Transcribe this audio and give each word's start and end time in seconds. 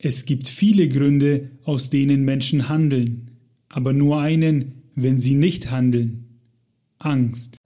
Es 0.00 0.26
gibt 0.26 0.48
viele 0.48 0.88
Gründe, 0.88 1.50
aus 1.64 1.90
denen 1.90 2.24
Menschen 2.24 2.68
handeln, 2.68 3.32
aber 3.68 3.92
nur 3.92 4.20
einen, 4.20 4.84
wenn 4.94 5.18
sie 5.18 5.34
nicht 5.34 5.72
handeln. 5.72 6.38
Angst. 7.00 7.56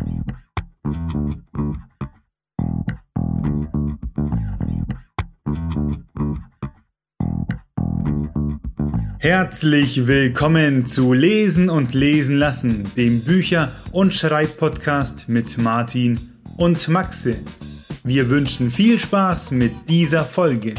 Herzlich 9.19 10.07
willkommen 10.07 10.87
zu 10.87 11.13
Lesen 11.13 11.69
und 11.69 11.93
Lesen 11.93 12.39
lassen, 12.39 12.87
dem 12.97 13.21
Bücher- 13.21 13.71
und 13.93 14.15
Schreibpodcast 14.15 15.29
mit 15.29 15.59
Martin 15.59 16.19
und 16.57 16.89
Maxe. 16.89 17.37
Wir 18.05 18.31
wünschen 18.31 18.71
viel 18.71 18.99
Spaß 18.99 19.51
mit 19.51 19.73
dieser 19.91 20.25
Folge. 20.25 20.73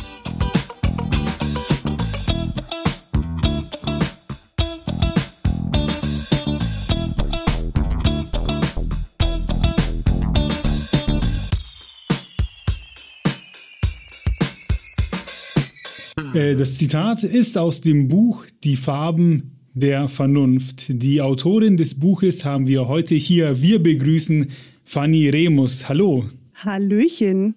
Äh, 16.33 16.55
das 16.55 16.77
Zitat 16.77 17.23
ist 17.23 17.57
aus 17.57 17.81
dem 17.81 18.07
Buch 18.07 18.45
Die 18.63 18.75
Farben 18.75 19.51
der 19.73 20.07
Vernunft. 20.07 20.85
Die 20.89 21.21
Autorin 21.21 21.77
des 21.77 21.99
Buches 21.99 22.43
haben 22.43 22.67
wir 22.67 22.87
heute 22.87 23.15
hier. 23.15 23.61
Wir 23.61 23.81
begrüßen 23.81 24.49
Fanny 24.83 25.29
Remus. 25.29 25.87
Hallo. 25.89 26.25
Hallöchen. 26.55 27.55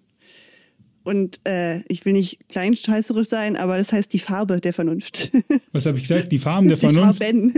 Und 1.05 1.41
äh, 1.45 1.83
ich 1.89 2.05
will 2.05 2.15
nicht 2.15 2.49
kleinscheißerisch 2.49 3.29
sein, 3.29 3.57
aber 3.57 3.79
das 3.79 3.93
heißt 3.93 4.13
die 4.13 4.19
Farbe 4.19 4.61
der 4.61 4.73
Vernunft. 4.73 5.31
Was 5.73 5.87
habe 5.87 5.99
ich 5.99 6.03
gesagt? 6.03 6.33
Die 6.33 6.39
Farben 6.39 6.69
der 6.69 6.77
die 6.77 6.81
Vernunft? 6.81 7.23
Farben. 7.23 7.53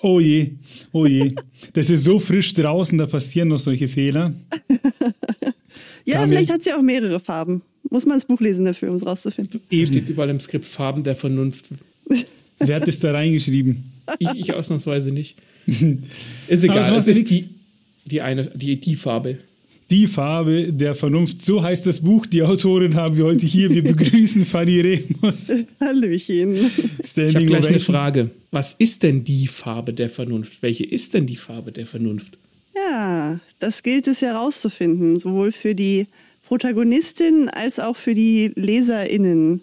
Oh 0.00 0.18
je, 0.18 0.52
oh 0.92 1.04
je. 1.04 1.34
Das 1.74 1.90
ist 1.90 2.04
so 2.04 2.18
frisch 2.18 2.54
draußen, 2.54 2.96
da 2.96 3.06
passieren 3.06 3.48
noch 3.48 3.58
solche 3.58 3.86
Fehler. 3.86 4.32
ja, 6.06 6.26
vielleicht 6.26 6.50
hat 6.50 6.64
sie 6.64 6.72
auch 6.72 6.80
mehrere 6.80 7.20
Farben. 7.20 7.60
Muss 7.90 8.06
man 8.06 8.16
das 8.16 8.24
Buch 8.24 8.40
lesen 8.40 8.64
dafür, 8.64 8.90
um 8.90 8.96
es 8.96 9.06
rauszufinden. 9.06 9.60
Hier 9.70 9.86
steht 9.86 10.08
überall 10.08 10.30
im 10.30 10.40
Skript 10.40 10.64
Farben 10.64 11.02
der 11.02 11.16
Vernunft. 11.16 11.68
Wer 12.58 12.76
hat 12.76 12.88
das 12.88 13.00
da 13.00 13.12
reingeschrieben? 13.12 13.84
Ich, 14.18 14.30
ich 14.34 14.54
ausnahmsweise 14.54 15.10
nicht. 15.10 15.36
Ist 16.48 16.64
egal, 16.64 16.94
es 16.94 17.08
ist 17.08 17.28
die, 17.28 17.48
die 18.04 18.20
eine, 18.20 18.44
die, 18.54 18.80
die 18.80 18.94
Farbe. 18.94 19.38
Die 19.90 20.06
Farbe 20.08 20.72
der 20.72 20.94
Vernunft. 20.94 21.42
So 21.42 21.62
heißt 21.62 21.86
das 21.86 22.00
Buch. 22.00 22.26
Die 22.26 22.42
Autorin 22.42 22.96
haben 22.96 23.16
wir 23.16 23.24
heute 23.24 23.46
hier. 23.46 23.72
Wir 23.72 23.84
begrüßen 23.84 24.44
Fanny 24.44 24.80
Remus. 24.80 25.52
Hallöchen. 25.80 26.56
Ich 26.56 26.62
habe 26.62 27.06
Standing 27.06 27.46
gleich 27.46 27.68
eine. 27.68 27.78
Frage. 27.78 28.30
Was 28.50 28.74
ist 28.78 29.04
denn 29.04 29.24
die 29.24 29.46
Farbe 29.46 29.92
der 29.92 30.08
Vernunft? 30.08 30.60
Welche 30.60 30.84
ist 30.84 31.14
denn 31.14 31.26
die 31.26 31.36
Farbe 31.36 31.70
der 31.70 31.86
Vernunft? 31.86 32.36
Ja, 32.74 33.38
das 33.60 33.82
gilt 33.82 34.08
es 34.08 34.22
herauszufinden, 34.22 35.20
sowohl 35.20 35.52
für 35.52 35.74
die 35.74 36.06
Protagonistin 36.46 37.48
als 37.48 37.78
auch 37.80 37.96
für 37.96 38.14
die 38.14 38.52
LeserInnen. 38.54 39.62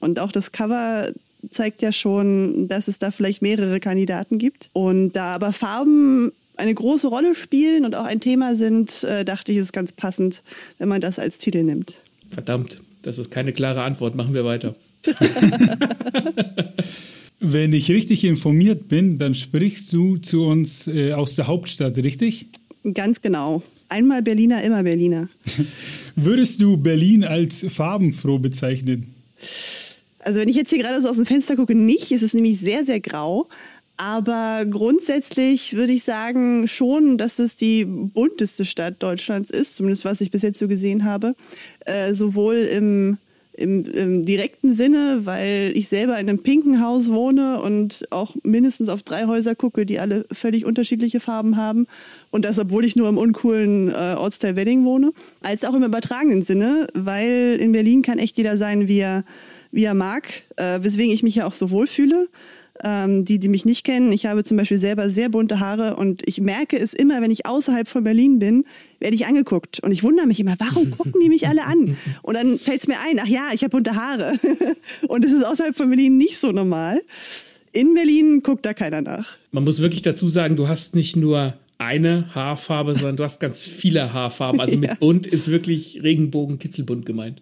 Und 0.00 0.20
auch 0.20 0.32
das 0.32 0.52
Cover 0.52 1.10
zeigt 1.50 1.82
ja 1.82 1.92
schon, 1.92 2.68
dass 2.68 2.88
es 2.88 2.98
da 2.98 3.10
vielleicht 3.10 3.42
mehrere 3.42 3.80
Kandidaten 3.80 4.38
gibt. 4.38 4.70
Und 4.72 5.12
da 5.12 5.34
aber 5.34 5.52
Farben 5.52 6.32
eine 6.56 6.74
große 6.74 7.08
Rolle 7.08 7.34
spielen 7.34 7.84
und 7.84 7.94
auch 7.94 8.04
ein 8.04 8.20
Thema 8.20 8.56
sind, 8.56 9.04
äh, 9.04 9.24
dachte 9.24 9.52
ich, 9.52 9.58
ist 9.58 9.72
ganz 9.72 9.92
passend, 9.92 10.42
wenn 10.78 10.88
man 10.88 11.00
das 11.00 11.18
als 11.18 11.38
Titel 11.38 11.62
nimmt. 11.62 12.00
Verdammt, 12.30 12.80
das 13.02 13.18
ist 13.18 13.30
keine 13.30 13.52
klare 13.52 13.82
Antwort. 13.82 14.14
Machen 14.14 14.34
wir 14.34 14.44
weiter. 14.44 14.74
Wenn 17.40 17.72
ich 17.72 17.88
richtig 17.90 18.24
informiert 18.24 18.88
bin, 18.88 19.18
dann 19.18 19.36
sprichst 19.36 19.92
du 19.92 20.16
zu 20.16 20.44
uns 20.44 20.88
äh, 20.88 21.12
aus 21.12 21.36
der 21.36 21.46
Hauptstadt, 21.46 21.96
richtig? 21.98 22.46
Ganz 22.94 23.22
genau. 23.22 23.62
Einmal 23.88 24.22
Berliner, 24.22 24.62
immer 24.62 24.82
Berliner. 24.82 25.28
Würdest 26.16 26.60
du 26.60 26.76
Berlin 26.76 27.24
als 27.24 27.64
farbenfroh 27.68 28.38
bezeichnen? 28.38 29.14
Also 30.20 30.40
wenn 30.40 30.48
ich 30.48 30.56
jetzt 30.56 30.70
hier 30.70 30.82
gerade 30.82 31.00
so 31.00 31.08
aus 31.08 31.16
dem 31.16 31.26
Fenster 31.26 31.56
gucke, 31.56 31.74
nicht. 31.74 32.12
Es 32.12 32.22
ist 32.22 32.34
nämlich 32.34 32.60
sehr, 32.60 32.84
sehr 32.84 33.00
grau. 33.00 33.48
Aber 33.96 34.64
grundsätzlich 34.70 35.74
würde 35.74 35.92
ich 35.92 36.04
sagen 36.04 36.68
schon, 36.68 37.18
dass 37.18 37.40
es 37.40 37.56
die 37.56 37.84
bunteste 37.84 38.64
Stadt 38.64 39.02
Deutschlands 39.02 39.50
ist, 39.50 39.76
zumindest 39.76 40.04
was 40.04 40.20
ich 40.20 40.30
bis 40.30 40.42
jetzt 40.42 40.60
so 40.60 40.68
gesehen 40.68 41.04
habe. 41.04 41.34
Äh, 41.84 42.14
sowohl 42.14 42.56
im, 42.56 43.18
im, 43.58 43.84
im 43.84 44.24
direkten 44.24 44.72
Sinne, 44.72 45.22
weil 45.24 45.72
ich 45.74 45.88
selber 45.88 46.18
in 46.18 46.28
einem 46.28 46.42
pinken 46.42 46.80
Haus 46.80 47.10
wohne 47.10 47.60
und 47.60 48.06
auch 48.10 48.36
mindestens 48.44 48.88
auf 48.88 49.02
drei 49.02 49.26
Häuser 49.26 49.56
gucke, 49.56 49.84
die 49.84 49.98
alle 49.98 50.24
völlig 50.30 50.64
unterschiedliche 50.64 51.18
Farben 51.18 51.56
haben. 51.56 51.86
Und 52.30 52.44
das, 52.44 52.58
obwohl 52.58 52.84
ich 52.84 52.94
nur 52.94 53.08
im 53.08 53.18
uncoolen 53.18 53.88
äh, 53.88 54.14
Ortsteil 54.16 54.54
Wedding 54.54 54.84
wohne. 54.84 55.12
Als 55.42 55.64
auch 55.64 55.74
im 55.74 55.82
übertragenen 55.82 56.42
Sinne, 56.42 56.86
weil 56.94 57.58
in 57.60 57.72
Berlin 57.72 58.02
kann 58.02 58.18
echt 58.18 58.36
jeder 58.36 58.56
sein, 58.56 58.86
wie 58.86 59.00
er, 59.00 59.24
wie 59.72 59.84
er 59.84 59.94
mag, 59.94 60.28
äh, 60.56 60.78
weswegen 60.82 61.12
ich 61.12 61.24
mich 61.24 61.34
ja 61.34 61.46
auch 61.46 61.54
so 61.54 61.70
wohlfühle. 61.70 62.28
Ähm, 62.84 63.24
die, 63.24 63.38
die 63.38 63.48
mich 63.48 63.64
nicht 63.64 63.84
kennen, 63.84 64.12
ich 64.12 64.26
habe 64.26 64.44
zum 64.44 64.56
Beispiel 64.56 64.78
selber 64.78 65.10
sehr 65.10 65.28
bunte 65.28 65.58
Haare 65.58 65.96
und 65.96 66.22
ich 66.26 66.40
merke 66.40 66.78
es 66.78 66.94
immer, 66.94 67.20
wenn 67.20 67.30
ich 67.30 67.44
außerhalb 67.46 67.88
von 67.88 68.04
Berlin 68.04 68.38
bin, 68.38 68.64
werde 69.00 69.16
ich 69.16 69.26
angeguckt. 69.26 69.80
Und 69.80 69.90
ich 69.90 70.02
wundere 70.04 70.26
mich 70.26 70.38
immer, 70.38 70.54
warum 70.58 70.90
gucken 70.96 71.20
die 71.22 71.28
mich 71.28 71.48
alle 71.48 71.64
an? 71.64 71.96
Und 72.22 72.34
dann 72.34 72.58
fällt 72.58 72.80
es 72.82 72.86
mir 72.88 72.96
ein, 73.00 73.18
ach 73.20 73.26
ja, 73.26 73.48
ich 73.52 73.62
habe 73.62 73.70
bunte 73.70 73.96
Haare. 73.96 74.34
und 75.08 75.24
es 75.24 75.32
ist 75.32 75.44
außerhalb 75.44 75.76
von 75.76 75.88
Berlin 75.88 76.16
nicht 76.16 76.38
so 76.38 76.52
normal. 76.52 77.00
In 77.72 77.94
Berlin 77.94 78.42
guckt 78.42 78.64
da 78.64 78.74
keiner 78.74 79.02
nach. 79.02 79.36
Man 79.50 79.64
muss 79.64 79.80
wirklich 79.80 80.02
dazu 80.02 80.28
sagen, 80.28 80.56
du 80.56 80.68
hast 80.68 80.94
nicht 80.94 81.16
nur 81.16 81.54
eine 81.78 82.34
Haarfarbe, 82.34 82.94
sondern 82.94 83.16
du 83.16 83.24
hast 83.24 83.38
ganz 83.40 83.64
viele 83.64 84.12
Haarfarben. 84.12 84.60
Also 84.60 84.76
mit 84.78 84.90
Ja. 84.90 84.94
bunt 84.96 85.26
ist 85.26 85.48
wirklich 85.48 86.00
Regenbogen, 86.02 86.58
Kitzelbunt 86.58 87.06
gemeint. 87.06 87.40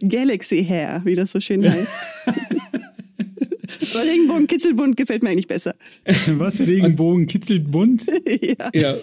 Galaxy 0.00 0.64
Hair, 0.64 1.02
wie 1.04 1.14
das 1.14 1.32
so 1.32 1.40
schön 1.40 1.68
heißt. 1.70 1.88
Regenbogen, 3.82 4.46
Kitzelbunt 4.46 4.96
gefällt 4.96 5.22
mir 5.22 5.30
eigentlich 5.30 5.48
besser. 5.48 5.74
Was? 6.26 6.60
Regenbogen 6.60 7.26
kitzelt 7.26 7.70
bunt? 7.70 8.04
ja. 8.40 8.70
Ja, 8.72 8.96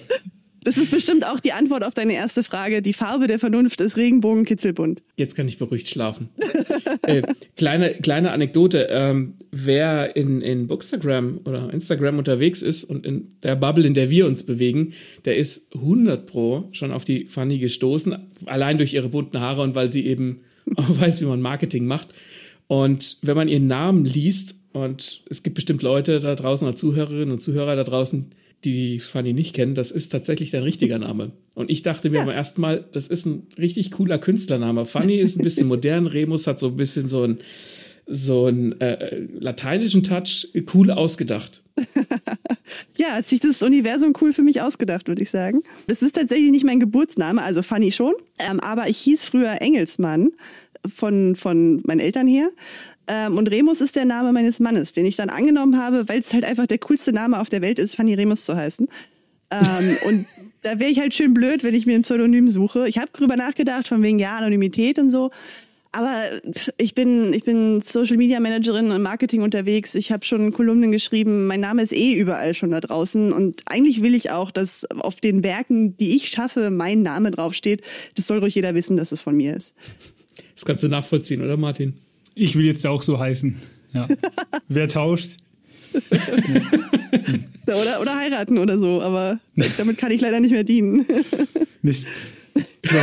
Das 0.63 0.77
ist 0.77 0.91
bestimmt 0.91 1.25
auch 1.25 1.39
die 1.39 1.53
Antwort 1.53 1.83
auf 1.83 1.93
deine 1.93 2.13
erste 2.13 2.43
Frage. 2.43 2.81
Die 2.81 2.93
Farbe 2.93 3.27
der 3.27 3.39
Vernunft 3.39 3.79
ist 3.81 3.95
Regenbogen, 3.97 4.45
Kitzelbunt. 4.45 5.01
Jetzt 5.15 5.35
kann 5.35 5.47
ich 5.47 5.57
beruhigt 5.57 5.87
schlafen. 5.87 6.29
äh, 7.03 7.21
kleine, 7.55 7.95
kleine 7.95 8.31
Anekdote. 8.31 8.87
Ähm, 8.91 9.35
wer 9.51 10.15
in, 10.15 10.41
in 10.41 10.67
Bookstagram 10.67 11.41
oder 11.45 11.71
Instagram 11.73 12.17
unterwegs 12.17 12.61
ist 12.61 12.83
und 12.83 13.05
in 13.05 13.35
der 13.43 13.55
Bubble, 13.55 13.85
in 13.85 13.93
der 13.93 14.09
wir 14.09 14.27
uns 14.27 14.43
bewegen, 14.43 14.93
der 15.25 15.37
ist 15.37 15.73
100 15.75 16.27
pro 16.27 16.67
schon 16.71 16.91
auf 16.91 17.05
die 17.05 17.25
Fanny 17.25 17.57
gestoßen. 17.57 18.17
Allein 18.45 18.77
durch 18.77 18.93
ihre 18.93 19.09
bunten 19.09 19.39
Haare 19.39 19.61
und 19.61 19.75
weil 19.75 19.89
sie 19.91 20.05
eben 20.05 20.41
auch 20.75 20.99
weiß, 20.99 21.21
wie 21.21 21.25
man 21.25 21.41
Marketing 21.41 21.85
macht. 21.85 22.09
Und 22.67 23.17
wenn 23.21 23.35
man 23.35 23.47
ihren 23.47 23.67
Namen 23.67 24.05
liest, 24.05 24.58
und 24.73 25.23
es 25.29 25.43
gibt 25.43 25.55
bestimmt 25.55 25.81
Leute 25.81 26.19
da 26.19 26.35
draußen 26.35 26.67
oder 26.67 26.75
Zuhörerinnen 26.75 27.31
und 27.31 27.39
Zuhörer 27.39 27.75
da 27.75 27.83
draußen, 27.83 28.27
die 28.65 28.99
Fanny 28.99 29.33
nicht 29.33 29.55
kennen, 29.55 29.73
das 29.73 29.89
ist 29.91 30.09
tatsächlich 30.09 30.51
dein 30.51 30.63
richtiger 30.63 30.99
Name. 30.99 31.31
Und 31.55 31.69
ich 31.71 31.81
dachte 31.81 32.09
mir 32.09 32.17
Ja. 32.17 32.25
beim 32.25 32.35
ersten 32.35 32.59
Mal, 32.61 32.85
das 32.91 33.07
ist 33.07 33.25
ein 33.25 33.47
richtig 33.57 33.91
cooler 33.91 34.17
Künstlername. 34.19 34.85
Fanny 34.85 35.17
ist 35.17 35.37
ein 35.37 35.43
bisschen 35.43 35.67
modern, 35.67 36.07
Remus 36.07 36.45
hat 36.45 36.59
so 36.59 36.67
ein 36.67 36.75
bisschen 36.75 37.07
so 37.07 37.23
einen 37.23 37.39
so 38.11 38.45
einen 38.47 38.79
äh, 38.81 39.19
lateinischen 39.39 40.01
Touch, 40.03 40.47
cool 40.73 40.89
ausgedacht. 40.91 41.61
Ja, 42.97 43.13
hat 43.15 43.27
sich 43.29 43.39
das 43.39 43.61
Universum 43.63 44.13
cool 44.21 44.33
für 44.33 44.41
mich 44.43 44.61
ausgedacht, 44.61 45.07
würde 45.07 45.23
ich 45.23 45.29
sagen. 45.29 45.61
Das 45.87 46.01
ist 46.01 46.15
tatsächlich 46.15 46.51
nicht 46.51 46.65
mein 46.65 46.79
Geburtsname, 46.79 47.41
also 47.41 47.63
Fanny 47.63 47.91
schon. 47.91 48.13
Ähm, 48.37 48.59
aber 48.59 48.89
ich 48.89 48.97
hieß 48.97 49.25
früher 49.25 49.61
Engelsmann 49.61 50.29
von, 50.87 51.35
von 51.35 51.81
meinen 51.87 51.99
Eltern 51.99 52.27
her. 52.27 52.49
Ähm, 53.09 53.37
und 53.37 53.47
Remus 53.49 53.81
ist 53.81 53.95
der 53.95 54.05
Name 54.05 54.31
meines 54.31 54.59
Mannes, 54.59 54.93
den 54.93 55.05
ich 55.05 55.15
dann 55.15 55.29
angenommen 55.29 55.77
habe, 55.77 56.07
weil 56.07 56.19
es 56.19 56.31
halt 56.31 56.45
einfach 56.45 56.67
der 56.67 56.77
coolste 56.77 57.11
Name 57.11 57.39
auf 57.39 57.49
der 57.49 57.61
Welt 57.61 57.79
ist, 57.79 57.95
Fanny 57.95 58.13
Remus 58.13 58.45
zu 58.45 58.55
heißen. 58.55 58.87
Ähm, 59.51 59.97
und 60.05 60.25
da 60.61 60.79
wäre 60.79 60.91
ich 60.91 60.99
halt 60.99 61.15
schön 61.15 61.33
blöd, 61.33 61.63
wenn 61.63 61.73
ich 61.73 61.87
mir 61.87 61.95
ein 61.95 62.03
Pseudonym 62.03 62.49
suche. 62.49 62.87
Ich 62.87 62.99
habe 62.99 63.09
drüber 63.11 63.35
nachgedacht, 63.35 63.87
von 63.87 64.03
wegen 64.03 64.19
ja, 64.19 64.37
Anonymität 64.37 64.99
und 64.99 65.09
so. 65.09 65.31
Aber 65.91 66.23
ich 66.77 66.93
bin, 66.93 67.33
ich 67.33 67.45
bin 67.45 67.81
Social 67.81 68.17
Media 68.17 68.39
Managerin 68.39 68.91
im 68.91 69.01
Marketing 69.01 69.41
unterwegs. 69.41 69.95
Ich 69.95 70.11
habe 70.11 70.23
schon 70.23 70.51
Kolumnen 70.53 70.91
geschrieben. 70.91 71.47
Mein 71.47 71.61
Name 71.61 71.81
ist 71.81 71.93
eh 71.93 72.13
überall 72.13 72.53
schon 72.53 72.69
da 72.69 72.79
draußen. 72.79 73.33
Und 73.33 73.63
eigentlich 73.65 74.03
will 74.03 74.13
ich 74.13 74.29
auch, 74.29 74.51
dass 74.51 74.85
auf 74.91 75.19
den 75.19 75.43
Werken, 75.43 75.97
die 75.97 76.15
ich 76.15 76.29
schaffe, 76.29 76.69
mein 76.69 77.01
Name 77.01 77.31
draufsteht. 77.31 77.81
Das 78.13 78.27
soll 78.27 78.37
ruhig 78.37 78.53
jeder 78.53 78.75
wissen, 78.75 78.97
dass 78.97 79.11
es 79.11 79.21
von 79.21 79.35
mir 79.35 79.55
ist. 79.55 79.73
Das 80.53 80.63
kannst 80.63 80.83
du 80.83 80.89
nachvollziehen, 80.89 81.41
oder 81.41 81.57
Martin? 81.57 81.95
Ich 82.39 82.55
will 82.55 82.65
jetzt 82.65 82.87
auch 82.87 83.01
so 83.01 83.19
heißen. 83.19 83.55
Ja. 83.93 84.07
Wer 84.69 84.87
tauscht? 84.87 85.31
Oder, 87.65 87.99
oder 87.99 88.15
heiraten 88.15 88.57
oder 88.57 88.79
so. 88.79 89.01
Aber 89.01 89.39
damit 89.77 89.97
kann 89.97 90.11
ich 90.11 90.21
leider 90.21 90.39
nicht 90.39 90.51
mehr 90.51 90.63
dienen. 90.63 91.05
Mist. 91.81 92.07
So. 92.55 92.97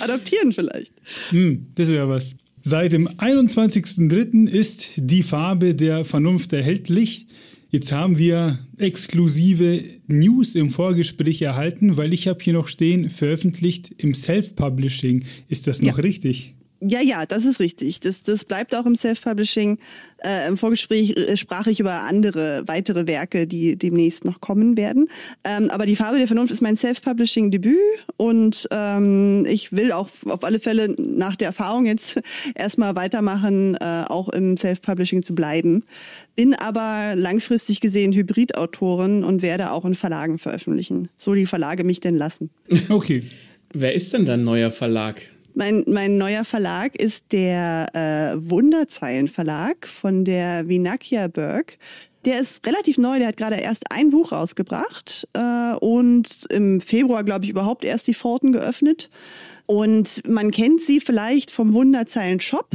adoptieren 0.00 0.52
vielleicht. 0.52 0.92
Hm, 1.30 1.68
das 1.74 1.88
wäre 1.88 2.08
was. 2.08 2.34
Seit 2.62 2.92
dem 2.92 3.08
21.03. 3.08 4.48
ist 4.48 4.90
die 4.96 5.22
Farbe 5.22 5.74
der 5.74 6.04
Vernunft 6.04 6.52
erhältlich. 6.52 7.26
Jetzt 7.70 7.92
haben 7.92 8.18
wir 8.18 8.58
exklusive 8.76 9.82
News 10.06 10.56
im 10.56 10.70
Vorgespräch 10.70 11.40
erhalten, 11.42 11.96
weil 11.96 12.12
ich 12.12 12.28
habe 12.28 12.42
hier 12.42 12.52
noch 12.52 12.68
stehen, 12.68 13.08
veröffentlicht 13.08 13.94
im 13.96 14.14
Self-Publishing. 14.14 15.24
Ist 15.48 15.68
das 15.68 15.80
noch 15.80 15.96
ja. 15.96 16.02
richtig? 16.02 16.54
Ja, 16.84 17.00
ja, 17.00 17.26
das 17.26 17.44
ist 17.44 17.60
richtig. 17.60 18.00
Das, 18.00 18.24
das 18.24 18.44
bleibt 18.44 18.74
auch 18.74 18.86
im 18.86 18.96
Self-Publishing. 18.96 19.78
Äh, 20.18 20.48
Im 20.48 20.56
Vorgespräch 20.56 21.16
äh, 21.16 21.36
sprach 21.36 21.68
ich 21.68 21.78
über 21.78 22.02
andere, 22.02 22.64
weitere 22.66 23.06
Werke, 23.06 23.46
die 23.46 23.76
demnächst 23.76 24.24
noch 24.24 24.40
kommen 24.40 24.76
werden. 24.76 25.08
Ähm, 25.44 25.70
aber 25.70 25.86
die 25.86 25.94
Farbe 25.94 26.18
der 26.18 26.26
Vernunft 26.26 26.52
ist 26.52 26.60
mein 26.60 26.76
Self-Publishing-Debüt 26.76 27.78
und 28.16 28.68
ähm, 28.72 29.46
ich 29.48 29.70
will 29.72 29.92
auch 29.92 30.08
auf 30.26 30.42
alle 30.42 30.58
Fälle 30.58 30.94
nach 30.98 31.36
der 31.36 31.48
Erfahrung 31.48 31.86
jetzt 31.86 32.20
erstmal 32.56 32.96
weitermachen, 32.96 33.76
äh, 33.76 34.04
auch 34.08 34.28
im 34.28 34.56
Self-Publishing 34.56 35.22
zu 35.22 35.36
bleiben. 35.36 35.84
Bin 36.34 36.54
aber 36.54 37.14
langfristig 37.14 37.80
gesehen 37.80 38.12
Hybridautorin 38.12 39.22
und 39.22 39.42
werde 39.42 39.70
auch 39.70 39.84
in 39.84 39.94
Verlagen 39.94 40.38
veröffentlichen. 40.38 41.10
So 41.16 41.34
die 41.34 41.46
Verlage 41.46 41.84
mich 41.84 42.00
denn 42.00 42.16
lassen. 42.16 42.50
Okay. 42.88 43.22
Wer 43.74 43.94
ist 43.94 44.12
denn 44.12 44.26
dein 44.26 44.44
neuer 44.44 44.70
Verlag? 44.70 45.22
Mein, 45.54 45.84
mein 45.86 46.16
neuer 46.16 46.44
Verlag 46.44 46.96
ist 46.96 47.26
der 47.32 47.88
äh, 47.94 48.50
Wunderzeilen 48.50 49.28
Verlag 49.28 49.86
von 49.86 50.24
der 50.24 50.66
Vinakia 50.66 51.28
Berg. 51.28 51.76
Der 52.24 52.40
ist 52.40 52.66
relativ 52.66 52.98
neu, 52.98 53.18
der 53.18 53.28
hat 53.28 53.36
gerade 53.36 53.56
erst 53.56 53.90
ein 53.90 54.10
Buch 54.10 54.32
rausgebracht 54.32 55.28
äh, 55.34 55.74
und 55.80 56.46
im 56.50 56.80
Februar, 56.80 57.24
glaube 57.24 57.44
ich, 57.44 57.50
überhaupt 57.50 57.84
erst 57.84 58.06
die 58.06 58.14
Pforten 58.14 58.52
geöffnet. 58.52 59.10
Und 59.66 60.26
man 60.26 60.50
kennt 60.52 60.80
sie 60.80 61.00
vielleicht 61.00 61.50
vom 61.50 61.74
Wunderzeilen 61.74 62.40
Shop. 62.40 62.70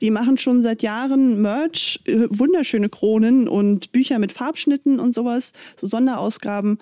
Die 0.00 0.10
machen 0.10 0.36
schon 0.36 0.62
seit 0.62 0.82
Jahren 0.82 1.40
Merch, 1.42 2.00
äh, 2.04 2.26
wunderschöne 2.28 2.88
Kronen 2.88 3.48
und 3.48 3.92
Bücher 3.92 4.18
mit 4.18 4.32
Farbschnitten 4.32 5.00
und 5.00 5.14
sowas, 5.14 5.52
so 5.76 5.86
Sonderausgaben. 5.86 6.78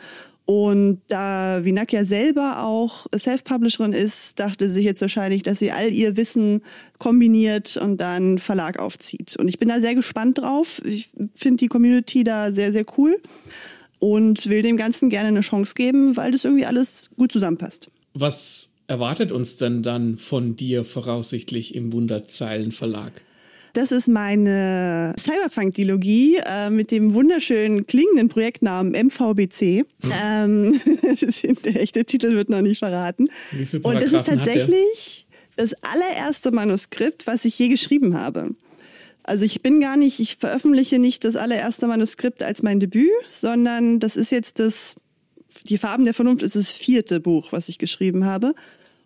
Und 0.50 1.02
da 1.06 1.64
Vinak 1.64 1.93
ja 1.93 2.05
selber 2.05 2.64
auch 2.64 3.06
Self-Publisherin 3.17 3.93
ist, 3.93 4.41
dachte 4.41 4.67
sie 4.67 4.75
sich 4.75 4.85
jetzt 4.85 5.00
wahrscheinlich, 5.00 5.44
dass 5.44 5.61
sie 5.61 5.70
all 5.70 5.93
ihr 5.93 6.17
Wissen 6.17 6.62
kombiniert 6.99 7.76
und 7.76 8.00
dann 8.00 8.41
Verlag 8.41 8.81
aufzieht. 8.81 9.37
Und 9.37 9.47
ich 9.47 9.61
bin 9.61 9.69
da 9.69 9.81
sehr 9.81 9.94
gespannt 9.94 10.38
drauf. 10.38 10.82
Ich 10.85 11.11
finde 11.37 11.58
die 11.58 11.69
Community 11.69 12.25
da 12.25 12.50
sehr, 12.50 12.73
sehr 12.73 12.85
cool 12.99 13.23
und 14.00 14.49
will 14.49 14.62
dem 14.62 14.76
Ganzen 14.76 15.08
gerne 15.08 15.29
eine 15.29 15.43
Chance 15.43 15.75
geben, 15.76 16.17
weil 16.17 16.32
das 16.32 16.44
irgendwie 16.44 16.67
alles 16.67 17.11
gut 17.17 17.31
zusammenpasst. 17.31 17.87
Was 18.14 18.73
erwartet 18.88 19.31
uns 19.31 19.56
denn 19.56 19.85
dann 19.85 20.19
von 20.19 20.56
dir 20.56 20.85
voraussichtlich 20.85 21.76
im 21.76 21.93
Wunderzeilen 21.93 22.73
Verlag? 22.73 23.23
Das 23.73 23.93
ist 23.93 24.09
meine 24.09 25.15
Cyberpunk-Dilogie 25.19 26.39
äh, 26.45 26.71
mit 26.71 26.91
dem 26.91 27.15
wunderschönen 27.15 27.87
klingenden 27.87 28.29
Projektnamen 28.29 28.93
MVBC. 28.93 29.85
Mhm. 30.03 30.13
Ähm, 30.23 30.81
der 31.65 31.81
echte 31.81 32.05
Titel 32.05 32.35
wird 32.35 32.49
noch 32.49 32.63
nicht 32.63 32.81
verraten. 32.81 33.29
Und 33.83 34.03
das 34.03 34.13
ist 34.13 34.27
tatsächlich 34.27 35.27
das 35.57 35.75
allererste 35.83 36.51
Manuskript, 36.51 37.27
was 37.27 37.45
ich 37.45 37.59
je 37.59 37.69
geschrieben 37.69 38.15
habe. 38.15 38.51
Also 39.23 39.45
ich 39.45 39.63
bin 39.63 39.81
gar 39.81 39.97
nicht, 39.97 40.19
ich 40.19 40.37
veröffentliche 40.37 40.99
nicht 40.99 41.25
das 41.25 41.37
allererste 41.37 41.87
Manuskript 41.87 42.43
als 42.43 42.63
mein 42.63 42.81
Debüt, 42.81 43.11
sondern 43.31 44.01
das 44.01 44.17
ist 44.17 44.33
jetzt 44.33 44.59
das, 44.59 44.97
die 45.69 45.79
Farben 45.79 46.05
der 46.05 46.15
Vernunft 46.15 46.43
ist 46.43 46.57
das 46.57 46.73
vierte 46.73 47.21
Buch, 47.21 47.53
was 47.53 47.69
ich 47.69 47.79
geschrieben 47.79 48.25
habe. 48.25 48.55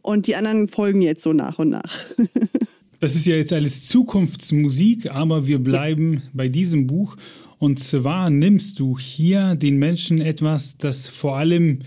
Und 0.01 0.27
die 0.27 0.37
anderen 0.37 0.69
folgen 0.69 1.03
jetzt 1.03 1.23
so 1.23 1.33
nach 1.33 1.59
und 1.59 1.71
nach. 1.71 2.07
Das 3.00 3.17
ist 3.17 3.26
ja 3.26 3.37
jetzt 3.37 3.52
alles 3.52 3.87
Zukunftsmusik, 3.87 5.11
aber 5.11 5.46
wir 5.46 5.58
bleiben 5.58 6.23
bei 6.32 6.49
diesem 6.49 6.87
Buch. 6.87 7.17
Und 7.58 7.79
zwar 7.79 8.31
nimmst 8.31 8.79
du 8.79 8.99
hier 8.99 9.55
den 9.55 9.79
Menschen 9.79 10.20
etwas, 10.20 10.76
das 10.76 11.08
vor 11.08 11.37
allem 11.37 11.81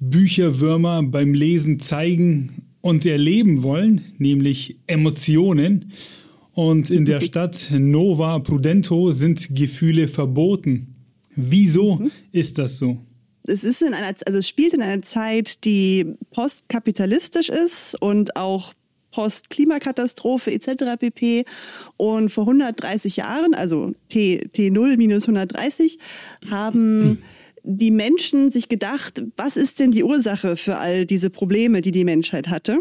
Bücherwürmer 0.00 1.02
beim 1.02 1.34
Lesen 1.34 1.78
zeigen 1.78 2.62
und 2.80 3.04
erleben 3.06 3.62
wollen, 3.62 4.00
nämlich 4.18 4.78
Emotionen. 4.86 5.92
Und 6.52 6.90
in 6.90 7.04
der 7.04 7.20
Stadt 7.20 7.70
Nova 7.72 8.38
Prudento 8.40 9.12
sind 9.12 9.54
Gefühle 9.54 10.08
verboten. 10.08 10.94
Wieso 11.36 11.96
mhm. 11.96 12.10
ist 12.32 12.58
das 12.58 12.78
so? 12.78 12.98
Es 13.44 13.64
ist 13.64 13.82
in 13.82 13.94
einer, 13.94 14.14
also 14.26 14.38
es 14.38 14.48
spielt 14.48 14.74
in 14.74 14.82
einer 14.82 15.02
Zeit, 15.02 15.64
die 15.64 16.14
postkapitalistisch 16.32 17.48
ist 17.48 17.96
und 18.00 18.36
auch 18.36 18.74
Post-Klimakatastrophe 19.12 20.52
etc. 20.52 20.96
pp. 20.98 21.44
Und 21.96 22.30
vor 22.30 22.44
130 22.44 23.16
Jahren, 23.16 23.54
also 23.54 23.92
T, 24.08 24.48
T0 24.54 24.96
minus 24.96 25.24
130, 25.24 25.98
haben 26.50 27.22
die 27.62 27.90
Menschen 27.90 28.50
sich 28.50 28.68
gedacht, 28.68 29.22
was 29.36 29.56
ist 29.56 29.80
denn 29.80 29.90
die 29.92 30.04
Ursache 30.04 30.56
für 30.56 30.78
all 30.78 31.04
diese 31.06 31.30
Probleme, 31.30 31.80
die 31.80 31.90
die 31.90 32.04
Menschheit 32.04 32.48
hatte? 32.48 32.78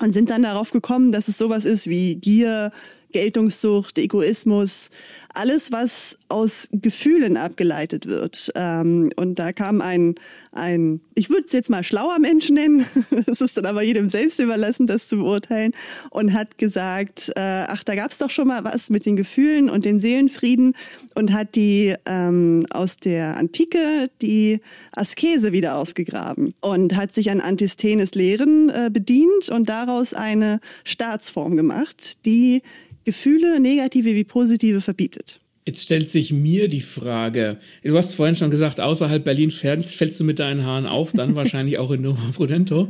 Und 0.00 0.14
sind 0.14 0.30
dann 0.30 0.44
darauf 0.44 0.70
gekommen, 0.70 1.10
dass 1.10 1.28
es 1.28 1.38
sowas 1.38 1.64
ist 1.64 1.88
wie 1.88 2.14
Gier, 2.16 2.70
Geltungssucht, 3.12 3.98
Egoismus, 3.98 4.90
alles, 5.34 5.70
was 5.70 6.18
aus 6.28 6.68
Gefühlen 6.72 7.36
abgeleitet 7.36 8.06
wird. 8.06 8.50
Ähm, 8.54 9.10
und 9.16 9.38
da 9.38 9.52
kam 9.52 9.80
ein, 9.80 10.16
ein 10.52 11.00
ich 11.14 11.30
würde 11.30 11.44
es 11.46 11.52
jetzt 11.52 11.70
mal 11.70 11.84
schlauer 11.84 12.18
Mensch 12.18 12.50
nennen, 12.50 12.86
es 13.26 13.40
ist 13.40 13.56
dann 13.56 13.66
aber 13.66 13.82
jedem 13.82 14.08
selbst 14.08 14.40
überlassen, 14.40 14.86
das 14.86 15.06
zu 15.08 15.18
beurteilen, 15.18 15.72
und 16.10 16.32
hat 16.32 16.58
gesagt, 16.58 17.30
äh, 17.36 17.40
ach, 17.40 17.84
da 17.84 17.94
gab 17.94 18.10
es 18.10 18.18
doch 18.18 18.30
schon 18.30 18.48
mal 18.48 18.64
was 18.64 18.90
mit 18.90 19.06
den 19.06 19.16
Gefühlen 19.16 19.70
und 19.70 19.84
den 19.84 20.00
Seelenfrieden 20.00 20.74
und 21.14 21.32
hat 21.32 21.54
die 21.54 21.94
ähm, 22.06 22.66
aus 22.70 22.96
der 22.96 23.36
Antike 23.36 24.10
die 24.20 24.60
Askese 24.96 25.52
wieder 25.52 25.76
ausgegraben 25.76 26.54
und 26.60 26.96
hat 26.96 27.14
sich 27.14 27.30
an 27.30 27.40
Antisthenes 27.40 28.14
Lehren 28.14 28.70
äh, 28.70 28.90
bedient 28.92 29.48
und 29.50 29.68
daraus 29.68 30.14
eine 30.14 30.60
Staatsform 30.84 31.56
gemacht, 31.56 32.24
die 32.26 32.62
Gefühle, 33.08 33.58
negative 33.58 34.14
wie 34.14 34.24
positive, 34.24 34.82
verbietet. 34.82 35.40
Jetzt 35.66 35.84
stellt 35.84 36.10
sich 36.10 36.30
mir 36.30 36.68
die 36.68 36.82
Frage, 36.82 37.56
du 37.82 37.96
hast 37.96 38.12
vorhin 38.12 38.36
schon 38.36 38.50
gesagt, 38.50 38.80
außerhalb 38.80 39.24
Berlin 39.24 39.50
fällst, 39.50 39.94
fällst 39.94 40.20
du 40.20 40.24
mit 40.24 40.38
deinen 40.38 40.62
Haaren 40.62 40.84
auf, 40.84 41.14
dann 41.14 41.34
wahrscheinlich 41.34 41.78
auch 41.78 41.90
in 41.90 42.02
Nova 42.02 42.32
Prudento. 42.34 42.88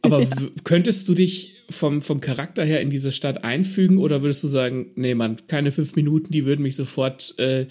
Aber 0.00 0.22
ja. 0.22 0.28
könntest 0.64 1.06
du 1.06 1.12
dich 1.12 1.64
vom, 1.68 2.00
vom 2.00 2.22
Charakter 2.22 2.64
her 2.64 2.80
in 2.80 2.88
diese 2.88 3.12
Stadt 3.12 3.44
einfügen 3.44 3.98
oder 3.98 4.22
würdest 4.22 4.42
du 4.42 4.48
sagen, 4.48 4.86
nee, 4.94 5.14
Mann, 5.14 5.36
keine 5.48 5.70
fünf 5.70 5.96
Minuten, 5.96 6.32
die 6.32 6.46
würden 6.46 6.62
mich 6.62 6.76
sofort 6.76 7.38
äh, 7.38 7.66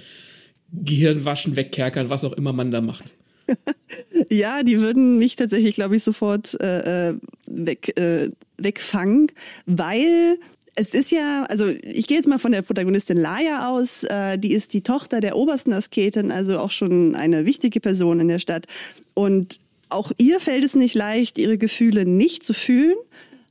Gehirn 0.72 1.26
waschen, 1.26 1.56
wegkerkern, 1.56 2.12
was 2.12 2.24
auch 2.24 2.34
immer 2.34 2.54
man 2.54 2.70
da 2.70 2.82
macht? 2.82 3.06
ja, 4.30 4.62
die 4.62 4.78
würden 4.78 5.18
mich 5.18 5.36
tatsächlich, 5.36 5.74
glaube 5.74 5.96
ich, 5.96 6.04
sofort 6.04 6.62
äh, 6.62 7.10
äh 7.10 7.16
weg, 7.48 7.98
äh, 7.98 8.30
wegfangen, 8.58 9.28
weil 9.66 10.38
es 10.76 10.94
ist 10.94 11.12
ja, 11.12 11.44
also 11.50 11.68
ich 11.68 12.08
gehe 12.08 12.18
jetzt 12.18 12.28
mal 12.28 12.40
von 12.40 12.52
der 12.52 12.62
Protagonistin 12.62 13.18
Laia 13.18 13.70
aus. 13.70 14.04
Äh, 14.04 14.38
die 14.38 14.54
ist 14.54 14.74
die 14.74 14.82
Tochter 14.82 15.20
der 15.20 15.36
obersten 15.36 15.74
Asketin, 15.74 16.32
also 16.32 16.60
auch 16.60 16.72
schon 16.72 17.16
eine 17.16 17.46
wichtige 17.46 17.80
Person 17.80 18.20
in 18.20 18.28
der 18.30 18.40
Stadt. 18.40 18.68
Und 19.14 19.60
auch 19.90 20.12
ihr 20.18 20.40
fällt 20.40 20.64
es 20.64 20.76
nicht 20.76 20.96
leicht, 20.96 21.38
ihre 21.38 21.58
Gefühle 21.58 22.06
nicht 22.06 22.46
zu 22.46 22.54
fühlen. 22.54 22.96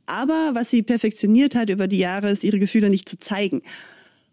Aber 0.06 0.50
was 0.54 0.70
sie 0.70 0.82
perfektioniert 0.82 1.54
hat 1.54 1.70
über 1.70 1.86
die 1.86 1.98
Jahre, 1.98 2.30
ist 2.30 2.42
ihre 2.42 2.58
Gefühle 2.58 2.90
nicht 2.90 3.08
zu 3.08 3.18
zeigen. 3.18 3.62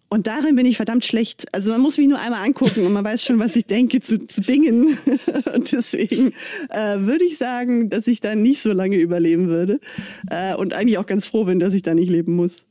Und 0.10 0.28
darin 0.28 0.56
bin 0.56 0.66
ich 0.66 0.78
verdammt 0.78 1.04
schlecht. 1.04 1.54
Also 1.54 1.72
man 1.72 1.82
muss 1.82 1.98
mich 1.98 2.08
nur 2.08 2.20
einmal 2.20 2.46
angucken 2.46 2.86
und 2.86 2.94
man 2.94 3.04
weiß 3.04 3.26
schon, 3.26 3.40
was 3.40 3.56
ich 3.58 3.66
denke 3.66 4.00
zu, 4.00 4.26
zu 4.26 4.42
Dingen. 4.42 4.98
Und 5.54 5.72
deswegen 5.72 6.32
äh, 6.70 7.00
würde 7.00 7.26
ich 7.26 7.38
sagen, 7.38 7.90
dass 7.90 8.08
ich 8.08 8.22
da 8.22 8.34
nicht 8.34 8.62
so 8.62 8.72
lange 8.72 8.96
überleben 8.96 9.48
würde. 9.48 9.80
Äh, 10.30 10.56
und 10.56 10.74
eigentlich 10.74 10.98
auch 10.98 11.06
ganz 11.06 11.26
froh 11.26 11.44
bin, 11.44 11.60
dass 11.60 11.74
ich 11.74 11.82
da 11.82 11.94
nicht 11.94 12.10
leben 12.10 12.36
muss. 12.36 12.66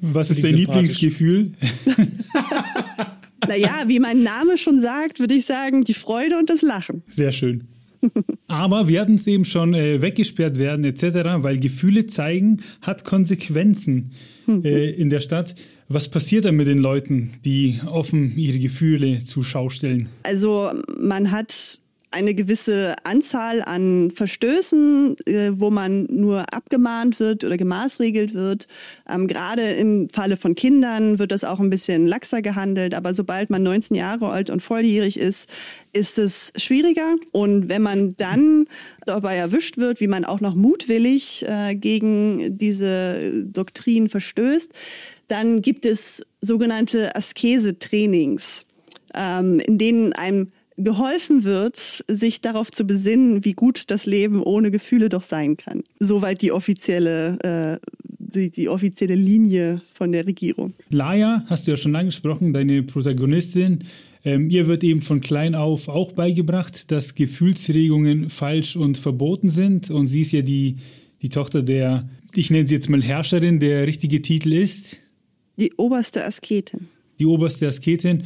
Was 0.00 0.30
ist 0.30 0.42
dein 0.42 0.54
Lieblingsgefühl? 0.54 1.52
naja, 3.48 3.84
wie 3.86 3.98
mein 3.98 4.22
Name 4.22 4.56
schon 4.56 4.80
sagt, 4.80 5.20
würde 5.20 5.34
ich 5.34 5.44
sagen, 5.44 5.84
die 5.84 5.94
Freude 5.94 6.38
und 6.38 6.48
das 6.48 6.62
Lachen. 6.62 7.02
Sehr 7.08 7.32
schön. 7.32 7.68
Aber 8.46 8.88
wir 8.88 9.00
hatten 9.00 9.16
es 9.16 9.26
eben 9.26 9.44
schon 9.44 9.74
äh, 9.74 10.00
weggesperrt 10.00 10.58
werden 10.58 10.84
etc., 10.84 11.02
weil 11.42 11.58
Gefühle 11.58 12.06
zeigen 12.06 12.62
hat 12.80 13.04
Konsequenzen. 13.04 14.12
Äh, 14.48 14.90
in 14.90 15.10
der 15.10 15.20
Stadt. 15.20 15.54
Was 15.88 16.08
passiert 16.08 16.44
dann 16.44 16.56
mit 16.56 16.66
den 16.66 16.78
Leuten, 16.78 17.34
die 17.44 17.80
offen 17.86 18.36
ihre 18.36 18.58
Gefühle 18.58 19.22
zur 19.22 19.44
Schau 19.44 19.68
stellen? 19.68 20.08
Also 20.24 20.70
man 20.98 21.30
hat 21.30 21.80
eine 22.16 22.34
gewisse 22.34 22.94
Anzahl 23.04 23.60
an 23.60 24.10
Verstößen, 24.10 25.16
äh, 25.26 25.50
wo 25.54 25.70
man 25.70 26.04
nur 26.04 26.50
abgemahnt 26.50 27.20
wird 27.20 27.44
oder 27.44 27.58
gemaßregelt 27.58 28.32
wird. 28.32 28.68
Ähm, 29.06 29.26
Gerade 29.26 29.62
im 29.72 30.08
Falle 30.08 30.38
von 30.38 30.54
Kindern 30.54 31.18
wird 31.18 31.30
das 31.30 31.44
auch 31.44 31.60
ein 31.60 31.68
bisschen 31.68 32.06
laxer 32.06 32.40
gehandelt, 32.40 32.94
aber 32.94 33.12
sobald 33.12 33.50
man 33.50 33.62
19 33.62 33.94
Jahre 33.94 34.30
alt 34.30 34.48
und 34.48 34.62
volljährig 34.62 35.18
ist, 35.18 35.50
ist 35.92 36.18
es 36.18 36.54
schwieriger. 36.56 37.16
Und 37.32 37.68
wenn 37.68 37.82
man 37.82 38.14
dann 38.16 38.64
dabei 39.04 39.36
erwischt 39.36 39.76
wird, 39.76 40.00
wie 40.00 40.06
man 40.06 40.24
auch 40.24 40.40
noch 40.40 40.54
mutwillig 40.54 41.44
äh, 41.46 41.74
gegen 41.74 42.56
diese 42.56 43.44
Doktrin 43.44 44.08
verstößt, 44.08 44.72
dann 45.28 45.60
gibt 45.60 45.84
es 45.84 46.24
sogenannte 46.40 47.14
Askese-Trainings, 47.14 48.64
ähm, 49.14 49.60
in 49.60 49.76
denen 49.76 50.12
einem 50.14 50.50
geholfen 50.76 51.44
wird, 51.44 52.04
sich 52.08 52.40
darauf 52.40 52.70
zu 52.70 52.84
besinnen, 52.84 53.44
wie 53.44 53.54
gut 53.54 53.90
das 53.90 54.06
Leben 54.06 54.42
ohne 54.42 54.70
Gefühle 54.70 55.08
doch 55.08 55.22
sein 55.22 55.56
kann. 55.56 55.82
Soweit 55.98 56.42
die 56.42 56.52
offizielle, 56.52 57.80
äh, 57.80 57.86
die, 58.18 58.50
die 58.50 58.68
offizielle 58.68 59.14
Linie 59.14 59.80
von 59.94 60.12
der 60.12 60.26
Regierung. 60.26 60.74
Laia, 60.90 61.44
hast 61.46 61.66
du 61.66 61.70
ja 61.70 61.76
schon 61.76 61.96
angesprochen, 61.96 62.52
deine 62.52 62.82
Protagonistin. 62.82 63.84
Ähm, 64.24 64.50
ihr 64.50 64.66
wird 64.66 64.82
eben 64.84 65.02
von 65.02 65.20
klein 65.20 65.54
auf 65.54 65.88
auch 65.88 66.12
beigebracht, 66.12 66.90
dass 66.90 67.14
Gefühlsregungen 67.14 68.28
falsch 68.28 68.76
und 68.76 68.98
verboten 68.98 69.48
sind. 69.48 69.90
Und 69.90 70.08
sie 70.08 70.22
ist 70.22 70.32
ja 70.32 70.42
die, 70.42 70.76
die 71.22 71.28
Tochter 71.28 71.62
der, 71.62 72.08
ich 72.34 72.50
nenne 72.50 72.66
sie 72.66 72.74
jetzt 72.74 72.90
mal 72.90 73.02
Herrscherin, 73.02 73.60
der 73.60 73.86
richtige 73.86 74.20
Titel 74.20 74.52
ist. 74.52 74.98
Die 75.58 75.72
oberste 75.76 76.24
Asketin. 76.24 76.88
Die 77.18 77.26
oberste 77.26 77.68
Asketin. 77.68 78.24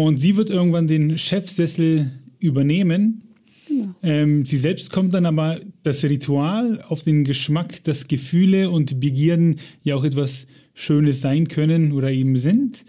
Und 0.00 0.16
sie 0.16 0.38
wird 0.38 0.48
irgendwann 0.48 0.86
den 0.86 1.18
Chefsessel 1.18 2.10
übernehmen. 2.38 3.22
Genau. 3.68 3.94
Ähm, 4.02 4.46
sie 4.46 4.56
selbst 4.56 4.90
kommt 4.90 5.12
dann 5.12 5.26
aber 5.26 5.60
das 5.82 6.02
Ritual 6.04 6.82
auf 6.88 7.02
den 7.02 7.22
Geschmack, 7.22 7.84
dass 7.84 8.08
Gefühle 8.08 8.70
und 8.70 8.98
Begierden 8.98 9.56
ja 9.82 9.96
auch 9.96 10.04
etwas 10.04 10.46
Schönes 10.72 11.20
sein 11.20 11.48
können 11.48 11.92
oder 11.92 12.10
eben 12.10 12.38
sind. 12.38 12.86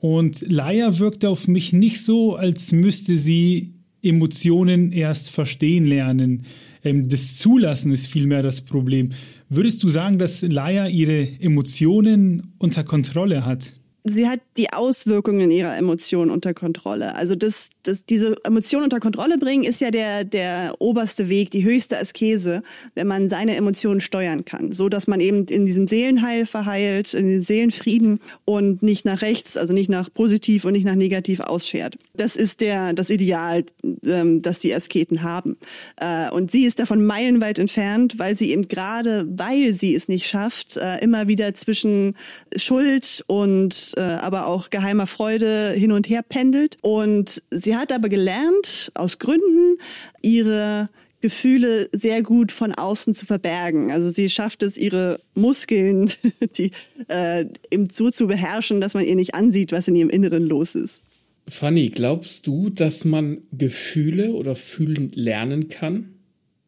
Und 0.00 0.40
Laia 0.40 0.98
wirkte 0.98 1.28
auf 1.28 1.46
mich 1.46 1.72
nicht 1.72 2.02
so, 2.02 2.34
als 2.34 2.72
müsste 2.72 3.16
sie 3.16 3.74
Emotionen 4.02 4.90
erst 4.90 5.30
verstehen 5.30 5.86
lernen. 5.86 6.42
Ähm, 6.82 7.08
das 7.08 7.36
Zulassen 7.38 7.92
ist 7.92 8.08
vielmehr 8.08 8.42
das 8.42 8.60
Problem. 8.62 9.10
Würdest 9.48 9.84
du 9.84 9.88
sagen, 9.88 10.18
dass 10.18 10.42
Laia 10.42 10.88
ihre 10.88 11.28
Emotionen 11.38 12.54
unter 12.58 12.82
Kontrolle 12.82 13.46
hat? 13.46 13.80
sie 14.04 14.26
hat 14.26 14.40
die 14.60 14.72
Auswirkungen 14.74 15.50
ihrer 15.50 15.74
Emotionen 15.78 16.30
unter 16.30 16.52
Kontrolle. 16.52 17.16
Also 17.16 17.34
das, 17.34 17.70
das, 17.82 18.04
diese 18.04 18.36
Emotionen 18.44 18.84
unter 18.84 19.00
Kontrolle 19.00 19.38
bringen, 19.38 19.64
ist 19.64 19.80
ja 19.80 19.90
der, 19.90 20.24
der 20.24 20.74
oberste 20.78 21.30
Weg, 21.30 21.50
die 21.50 21.64
höchste 21.64 21.98
Askese, 21.98 22.62
wenn 22.94 23.06
man 23.06 23.30
seine 23.30 23.56
Emotionen 23.56 24.02
steuern 24.02 24.44
kann. 24.44 24.72
So 24.72 24.90
dass 24.90 25.06
man 25.06 25.20
eben 25.20 25.46
in 25.46 25.64
diesem 25.64 25.86
Seelenheil 25.86 26.44
verheilt, 26.44 27.14
in 27.14 27.26
den 27.26 27.40
Seelenfrieden 27.40 28.20
und 28.44 28.82
nicht 28.82 29.06
nach 29.06 29.22
rechts, 29.22 29.56
also 29.56 29.72
nicht 29.72 29.88
nach 29.88 30.12
positiv 30.12 30.66
und 30.66 30.72
nicht 30.72 30.84
nach 30.84 30.94
negativ 30.94 31.40
ausschert. 31.40 31.96
Das 32.12 32.36
ist 32.36 32.60
der, 32.60 32.92
das 32.92 33.08
Ideal, 33.08 33.64
ähm, 34.04 34.42
das 34.42 34.58
die 34.58 34.74
Asketen 34.74 35.22
haben. 35.22 35.56
Äh, 35.96 36.28
und 36.30 36.52
sie 36.52 36.64
ist 36.64 36.80
davon 36.80 37.06
meilenweit 37.06 37.58
entfernt, 37.58 38.18
weil 38.18 38.36
sie 38.36 38.50
eben 38.50 38.68
gerade, 38.68 39.26
weil 39.30 39.72
sie 39.72 39.94
es 39.94 40.08
nicht 40.08 40.26
schafft, 40.26 40.76
äh, 40.76 40.98
immer 40.98 41.28
wieder 41.28 41.54
zwischen 41.54 42.14
Schuld 42.56 43.24
und 43.26 43.94
äh, 43.96 44.00
aber 44.00 44.46
auch 44.46 44.49
geheimer 44.70 45.06
Freude 45.06 45.72
hin 45.72 45.92
und 45.92 46.08
her 46.08 46.22
pendelt. 46.22 46.76
Und 46.82 47.42
sie 47.50 47.76
hat 47.76 47.92
aber 47.92 48.08
gelernt, 48.08 48.90
aus 48.94 49.18
Gründen, 49.18 49.78
ihre 50.22 50.88
Gefühle 51.20 51.88
sehr 51.92 52.22
gut 52.22 52.50
von 52.50 52.72
außen 52.72 53.14
zu 53.14 53.26
verbergen. 53.26 53.92
Also 53.92 54.10
sie 54.10 54.30
schafft 54.30 54.62
es, 54.62 54.76
ihre 54.76 55.20
Muskeln 55.34 56.12
die, 56.56 56.72
äh, 57.08 57.46
eben 57.70 57.90
so 57.90 58.10
zu 58.10 58.26
beherrschen, 58.26 58.80
dass 58.80 58.94
man 58.94 59.04
ihr 59.04 59.16
nicht 59.16 59.34
ansieht, 59.34 59.72
was 59.72 59.88
in 59.88 59.96
ihrem 59.96 60.10
Inneren 60.10 60.46
los 60.46 60.74
ist. 60.74 61.02
Fanny, 61.48 61.90
glaubst 61.90 62.46
du, 62.46 62.70
dass 62.70 63.04
man 63.04 63.38
Gefühle 63.52 64.32
oder 64.32 64.54
fühlen 64.54 65.10
lernen 65.14 65.68
kann? 65.68 66.14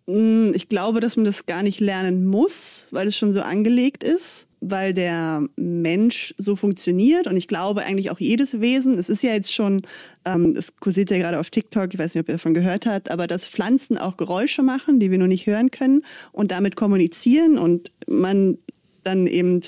Mm, 0.07 0.53
ich 0.55 0.69
glaube, 0.69 1.01
dass 1.01 1.17
man 1.17 1.25
das 1.25 1.47
gar 1.47 1.63
nicht 1.63 1.81
lernen 1.81 2.25
muss, 2.27 2.89
weil 2.91 3.09
es 3.09 3.17
schon 3.17 3.33
so 3.33 3.41
angelegt 3.41 4.05
ist 4.05 4.49
weil 4.63 4.95
der 4.95 5.47
Mensch 5.57 6.35
so 6.39 6.55
funktioniert. 6.55 7.27
Und 7.27 7.37
ich 7.37 7.49
glaube 7.49 7.83
eigentlich 7.83 8.11
auch 8.11 8.21
jedes 8.21 8.61
Wesen, 8.61 8.97
es 8.97 9.09
ist 9.09 9.23
ja 9.23 9.33
jetzt 9.33 9.53
schon, 9.53 9.83
ähm, 10.25 10.55
es 10.57 10.77
kursiert 10.77 11.11
ja 11.11 11.19
gerade 11.19 11.41
auf 11.41 11.51
TikTok, 11.51 11.93
ich 11.93 11.99
weiß 11.99 12.15
nicht, 12.15 12.23
ob 12.23 12.29
ihr 12.29 12.37
davon 12.37 12.55
gehört 12.55 12.87
habt, 12.87 13.11
aber 13.11 13.27
dass 13.27 13.45
Pflanzen 13.45 13.99
auch 13.99 14.17
Geräusche 14.17 14.63
machen, 14.63 15.01
die 15.01 15.11
wir 15.11 15.19
nur 15.19 15.29
nicht 15.29 15.47
hören 15.47 15.73
können 15.73 16.05
und 16.31 16.53
damit 16.53 16.77
kommunizieren 16.77 17.59
und 17.59 17.93
man 18.07 18.57
dann 19.03 19.27
eben 19.27 19.61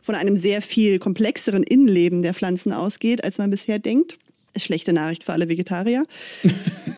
von 0.00 0.14
einem 0.14 0.36
sehr 0.36 0.62
viel 0.62 1.00
komplexeren 1.00 1.64
Innenleben 1.64 2.22
der 2.22 2.32
Pflanzen 2.32 2.72
ausgeht, 2.72 3.24
als 3.24 3.38
man 3.38 3.50
bisher 3.50 3.80
denkt 3.80 4.16
schlechte 4.58 4.92
Nachricht 4.92 5.24
für 5.24 5.32
alle 5.32 5.48
Vegetarier. 5.48 6.04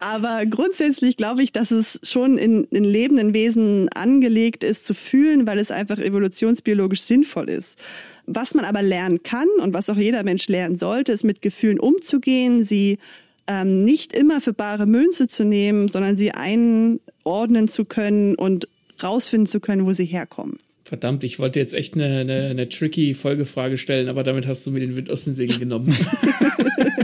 Aber 0.00 0.46
grundsätzlich 0.46 1.16
glaube 1.16 1.42
ich, 1.42 1.52
dass 1.52 1.70
es 1.70 2.00
schon 2.02 2.38
in, 2.38 2.64
in 2.70 2.84
lebenden 2.84 3.34
Wesen 3.34 3.88
angelegt 3.90 4.64
ist 4.64 4.86
zu 4.86 4.94
fühlen, 4.94 5.46
weil 5.46 5.58
es 5.58 5.70
einfach 5.70 5.98
evolutionsbiologisch 5.98 7.00
sinnvoll 7.00 7.48
ist. 7.48 7.78
Was 8.26 8.54
man 8.54 8.64
aber 8.64 8.82
lernen 8.82 9.22
kann 9.22 9.48
und 9.60 9.74
was 9.74 9.88
auch 9.90 9.96
jeder 9.96 10.22
Mensch 10.22 10.48
lernen 10.48 10.76
sollte, 10.76 11.12
ist 11.12 11.24
mit 11.24 11.42
Gefühlen 11.42 11.80
umzugehen, 11.80 12.62
sie 12.62 12.98
ähm, 13.46 13.84
nicht 13.84 14.14
immer 14.14 14.40
für 14.40 14.52
bare 14.52 14.86
Münze 14.86 15.26
zu 15.26 15.44
nehmen, 15.44 15.88
sondern 15.88 16.16
sie 16.16 16.32
einordnen 16.32 17.68
zu 17.68 17.84
können 17.84 18.34
und 18.34 18.68
rausfinden 19.02 19.46
zu 19.46 19.60
können, 19.60 19.86
wo 19.86 19.92
sie 19.92 20.04
herkommen. 20.04 20.58
Verdammt, 20.84 21.22
ich 21.22 21.38
wollte 21.38 21.58
jetzt 21.58 21.74
echt 21.74 21.94
eine, 21.94 22.20
eine, 22.20 22.46
eine 22.46 22.68
tricky 22.68 23.12
Folgefrage 23.12 23.76
stellen, 23.76 24.08
aber 24.08 24.24
damit 24.24 24.46
hast 24.46 24.66
du 24.66 24.70
mir 24.70 24.80
den 24.80 24.96
Wind 24.96 25.10
aus 25.10 25.24
den 25.24 25.34
Segeln 25.34 25.60
genommen. 25.60 25.94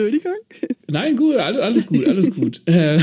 Entschuldigung? 0.00 0.36
Nein, 0.88 1.16
gut, 1.16 1.36
alles 1.36 1.86
gut, 1.86 2.08
alles 2.08 2.30
gut. 2.30 2.62
Äh, 2.70 2.98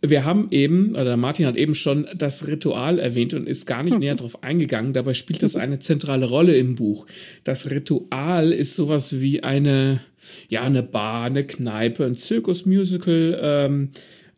wir 0.06 0.24
haben 0.24 0.48
eben, 0.50 0.90
oder 0.92 1.16
Martin 1.16 1.46
hat 1.46 1.56
eben 1.56 1.74
schon 1.74 2.06
das 2.14 2.46
Ritual 2.46 2.98
erwähnt 2.98 3.34
und 3.34 3.48
ist 3.48 3.66
gar 3.66 3.82
nicht 3.82 3.98
näher 3.98 4.14
darauf 4.14 4.42
eingegangen. 4.42 4.92
Dabei 4.92 5.14
spielt 5.14 5.42
das 5.42 5.56
eine 5.56 5.78
zentrale 5.78 6.26
Rolle 6.26 6.56
im 6.56 6.74
Buch. 6.74 7.06
Das 7.42 7.70
Ritual 7.70 8.52
ist 8.52 8.76
sowas 8.76 9.20
wie 9.20 9.42
eine, 9.42 10.00
ja, 10.48 10.62
eine 10.62 10.82
Bar, 10.82 11.24
eine 11.24 11.44
Kneipe, 11.44 12.04
ein 12.04 12.14
Zirkusmusical 12.14 13.40
ähm, 13.42 13.90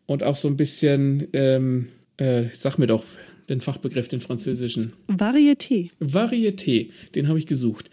und 0.05 0.23
auch 0.23 0.37
so 0.37 0.47
ein 0.47 0.57
bisschen, 0.57 1.27
ähm, 1.33 1.89
äh, 2.17 2.45
sag 2.53 2.77
mir 2.79 2.87
doch, 2.87 3.03
den 3.49 3.61
Fachbegriff, 3.61 4.07
den 4.07 4.19
französischen. 4.19 4.93
Varieté. 5.07 5.91
Varieté, 5.99 6.89
den 7.15 7.27
habe 7.27 7.39
ich 7.39 7.45
gesucht. 7.45 7.89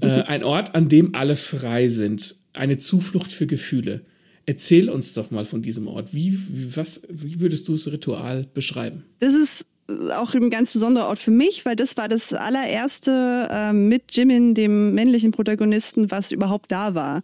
äh, 0.00 0.22
ein 0.22 0.42
Ort, 0.42 0.74
an 0.74 0.88
dem 0.88 1.14
alle 1.14 1.36
frei 1.36 1.88
sind. 1.88 2.36
Eine 2.56 2.78
Zuflucht 2.78 3.32
für 3.32 3.46
Gefühle. 3.46 4.02
Erzähl 4.46 4.90
uns 4.90 5.12
doch 5.14 5.30
mal 5.30 5.44
von 5.44 5.62
diesem 5.62 5.88
Ort. 5.88 6.14
Wie, 6.14 6.38
was, 6.74 7.02
wie 7.08 7.40
würdest 7.40 7.66
du 7.68 7.72
das 7.72 7.86
Ritual 7.88 8.46
beschreiben? 8.54 9.04
Das 9.18 9.34
ist 9.34 9.66
auch 10.12 10.34
ein 10.34 10.50
ganz 10.50 10.72
besonderer 10.72 11.06
Ort 11.08 11.18
für 11.18 11.30
mich, 11.30 11.64
weil 11.64 11.76
das 11.76 11.96
war 11.96 12.08
das 12.08 12.32
allererste 12.32 13.48
äh, 13.50 13.72
mit 13.72 14.16
Jimin, 14.16 14.54
dem 14.54 14.94
männlichen 14.94 15.30
Protagonisten, 15.30 16.10
was 16.10 16.32
überhaupt 16.32 16.72
da 16.72 16.94
war 16.94 17.22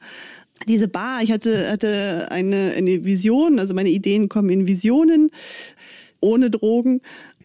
diese 0.67 0.89
Bar, 0.89 1.23
ich 1.23 1.33
hatte, 1.33 1.71
hatte 1.71 2.29
eine, 2.31 2.73
eine 2.77 3.05
Vision, 3.05 3.59
also 3.59 3.75
meine 3.75 3.91
Ideen 3.91 4.29
kommen 4.29 4.51
in 4.51 4.67
Visionen, 4.67 5.31
ohne 6.21 6.51
Drogen. 6.51 7.01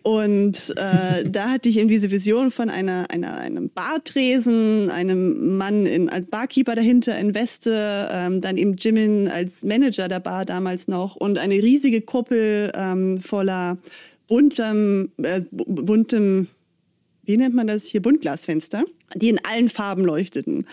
Und 0.08 0.74
äh, 0.78 1.30
da 1.30 1.50
hatte 1.50 1.68
ich 1.68 1.78
eben 1.78 1.90
diese 1.90 2.10
Vision 2.10 2.50
von 2.50 2.70
einer, 2.70 3.12
einer, 3.12 3.36
einem 3.40 3.70
Bartresen, 3.70 4.90
einem 4.90 5.58
Mann 5.58 5.86
in, 5.86 6.08
als 6.08 6.28
Barkeeper 6.28 6.76
dahinter 6.76 7.20
in 7.20 7.36
Weste, 7.36 8.08
ähm, 8.10 8.40
dann 8.40 8.56
eben 8.56 8.78
Jimin 8.78 9.28
als 9.28 9.64
Manager 9.64 10.08
der 10.08 10.22
Bar 10.22 10.46
damals 10.46 10.88
noch 10.88 11.18
und 11.18 11.38
eine 11.38 11.56
riesige 11.56 12.00
Kuppel 12.00 12.72
ähm, 12.74 13.20
voller 13.20 13.80
buntem, 14.30 15.12
äh, 15.22 15.42
buntem, 15.52 16.48
wie 17.26 17.36
nennt 17.36 17.56
man 17.56 17.68
das 17.68 17.84
hier, 17.84 18.02
Buntglasfenster, 18.02 18.86
die 19.14 19.28
in 19.28 19.44
allen 19.44 19.68
Farben 19.68 20.06
leuchteten. 20.06 20.68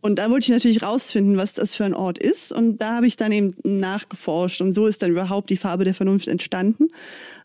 Und 0.00 0.18
da 0.18 0.30
wollte 0.30 0.46
ich 0.46 0.50
natürlich 0.50 0.82
rausfinden, 0.82 1.36
was 1.36 1.54
das 1.54 1.76
für 1.76 1.84
ein 1.84 1.94
Ort 1.94 2.18
ist. 2.18 2.52
Und 2.52 2.78
da 2.78 2.96
habe 2.96 3.06
ich 3.06 3.16
dann 3.16 3.32
eben 3.32 3.54
nachgeforscht. 3.64 4.62
Und 4.62 4.72
so 4.72 4.86
ist 4.86 5.02
dann 5.02 5.10
überhaupt 5.10 5.50
die 5.50 5.58
Farbe 5.58 5.84
der 5.84 5.94
Vernunft 5.94 6.26
entstanden. 6.26 6.88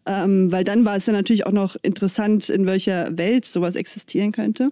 Ähm, 0.05 0.51
weil 0.51 0.63
dann 0.63 0.85
war 0.85 0.95
es 0.95 1.05
dann 1.05 1.15
natürlich 1.15 1.45
auch 1.45 1.51
noch 1.51 1.75
interessant, 1.81 2.49
in 2.49 2.65
welcher 2.65 3.17
Welt 3.17 3.45
sowas 3.45 3.75
existieren 3.75 4.31
könnte. 4.31 4.71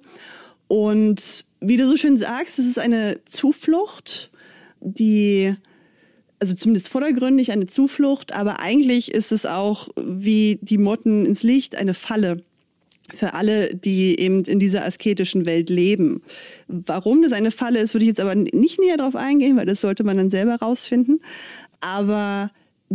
Und 0.67 1.45
wie 1.59 1.77
du 1.77 1.87
so 1.87 1.97
schön 1.97 2.17
sagst, 2.17 2.59
es 2.59 2.65
ist 2.65 2.79
eine 2.79 3.19
Zuflucht, 3.25 4.31
die, 4.79 5.55
also 6.39 6.55
zumindest 6.55 6.89
vordergründig 6.89 7.51
eine 7.51 7.65
Zuflucht, 7.65 8.33
aber 8.33 8.59
eigentlich 8.59 9.11
ist 9.11 9.31
es 9.31 9.45
auch 9.45 9.89
wie 9.95 10.59
die 10.61 10.77
Motten 10.77 11.25
ins 11.25 11.43
Licht 11.43 11.75
eine 11.75 11.93
Falle 11.93 12.43
für 13.13 13.33
alle, 13.33 13.75
die 13.75 14.19
eben 14.19 14.43
in 14.43 14.59
dieser 14.59 14.85
asketischen 14.85 15.45
Welt 15.45 15.69
leben. 15.69 16.21
Warum 16.67 17.21
das 17.21 17.33
eine 17.33 17.51
Falle 17.51 17.79
ist, 17.79 17.93
würde 17.93 18.05
ich 18.05 18.09
jetzt 18.09 18.21
aber 18.21 18.35
nicht 18.35 18.79
näher 18.79 18.97
darauf 18.97 19.15
eingehen, 19.15 19.57
weil 19.57 19.65
das 19.65 19.81
sollte 19.81 20.03
man 20.03 20.17
dann 20.17 20.29
selber 20.29 20.55
rausfinden. 20.55 21.21
aber 21.81 22.51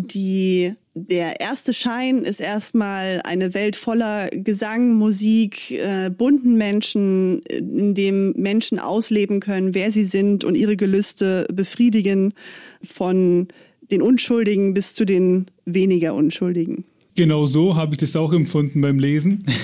die, 0.06 0.74
der 0.94 1.40
erste 1.40 1.72
Schein 1.74 2.18
ist 2.18 2.40
erstmal 2.40 3.20
eine 3.24 3.54
Welt 3.54 3.76
voller 3.76 4.28
Gesang, 4.30 4.94
Musik, 4.94 5.70
äh, 5.72 6.10
bunten 6.10 6.56
Menschen, 6.56 7.40
in 7.40 7.94
dem 7.94 8.32
Menschen 8.36 8.78
ausleben 8.78 9.40
können, 9.40 9.74
wer 9.74 9.92
sie 9.92 10.04
sind 10.04 10.44
und 10.44 10.54
ihre 10.54 10.76
Gelüste 10.76 11.46
befriedigen, 11.52 12.34
von 12.82 13.48
den 13.90 14.02
Unschuldigen 14.02 14.74
bis 14.74 14.94
zu 14.94 15.04
den 15.04 15.46
weniger 15.64 16.14
Unschuldigen. 16.14 16.84
Genau 17.16 17.46
so 17.46 17.74
habe 17.74 17.94
ich 17.94 17.98
das 17.98 18.14
auch 18.14 18.32
empfunden 18.32 18.80
beim 18.80 18.98
Lesen. 18.98 19.44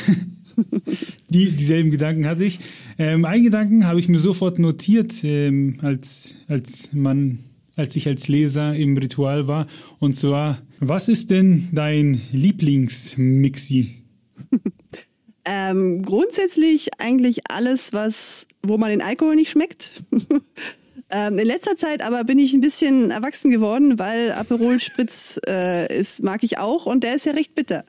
Die, 1.29 1.51
dieselben 1.51 1.91
Gedanken 1.91 2.27
hatte 2.27 2.45
ich. 2.45 2.61
Ähm, 2.97 3.25
einen 3.25 3.43
Gedanken 3.43 3.87
habe 3.87 3.99
ich 3.99 4.09
mir 4.09 4.21
sofort 4.21 4.61
notiert, 4.61 5.25
ähm, 5.25 5.79
als, 5.83 6.37
als 6.47 6.91
man 6.93 7.41
als 7.77 7.97
ich 7.97 8.07
als 8.07 8.29
Leser 8.29 8.75
im 8.75 8.97
Ritual 8.97 9.47
war. 9.47 9.67
Und 9.99 10.15
zwar, 10.15 10.63
was 10.81 11.09
ist 11.09 11.31
denn 11.31 11.69
dein 11.73 12.21
Lieblingsmixi? 12.33 14.05
ähm, 15.45 16.03
grundsätzlich 16.03 16.91
eigentlich 16.99 17.51
alles, 17.51 17.93
was, 17.93 18.47
wo 18.63 18.79
man 18.79 18.91
den 18.91 19.03
Alkohol 19.03 19.37
nicht 19.37 19.51
schmeckt. 19.51 20.05
ähm, 21.11 21.39
in 21.39 21.47
letzter 21.47 21.77
Zeit 21.77 22.03
aber 22.03 22.25
bin 22.25 22.39
ich 22.39 22.55
ein 22.55 22.61
bisschen 22.61 23.11
erwachsen 23.11 23.51
geworden, 23.51 23.99
weil 23.99 24.33
Aperol 24.33 24.81
Spritz 24.81 25.41
äh, 25.49 25.93
ist, 25.99 26.23
mag 26.23 26.43
ich 26.43 26.59
auch 26.59 26.87
und 26.87 27.05
der 27.05 27.17
ist 27.17 27.27
ja 27.27 27.33
recht 27.33 27.55
bitter. 27.55 27.85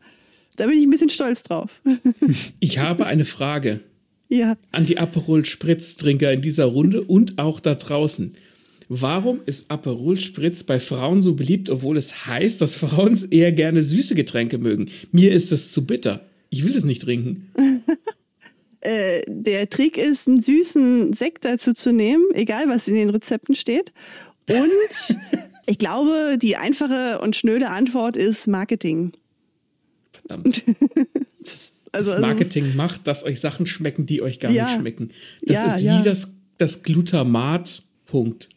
Da 0.56 0.68
bin 0.68 0.80
ich 0.80 0.86
ein 0.86 0.92
bisschen 0.92 1.10
stolz 1.10 1.44
drauf. 1.44 1.82
ich 2.60 2.80
habe 2.80 3.06
eine 3.06 3.26
Frage. 3.26 3.82
Ja. 4.30 4.56
An 4.72 4.86
die 4.86 4.98
Aperol 4.98 5.46
Spritz-Trinker 5.46 6.32
in 6.32 6.42
dieser 6.42 6.66
Runde 6.66 7.04
und 7.04 7.38
auch 7.38 7.60
da 7.60 7.76
draußen. 7.76 8.36
Warum 8.88 9.42
ist 9.46 9.72
Aperol 9.72 10.20
Spritz 10.20 10.64
bei 10.64 10.80
Frauen 10.80 11.22
so 11.22 11.34
beliebt, 11.34 11.70
obwohl 11.70 11.98
es 11.98 12.28
heißt, 12.28 12.62
dass 12.62 12.76
Frauen 12.76 13.20
eher 13.32 13.52
gerne 13.52 13.82
süße 13.82 14.16
Getränke 14.16 14.58
mögen? 14.58 14.90
Mir 15.12 15.32
ist 15.32 15.52
das 15.52 15.72
zu 15.72 15.86
bitter. 15.86 16.26
Ich 16.50 16.64
will 16.64 16.74
das 16.74 16.84
nicht 16.84 17.02
trinken. 17.02 17.52
äh, 18.82 19.22
der 19.28 19.70
Trick 19.70 19.98
ist, 19.98 20.28
einen 20.28 20.42
süßen 20.42 21.14
Sekt 21.14 21.46
dazu 21.46 21.74
zu 21.74 21.92
nehmen, 21.92 22.24
egal 22.34 22.68
was 22.68 22.88
in 22.88 22.96
den 22.96 23.10
Rezepten 23.10 23.56
steht. 23.56 23.92
Und 24.48 25.18
ich 25.66 25.78
glaube, 25.80 26.38
die 26.40 26.56
einfache 26.56 27.20
und 27.20 27.36
schnöde 27.36 27.70
Antwort 27.70 28.16
ist 28.16 28.48
Marketing. 28.48 29.14
Verdammt. 30.12 30.64
das, 31.40 31.74
also, 31.92 32.12
das 32.12 32.22
Marketing 32.22 32.66
also, 32.66 32.78
macht, 32.78 33.08
dass 33.08 33.24
euch 33.24 33.40
Sachen 33.40 33.66
schmecken, 33.66 34.06
die 34.06 34.22
euch 34.22 34.40
gar 34.40 34.52
ja, 34.52 34.66
nicht 34.66 34.80
schmecken. 34.80 35.10
Das 35.42 35.58
ja, 35.58 35.68
ist 35.68 35.80
wie 35.82 35.86
ja. 35.86 36.02
das, 36.04 36.36
das 36.58 36.84
Glutamat 36.84 37.84
Punkt. 38.06 38.50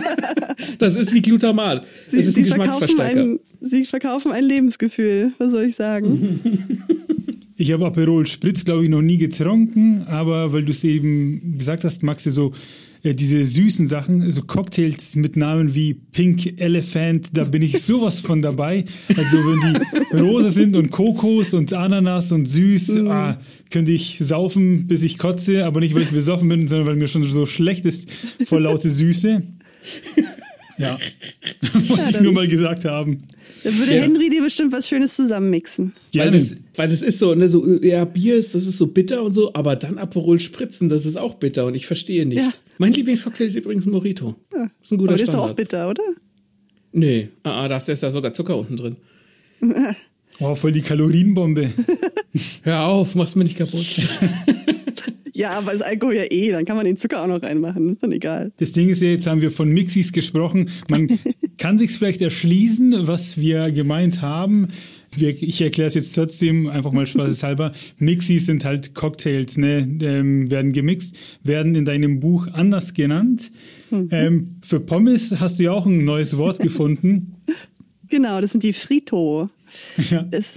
das 0.78 0.96
ist 0.96 1.12
wie 1.12 1.22
Glutamat. 1.22 1.86
Sie, 2.08 2.16
das 2.16 2.26
ist 2.26 2.34
Sie 2.34 2.42
Geschmacksverstärker. 2.42 3.20
Ein, 3.20 3.40
Sie 3.60 3.84
verkaufen 3.86 4.32
ein 4.32 4.44
Lebensgefühl, 4.44 5.32
was 5.38 5.50
soll 5.50 5.64
ich 5.64 5.74
sagen? 5.74 6.94
Ich 7.60 7.72
habe 7.72 7.86
Aperol 7.86 8.24
Spritz, 8.28 8.64
glaube 8.64 8.84
ich, 8.84 8.88
noch 8.88 9.02
nie 9.02 9.18
getrunken, 9.18 10.04
aber 10.06 10.52
weil 10.52 10.62
du 10.62 10.70
es 10.70 10.84
eben 10.84 11.58
gesagt 11.58 11.82
hast, 11.82 12.04
magst 12.04 12.24
du 12.24 12.30
so 12.30 12.52
äh, 13.02 13.16
diese 13.16 13.44
süßen 13.44 13.88
Sachen, 13.88 14.30
so 14.30 14.42
Cocktails 14.42 15.16
mit 15.16 15.36
Namen 15.36 15.74
wie 15.74 15.94
Pink 15.94 16.60
Elephant, 16.60 17.36
da 17.36 17.42
bin 17.42 17.62
ich 17.62 17.82
sowas 17.82 18.20
von 18.20 18.42
dabei. 18.42 18.84
Also 19.08 19.38
wenn 19.38 19.74
die 20.12 20.16
rosa 20.16 20.50
sind 20.50 20.76
und 20.76 20.90
Kokos 20.90 21.52
und 21.52 21.72
Ananas 21.72 22.30
und 22.30 22.46
süß, 22.46 22.90
mm. 22.90 23.08
ah, 23.08 23.40
könnte 23.70 23.90
ich 23.90 24.18
saufen, 24.20 24.86
bis 24.86 25.02
ich 25.02 25.18
kotze, 25.18 25.64
aber 25.66 25.80
nicht, 25.80 25.96
weil 25.96 26.02
ich 26.02 26.10
besoffen 26.10 26.48
bin, 26.48 26.68
sondern 26.68 26.86
weil 26.86 26.94
mir 26.94 27.08
schon 27.08 27.24
so 27.24 27.44
schlecht 27.44 27.86
ist 27.86 28.08
vor 28.44 28.60
laute 28.60 28.88
Süße. 28.88 29.42
Ja, 30.78 30.98
wollte 31.88 32.02
ja, 32.02 32.08
ich 32.10 32.20
nur 32.20 32.32
mal 32.32 32.46
gesagt 32.46 32.84
haben. 32.84 33.18
Da 33.64 33.74
würde 33.76 33.96
ja. 33.96 34.02
Henry 34.02 34.30
dir 34.30 34.42
bestimmt 34.42 34.72
was 34.72 34.88
Schönes 34.88 35.16
zusammenmixen. 35.16 35.92
Weil 36.14 36.30
das, 36.30 36.54
weil 36.76 36.88
das 36.88 37.02
ist 37.02 37.18
so, 37.18 37.34
ne, 37.34 37.48
so, 37.48 37.66
ja, 37.82 38.04
Bier 38.04 38.36
ist, 38.36 38.54
das 38.54 38.66
ist 38.66 38.78
so 38.78 38.86
bitter 38.86 39.22
und 39.22 39.32
so, 39.32 39.52
aber 39.54 39.76
dann 39.76 39.98
Aperol 39.98 40.38
Spritzen, 40.38 40.88
das 40.88 41.04
ist 41.04 41.16
auch 41.16 41.34
bitter 41.34 41.66
und 41.66 41.74
ich 41.74 41.86
verstehe 41.86 42.26
nicht. 42.26 42.38
Ja. 42.38 42.52
Mein 42.78 42.92
Lieblingscocktail 42.92 43.46
ist 43.46 43.56
übrigens 43.56 43.86
ein 43.86 43.90
Morito. 43.90 44.36
Ja. 44.52 44.62
Das 44.62 44.70
ist 44.82 44.92
ein 44.92 44.98
guter 44.98 45.10
aber 45.10 45.18
das 45.18 45.22
Standard. 45.22 45.28
ist 45.28 45.34
doch 45.34 45.50
auch 45.50 45.56
bitter, 45.56 45.90
oder? 45.90 46.02
Nee, 46.92 47.28
ah, 47.42 47.64
ah, 47.64 47.68
da 47.68 47.76
ist 47.76 47.88
ja 47.88 48.10
sogar 48.10 48.32
Zucker 48.32 48.56
unten 48.56 48.76
drin. 48.76 48.96
oh, 50.40 50.54
voll 50.54 50.72
die 50.72 50.82
Kalorienbombe. 50.82 51.70
Hör 52.62 52.84
auf, 52.84 53.14
mach's 53.14 53.34
mir 53.34 53.44
nicht 53.44 53.58
kaputt. 53.58 53.84
Ja, 55.38 55.52
aber 55.52 55.72
ist 55.72 55.82
Alkohol 55.82 56.16
ja 56.16 56.24
eh, 56.28 56.50
dann 56.50 56.64
kann 56.64 56.76
man 56.76 56.84
den 56.84 56.96
Zucker 56.96 57.22
auch 57.22 57.28
noch 57.28 57.40
reinmachen, 57.44 57.92
ist 57.92 58.02
dann 58.02 58.10
egal. 58.10 58.50
Das 58.56 58.72
Ding 58.72 58.88
ist 58.88 59.00
ja, 59.02 59.10
jetzt 59.10 59.28
haben 59.28 59.40
wir 59.40 59.52
von 59.52 59.70
Mixis 59.70 60.12
gesprochen. 60.12 60.68
Man 60.90 61.20
kann 61.58 61.78
sich 61.78 61.92
vielleicht 61.92 62.20
erschließen, 62.20 63.06
was 63.06 63.38
wir 63.38 63.70
gemeint 63.70 64.20
haben. 64.20 64.66
ich 65.16 65.62
erkläre 65.62 65.86
es 65.86 65.94
jetzt 65.94 66.12
trotzdem 66.12 66.66
einfach 66.66 66.90
mal 66.90 67.06
spaßeshalber. 67.06 67.70
Mixis 67.98 68.46
sind 68.46 68.64
halt 68.64 68.96
Cocktails, 68.96 69.56
ne? 69.58 69.88
Ähm, 70.02 70.50
werden 70.50 70.72
gemixt, 70.72 71.14
werden 71.44 71.76
in 71.76 71.84
deinem 71.84 72.18
Buch 72.18 72.48
anders 72.48 72.92
genannt. 72.92 73.52
Mhm. 73.92 74.08
Ähm, 74.10 74.56
für 74.62 74.80
Pommes 74.80 75.38
hast 75.38 75.60
du 75.60 75.64
ja 75.64 75.72
auch 75.72 75.86
ein 75.86 76.04
neues 76.04 76.36
Wort 76.36 76.58
gefunden. 76.58 77.36
Genau, 78.08 78.40
das 78.40 78.50
sind 78.50 78.64
die 78.64 78.72
Frito. 78.72 79.50
Ja. 80.10 80.22
Das 80.22 80.52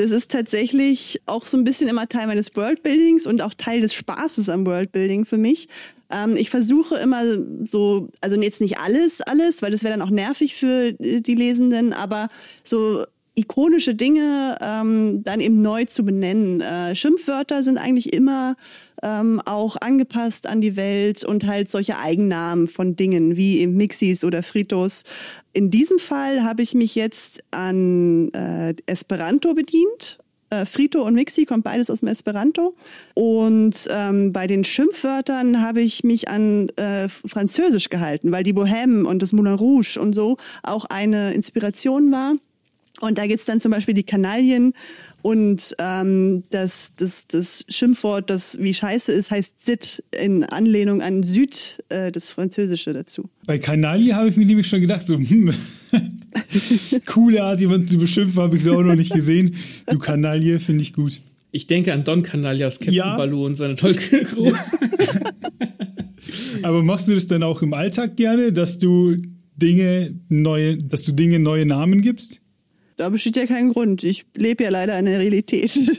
das 0.00 0.10
ist 0.10 0.30
tatsächlich 0.30 1.20
auch 1.26 1.44
so 1.44 1.58
ein 1.58 1.64
bisschen 1.64 1.88
immer 1.88 2.08
Teil 2.08 2.26
meines 2.26 2.56
Worldbuildings 2.56 3.26
und 3.26 3.42
auch 3.42 3.52
Teil 3.54 3.80
des 3.82 3.92
Spaßes 3.92 4.48
am 4.48 4.64
Worldbuilding 4.66 5.26
für 5.26 5.36
mich. 5.36 5.68
Ähm, 6.10 6.36
ich 6.36 6.48
versuche 6.48 6.96
immer 6.96 7.22
so, 7.70 8.08
also 8.20 8.40
jetzt 8.40 8.62
nicht 8.62 8.78
alles, 8.78 9.20
alles, 9.20 9.60
weil 9.60 9.70
das 9.70 9.82
wäre 9.84 9.96
dann 9.96 10.06
auch 10.06 10.10
nervig 10.10 10.54
für 10.54 10.92
die 10.94 11.34
Lesenden, 11.34 11.92
aber 11.92 12.28
so 12.64 13.04
ikonische 13.40 13.94
Dinge 13.94 14.56
ähm, 14.60 15.22
dann 15.24 15.40
eben 15.40 15.62
neu 15.62 15.84
zu 15.84 16.04
benennen. 16.04 16.60
Äh, 16.60 16.94
Schimpfwörter 16.94 17.62
sind 17.62 17.78
eigentlich 17.78 18.12
immer 18.12 18.56
ähm, 19.02 19.40
auch 19.44 19.76
angepasst 19.80 20.46
an 20.46 20.60
die 20.60 20.76
Welt 20.76 21.24
und 21.24 21.46
halt 21.46 21.70
solche 21.70 21.98
Eigennamen 21.98 22.68
von 22.68 22.96
Dingen 22.96 23.36
wie 23.36 23.60
eben 23.60 23.76
Mixis 23.76 24.24
oder 24.24 24.42
Fritos. 24.42 25.04
In 25.52 25.70
diesem 25.70 25.98
Fall 25.98 26.42
habe 26.42 26.62
ich 26.62 26.74
mich 26.74 26.94
jetzt 26.94 27.42
an 27.50 28.30
äh, 28.32 28.74
Esperanto 28.86 29.54
bedient. 29.54 30.18
Äh, 30.50 30.66
Frito 30.66 31.02
und 31.02 31.14
Mixi 31.14 31.44
kommt 31.44 31.64
beides 31.64 31.90
aus 31.90 32.00
dem 32.00 32.08
Esperanto. 32.08 32.74
Und 33.14 33.88
ähm, 33.90 34.32
bei 34.32 34.46
den 34.46 34.64
Schimpfwörtern 34.64 35.62
habe 35.62 35.80
ich 35.80 36.04
mich 36.04 36.28
an 36.28 36.68
äh, 36.70 37.08
Französisch 37.08 37.88
gehalten, 37.88 38.32
weil 38.32 38.42
die 38.42 38.52
Bohème 38.52 39.04
und 39.04 39.22
das 39.22 39.32
Moulin 39.32 39.54
Rouge 39.54 39.98
und 40.00 40.12
so 40.12 40.36
auch 40.62 40.84
eine 40.86 41.32
Inspiration 41.34 42.10
war. 42.10 42.34
Und 42.98 43.18
da 43.18 43.26
gibt's 43.26 43.46
dann 43.46 43.60
zum 43.60 43.70
Beispiel 43.70 43.94
die 43.94 44.02
Kanalien 44.02 44.74
und 45.22 45.74
ähm, 45.78 46.42
das, 46.50 46.92
das, 46.96 47.26
das 47.28 47.64
Schimpfwort, 47.68 48.28
das 48.28 48.58
wie 48.60 48.74
scheiße 48.74 49.12
ist, 49.12 49.30
heißt 49.30 49.68
dit 49.68 50.02
in 50.10 50.44
Anlehnung 50.44 51.00
an 51.00 51.22
Süd, 51.22 51.82
äh, 51.88 52.10
das 52.10 52.30
Französische 52.30 52.92
dazu. 52.92 53.30
Bei 53.46 53.58
Kanaille 53.58 54.14
habe 54.14 54.28
ich 54.28 54.36
mir 54.36 54.44
nämlich 54.44 54.66
schon 54.66 54.80
gedacht, 54.80 55.06
so, 55.06 55.16
hm, 55.16 55.52
coole 57.06 57.42
Art, 57.42 57.60
jemanden 57.60 57.88
zu 57.88 57.96
beschimpfen, 57.96 58.42
habe 58.42 58.56
ich 58.56 58.64
so 58.64 58.74
auch 58.74 58.82
noch 58.82 58.96
nicht 58.96 59.12
gesehen. 59.12 59.54
Du 59.86 59.98
Kanaille 59.98 60.60
finde 60.60 60.82
ich 60.82 60.92
gut. 60.92 61.20
Ich 61.52 61.66
denke 61.66 61.92
an 61.92 62.04
Don 62.04 62.22
Canaille 62.22 62.66
aus 62.66 62.78
Captain 62.78 62.94
ja. 62.94 63.16
Baloo 63.16 63.46
und 63.46 63.54
seine 63.54 63.76
tollkühne 63.76 64.24
Crew. 64.24 64.52
Aber 66.62 66.82
machst 66.82 67.08
du 67.08 67.14
das 67.14 67.26
dann 67.26 67.42
auch 67.42 67.62
im 67.62 67.74
Alltag 67.74 68.16
gerne, 68.16 68.52
dass 68.52 68.78
du 68.78 69.16
Dinge 69.56 70.14
neue, 70.28 70.78
dass 70.78 71.04
du 71.04 71.12
Dinge 71.12 71.38
neue 71.38 71.66
Namen 71.66 72.02
gibst? 72.02 72.39
Da 73.00 73.08
besteht 73.08 73.36
ja 73.36 73.46
kein 73.46 73.72
Grund. 73.72 74.04
Ich 74.04 74.26
lebe 74.36 74.62
ja 74.62 74.68
leider 74.68 74.98
in 74.98 75.06
der 75.06 75.18
Realität. 75.18 75.72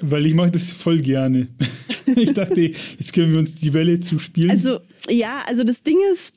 Weil 0.00 0.26
ich 0.26 0.34
mache 0.34 0.52
das 0.52 0.70
voll 0.70 1.00
gerne. 1.00 1.48
Ich 2.16 2.32
dachte, 2.32 2.60
jetzt 2.60 3.12
können 3.12 3.32
wir 3.32 3.38
uns 3.38 3.54
die 3.54 3.72
Welle 3.72 4.00
zuspielen. 4.00 4.50
Also, 4.50 4.80
ja, 5.08 5.42
also 5.46 5.62
das 5.62 5.84
Ding 5.84 5.96
ist, 6.12 6.34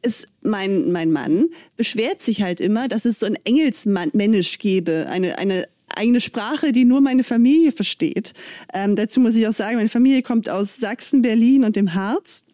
ist 0.00 0.26
mein, 0.40 0.92
mein 0.92 1.10
Mann 1.10 1.50
beschwert 1.76 2.22
sich 2.22 2.40
halt 2.40 2.58
immer, 2.58 2.88
dass 2.88 3.04
es 3.04 3.20
so 3.20 3.26
ein 3.26 3.36
Engelsmännisch 3.44 4.58
gäbe, 4.58 5.08
eine, 5.10 5.36
eine 5.36 5.66
eigene 5.94 6.22
Sprache, 6.22 6.72
die 6.72 6.86
nur 6.86 7.02
meine 7.02 7.22
Familie 7.22 7.72
versteht. 7.72 8.32
Ähm, 8.72 8.96
dazu 8.96 9.20
muss 9.20 9.36
ich 9.36 9.46
auch 9.46 9.52
sagen, 9.52 9.76
meine 9.76 9.90
Familie 9.90 10.22
kommt 10.22 10.48
aus 10.48 10.76
Sachsen, 10.76 11.20
Berlin 11.20 11.64
und 11.64 11.76
dem 11.76 11.92
Harz. 11.92 12.44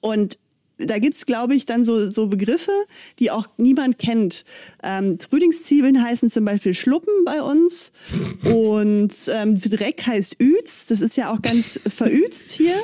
Und 0.00 0.38
da 0.78 0.98
gibt's 0.98 1.26
glaube 1.26 1.54
ich, 1.54 1.66
dann 1.66 1.84
so, 1.84 2.10
so 2.10 2.26
Begriffe, 2.26 2.72
die 3.18 3.30
auch 3.30 3.46
niemand 3.56 3.98
kennt. 3.98 4.44
Ähm, 4.82 5.18
Trüdingszwiebeln 5.18 6.02
heißen 6.02 6.30
zum 6.30 6.44
Beispiel 6.44 6.74
Schluppen 6.74 7.12
bei 7.24 7.42
uns 7.42 7.92
und 8.44 9.14
ähm, 9.28 9.60
Dreck 9.60 10.06
heißt 10.06 10.36
Üz. 10.40 10.86
Das 10.86 11.00
ist 11.00 11.16
ja 11.16 11.32
auch 11.32 11.40
ganz 11.40 11.80
verüzt 11.88 12.52
hier. 12.52 12.76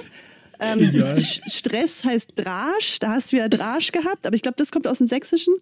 Ähm, 0.62 1.14
Stress 1.46 2.04
heißt 2.04 2.30
Drasch, 2.36 2.98
da 3.00 3.12
hast 3.12 3.32
du 3.32 3.36
ja 3.36 3.48
Drasch 3.48 3.92
gehabt, 3.92 4.26
aber 4.26 4.36
ich 4.36 4.42
glaube, 4.42 4.56
das 4.56 4.70
kommt 4.70 4.86
aus 4.86 4.98
dem 4.98 5.08
Sächsischen 5.08 5.54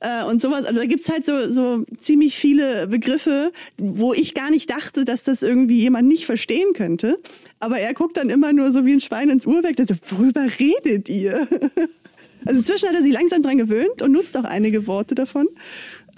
äh, 0.00 0.24
und 0.24 0.40
sowas. 0.40 0.64
Also 0.64 0.80
da 0.80 0.86
gibt's 0.86 1.08
halt 1.08 1.24
so, 1.24 1.50
so 1.50 1.84
ziemlich 2.00 2.36
viele 2.36 2.86
Begriffe, 2.88 3.52
wo 3.78 4.12
ich 4.12 4.34
gar 4.34 4.50
nicht 4.50 4.70
dachte, 4.70 5.04
dass 5.04 5.22
das 5.24 5.42
irgendwie 5.42 5.80
jemand 5.80 6.08
nicht 6.08 6.26
verstehen 6.26 6.72
könnte. 6.74 7.18
Aber 7.60 7.78
er 7.78 7.94
guckt 7.94 8.16
dann 8.16 8.30
immer 8.30 8.52
nur 8.52 8.72
so 8.72 8.84
wie 8.86 8.92
ein 8.92 9.00
Schwein 9.00 9.30
ins 9.30 9.46
Uhrwerk. 9.46 9.76
So, 9.76 9.94
worüber 10.16 10.46
redet 10.58 11.08
ihr? 11.08 11.46
Also 12.46 12.60
inzwischen 12.60 12.88
hat 12.88 12.96
er 12.96 13.02
sich 13.02 13.12
langsam 13.12 13.42
dran 13.42 13.58
gewöhnt 13.58 14.00
und 14.00 14.12
nutzt 14.12 14.34
auch 14.34 14.44
einige 14.44 14.86
Worte 14.86 15.14
davon. 15.14 15.46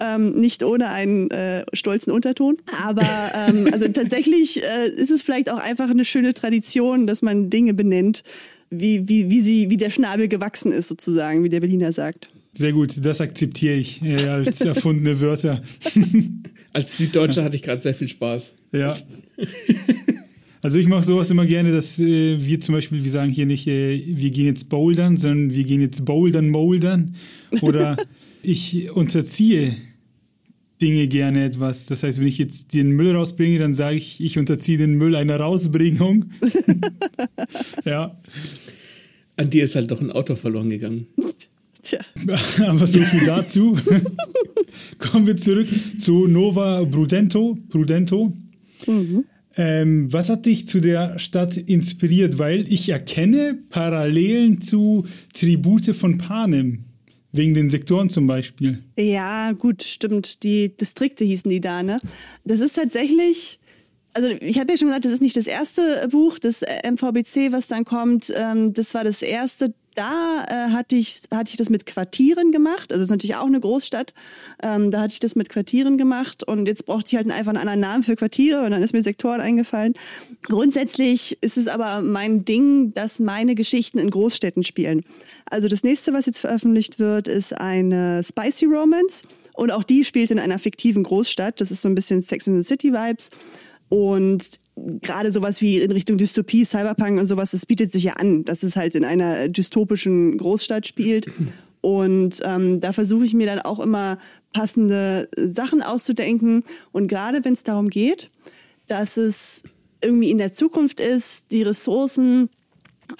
Ähm, 0.03 0.31
nicht 0.31 0.63
ohne 0.63 0.89
einen 0.89 1.31
äh, 1.31 1.63
stolzen 1.73 2.11
Unterton. 2.11 2.57
Aber 2.83 3.31
ähm, 3.33 3.69
also 3.71 3.87
tatsächlich 3.87 4.61
äh, 4.61 4.89
ist 4.89 5.11
es 5.11 5.21
vielleicht 5.21 5.51
auch 5.51 5.59
einfach 5.59 5.89
eine 5.89 6.03
schöne 6.03 6.33
Tradition, 6.33 7.07
dass 7.07 7.21
man 7.21 7.49
Dinge 7.49 7.73
benennt, 7.73 8.23
wie, 8.69 9.07
wie, 9.07 9.29
wie, 9.29 9.41
sie, 9.41 9.69
wie 9.69 9.77
der 9.77 9.91
Schnabel 9.91 10.27
gewachsen 10.27 10.71
ist, 10.71 10.89
sozusagen, 10.89 11.43
wie 11.43 11.49
der 11.49 11.59
Berliner 11.59 11.93
sagt. 11.93 12.29
Sehr 12.55 12.73
gut, 12.73 13.03
das 13.03 13.21
akzeptiere 13.21 13.75
ich 13.75 14.01
äh, 14.01 14.27
als 14.27 14.61
erfundene 14.61 15.21
Wörter. 15.21 15.61
als 16.73 16.97
Süddeutscher 16.97 17.43
hatte 17.43 17.55
ich 17.55 17.63
gerade 17.63 17.81
sehr 17.81 17.93
viel 17.93 18.07
Spaß. 18.07 18.51
Ja. 18.71 18.93
Also 20.61 20.79
ich 20.79 20.87
mache 20.87 21.03
sowas 21.03 21.29
immer 21.29 21.45
gerne, 21.45 21.71
dass 21.71 21.99
äh, 21.99 22.37
wir 22.39 22.59
zum 22.61 22.75
Beispiel, 22.75 23.03
wir 23.03 23.11
sagen 23.11 23.31
hier 23.31 23.45
nicht, 23.45 23.67
äh, 23.67 24.01
wir 24.05 24.31
gehen 24.31 24.45
jetzt 24.45 24.69
bouldern, 24.69 25.17
sondern 25.17 25.53
wir 25.53 25.63
gehen 25.65 25.81
jetzt 25.81 26.05
bouldern, 26.05 26.49
mouldern. 26.49 27.15
Oder 27.61 27.97
ich 28.43 28.89
unterziehe 28.91 29.75
Dinge 30.83 31.07
gerne 31.07 31.45
etwas. 31.45 31.85
Das 31.85 32.03
heißt, 32.03 32.19
wenn 32.19 32.27
ich 32.27 32.37
jetzt 32.37 32.73
den 32.73 32.91
Müll 32.91 33.15
rausbringe, 33.15 33.57
dann 33.57 33.73
sage 33.73 33.95
ich, 33.95 34.21
ich 34.21 34.37
unterziehe 34.37 34.77
den 34.77 34.95
Müll 34.95 35.15
einer 35.15 35.37
Rausbringung. 35.37 36.25
ja. 37.85 38.19
An 39.37 39.49
dir 39.49 39.63
ist 39.63 39.75
halt 39.75 39.89
doch 39.89 40.01
ein 40.01 40.11
Auto 40.11 40.35
verloren 40.35 40.69
gegangen. 40.69 41.07
Tja. 41.81 41.99
Aber 42.67 42.85
so 42.85 42.99
viel 42.99 43.25
dazu. 43.25 43.77
Kommen 44.99 45.25
wir 45.25 45.37
zurück 45.37 45.67
zu 45.97 46.27
Nova 46.27 46.83
Prudento. 46.83 47.57
Prudento. 47.69 48.33
Mhm. 48.85 49.23
Ähm, 49.55 50.11
was 50.11 50.29
hat 50.29 50.45
dich 50.45 50.67
zu 50.67 50.81
der 50.81 51.17
Stadt 51.17 51.55
inspiriert? 51.55 52.39
Weil 52.39 52.65
ich 52.71 52.89
erkenne 52.89 53.57
Parallelen 53.69 54.59
zu 54.59 55.05
Tribute 55.33 55.95
von 55.95 56.17
Panem. 56.17 56.85
Wegen 57.33 57.55
den 57.55 57.69
Sektoren 57.69 58.09
zum 58.09 58.27
Beispiel. 58.27 58.83
Ja, 58.95 59.51
gut, 59.53 59.81
stimmt. 59.81 60.43
Die 60.43 60.77
Distrikte 60.77 61.25
hießen 61.25 61.49
die 61.49 61.61
da, 61.61 61.81
ne? 61.81 61.99
Das 62.45 62.59
ist 62.59 62.75
tatsächlich, 62.75 63.59
also 64.13 64.29
ich 64.29 64.59
habe 64.59 64.71
ja 64.71 64.77
schon 64.77 64.89
gesagt, 64.89 65.05
das 65.05 65.13
ist 65.13 65.21
nicht 65.21 65.35
das 65.35 65.47
erste 65.47 66.07
Buch, 66.11 66.37
das 66.37 66.61
MVBC, 66.61 67.51
was 67.51 67.67
dann 67.67 67.85
kommt. 67.85 68.31
Ähm, 68.35 68.73
das 68.73 68.93
war 68.93 69.03
das 69.03 69.23
erste 69.23 69.73
da 69.95 70.45
äh, 70.47 70.71
hatte 70.71 70.95
ich 70.95 71.21
hatte 71.31 71.51
ich 71.51 71.57
das 71.57 71.69
mit 71.69 71.85
Quartieren 71.85 72.51
gemacht. 72.51 72.91
Also 72.91 73.01
es 73.01 73.07
ist 73.07 73.11
natürlich 73.11 73.35
auch 73.35 73.45
eine 73.45 73.59
Großstadt. 73.59 74.13
Ähm, 74.61 74.91
da 74.91 75.01
hatte 75.01 75.13
ich 75.13 75.19
das 75.19 75.35
mit 75.35 75.49
Quartieren 75.49 75.97
gemacht 75.97 76.43
und 76.43 76.67
jetzt 76.67 76.85
brauchte 76.85 77.09
ich 77.09 77.15
halt 77.15 77.29
einfach 77.29 77.49
einen 77.49 77.57
anderen 77.57 77.79
Namen 77.79 78.03
für 78.03 78.15
Quartiere 78.15 78.63
und 78.63 78.71
dann 78.71 78.83
ist 78.83 78.93
mir 78.93 79.03
Sektoren 79.03 79.41
eingefallen. 79.41 79.93
Grundsätzlich 80.43 81.37
ist 81.41 81.57
es 81.57 81.67
aber 81.67 82.01
mein 82.01 82.45
Ding, 82.45 82.93
dass 82.93 83.19
meine 83.19 83.55
Geschichten 83.55 83.99
in 83.99 84.09
Großstädten 84.09 84.63
spielen. 84.63 85.03
Also 85.49 85.67
das 85.67 85.83
nächste, 85.83 86.13
was 86.13 86.25
jetzt 86.25 86.39
veröffentlicht 86.39 86.99
wird, 86.99 87.27
ist 87.27 87.53
eine 87.53 88.23
Spicy 88.23 88.65
Romance 88.65 89.23
und 89.53 89.71
auch 89.71 89.83
die 89.83 90.03
spielt 90.03 90.31
in 90.31 90.39
einer 90.39 90.59
fiktiven 90.59 91.03
Großstadt. 91.03 91.61
Das 91.61 91.71
ist 91.71 91.81
so 91.81 91.89
ein 91.89 91.95
bisschen 91.95 92.21
Sex 92.21 92.47
in 92.47 92.57
the 92.57 92.67
City 92.67 92.91
Vibes. 92.91 93.29
Und 93.93 94.59
gerade 95.03 95.31
sowas 95.31 95.61
wie 95.61 95.77
in 95.77 95.91
Richtung 95.91 96.17
Dystopie, 96.17 96.65
Cyberpunk 96.65 97.19
und 97.19 97.27
sowas, 97.27 97.51
das 97.51 97.67
bietet 97.67 97.93
sich 97.93 98.05
ja 98.05 98.13
an, 98.13 98.43
dass 98.43 98.63
es 98.63 98.75
halt 98.75 98.95
in 98.95 99.05
einer 99.05 99.49
dystopischen 99.49 100.35
Großstadt 100.39 100.87
spielt. 100.87 101.27
Und 101.81 102.39
ähm, 102.43 102.79
da 102.79 102.91
versuche 102.91 103.23
ich 103.23 103.35
mir 103.35 103.45
dann 103.45 103.59
auch 103.59 103.79
immer 103.79 104.17
passende 104.51 105.29
Sachen 105.37 105.83
auszudenken. 105.83 106.63
Und 106.91 107.07
gerade 107.07 107.45
wenn 107.45 107.53
es 107.53 107.61
darum 107.61 107.91
geht, 107.91 108.31
dass 108.87 109.17
es 109.17 109.61
irgendwie 110.03 110.31
in 110.31 110.39
der 110.39 110.53
Zukunft 110.53 110.99
ist, 110.99 111.51
die 111.51 111.61
Ressourcen, 111.61 112.49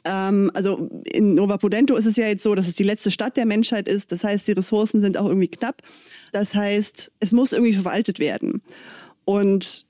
ähm, 0.06 0.50
also 0.56 0.90
in 1.06 1.36
Nova 1.36 1.58
Podento 1.58 1.96
ist 1.96 2.08
es 2.08 2.16
ja 2.16 2.26
jetzt 2.26 2.42
so, 2.42 2.56
dass 2.56 2.66
es 2.66 2.74
die 2.74 2.82
letzte 2.82 3.12
Stadt 3.12 3.38
der 3.38 3.46
Menschheit 3.46 3.88
ist. 3.88 4.12
Das 4.12 4.24
heißt, 4.24 4.48
die 4.48 4.54
Ressourcen 4.54 5.02
sind 5.02 5.20
auch 5.20 5.28
irgendwie 5.28 5.50
knapp. 5.50 5.84
Das 6.32 6.56
heißt, 6.56 7.12
es 7.20 7.32
muss 7.32 7.54
irgendwie 7.54 7.74
verwaltet 7.74 8.18
werden. 8.18 8.64
Und 9.24 9.86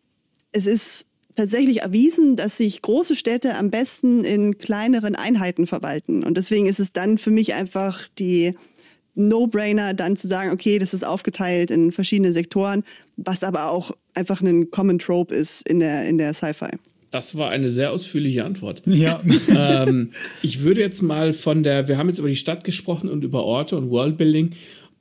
es 0.54 0.66
ist 0.66 1.06
tatsächlich 1.36 1.82
erwiesen, 1.82 2.36
dass 2.36 2.58
sich 2.58 2.82
große 2.82 3.16
Städte 3.16 3.56
am 3.56 3.72
besten 3.72 4.24
in 4.24 4.58
kleineren 4.58 5.16
Einheiten 5.16 5.68
verwalten. 5.68 6.24
Und 6.24 6.38
deswegen 6.38 6.68
ist 6.68 6.80
es 6.80 6.94
dann 6.94 7.18
für 7.18 7.32
mich 7.32 7.54
einfach 7.54 8.08
die 8.20 8.56
No-Brainer, 9.16 9.94
dann 9.94 10.16
zu 10.16 10.28
sagen, 10.28 10.52
okay, 10.52 10.80
das 10.80 10.94
ist 10.94 11.06
aufgeteilt 11.06 11.72
in 11.72 11.92
verschiedene 11.92 12.34
Sektoren, 12.34 12.84
was 13.18 13.44
aber 13.44 13.70
auch 13.70 13.92
einfach 14.14 14.42
ein 14.42 14.72
Common 14.72 15.00
Trope 15.00 15.34
ist 15.34 15.68
in 15.68 15.80
der, 15.80 16.08
in 16.08 16.18
der 16.18 16.34
Sci-Fi. 16.34 16.78
Das 17.12 17.38
war 17.38 17.52
eine 17.52 17.70
sehr 17.70 17.92
ausführliche 17.92 18.44
Antwort. 18.44 18.82
Ja. 18.86 19.22
ähm, 19.50 20.12
ich 20.42 20.64
würde 20.64 20.82
jetzt 20.82 21.04
mal 21.04 21.34
von 21.34 21.62
der, 21.62 21.88
wir 21.88 22.00
haben 22.00 22.10
jetzt 22.10 22.18
über 22.18 22.28
die 22.28 22.36
Stadt 22.36 22.64
gesprochen 22.64 23.08
und 23.08 23.24
über 23.24 23.44
Orte 23.44 23.78
und 23.78 23.92
Worldbuilding 23.92 24.52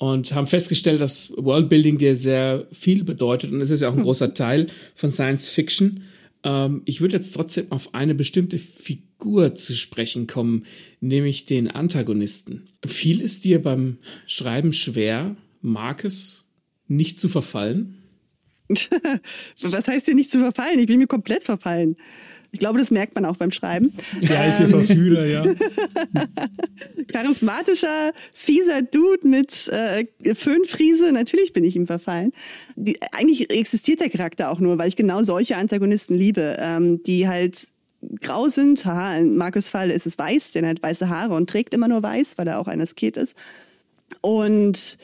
und 0.03 0.35
haben 0.35 0.49
festgestellt, 0.49 1.01
dass 1.01 1.33
Worldbuilding 1.37 1.97
dir 1.97 2.17
sehr 2.17 2.67
viel 2.73 3.05
bedeutet 3.05 3.53
und 3.53 3.61
es 3.61 3.71
ist 3.71 3.83
ja 3.83 3.88
auch 3.88 3.97
ein 3.97 4.03
großer 4.03 4.35
Teil 4.35 4.67
von 4.97 5.12
Science 5.12 5.49
Fiction. 5.49 6.03
Ähm, 6.43 6.83
ich 6.87 7.01
würde 7.01 7.15
jetzt 7.15 7.31
trotzdem 7.31 7.71
auf 7.71 7.95
eine 7.95 8.17
bestimmte 8.17 8.59
Figur 8.59 9.55
zu 9.55 9.77
sprechen 9.77 10.27
kommen, 10.27 10.67
nämlich 11.01 11.45
den 11.47 11.71
Antagonisten. 11.71 12.69
Fiel 12.85 13.23
es 13.23 13.43
dir 13.43 13.62
beim 13.62 13.99
Schreiben 14.27 14.73
schwer, 14.73 15.37
Marcus 15.61 16.49
nicht 16.88 17.17
zu 17.17 17.29
verfallen? 17.29 18.03
Was 19.61 19.87
heißt 19.87 20.09
dir 20.09 20.17
nicht 20.17 20.33
zu 20.33 20.41
verfallen? 20.41 20.81
Ich 20.81 20.87
bin 20.87 20.99
mir 20.99 21.07
komplett 21.07 21.45
verfallen. 21.45 21.95
Ich 22.53 22.59
glaube, 22.59 22.79
das 22.79 22.91
merkt 22.91 23.15
man 23.15 23.25
auch 23.25 23.38
beim 23.38 23.51
Schreiben. 23.51 23.95
Der 24.21 24.38
alte 24.38 24.65
ähm, 24.65 24.71
Verführer, 24.71 25.25
ja. 25.25 25.43
Charismatischer, 27.12 28.12
fieser 28.35 28.83
Dude 28.83 29.27
mit 29.27 29.69
äh, 29.69 30.05
Föhnfriese, 30.35 31.12
natürlich 31.12 31.55
bin 31.55 31.65
ich 31.65 31.77
ihm 31.77 31.87
verfallen. 31.87 32.33
Die, 32.77 32.99
eigentlich 33.12 33.51
existiert 33.51 34.01
der 34.01 34.11
Charakter 34.11 34.51
auch 34.51 34.61
nur, 34.61 34.77
weil 34.77 34.88
ich 34.88 34.97
genau 34.97 35.23
solche 35.23 35.57
Antagonisten 35.57 36.15
liebe, 36.15 36.57
ähm, 36.61 37.03
die 37.05 37.27
halt 37.27 37.57
grau 38.21 38.49
sind. 38.49 38.85
Haha, 38.85 39.17
in 39.17 39.38
Markus 39.38 39.71
Fall 39.71 39.91
ist 39.91 40.07
es 40.07 40.19
weiß, 40.19 40.53
denn 40.53 40.65
er 40.65 40.71
hat 40.71 40.83
weiße 40.83 41.09
Haare 41.09 41.35
und 41.35 41.49
trägt 41.49 41.73
immer 41.73 41.88
nur 41.88 42.03
weiß, 42.03 42.37
weil 42.37 42.49
er 42.49 42.61
auch 42.61 42.67
ein 42.67 42.83
Asket 42.83 43.17
ist. 43.17 43.35
Und 44.21 44.99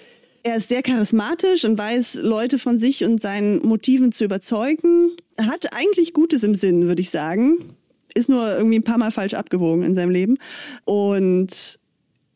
er 0.48 0.56
ist 0.56 0.68
sehr 0.68 0.82
charismatisch 0.82 1.64
und 1.64 1.78
weiß, 1.78 2.20
Leute 2.22 2.58
von 2.58 2.78
sich 2.78 3.04
und 3.04 3.20
seinen 3.20 3.66
Motiven 3.66 4.12
zu 4.12 4.24
überzeugen. 4.24 5.10
Hat 5.40 5.74
eigentlich 5.74 6.14
Gutes 6.14 6.42
im 6.42 6.54
Sinn, 6.54 6.86
würde 6.86 7.02
ich 7.02 7.10
sagen. 7.10 7.76
Ist 8.14 8.28
nur 8.28 8.56
irgendwie 8.56 8.78
ein 8.78 8.84
paar 8.84 8.98
Mal 8.98 9.10
falsch 9.10 9.34
abgewogen 9.34 9.82
in 9.82 9.94
seinem 9.94 10.10
Leben. 10.10 10.38
Und 10.84 11.78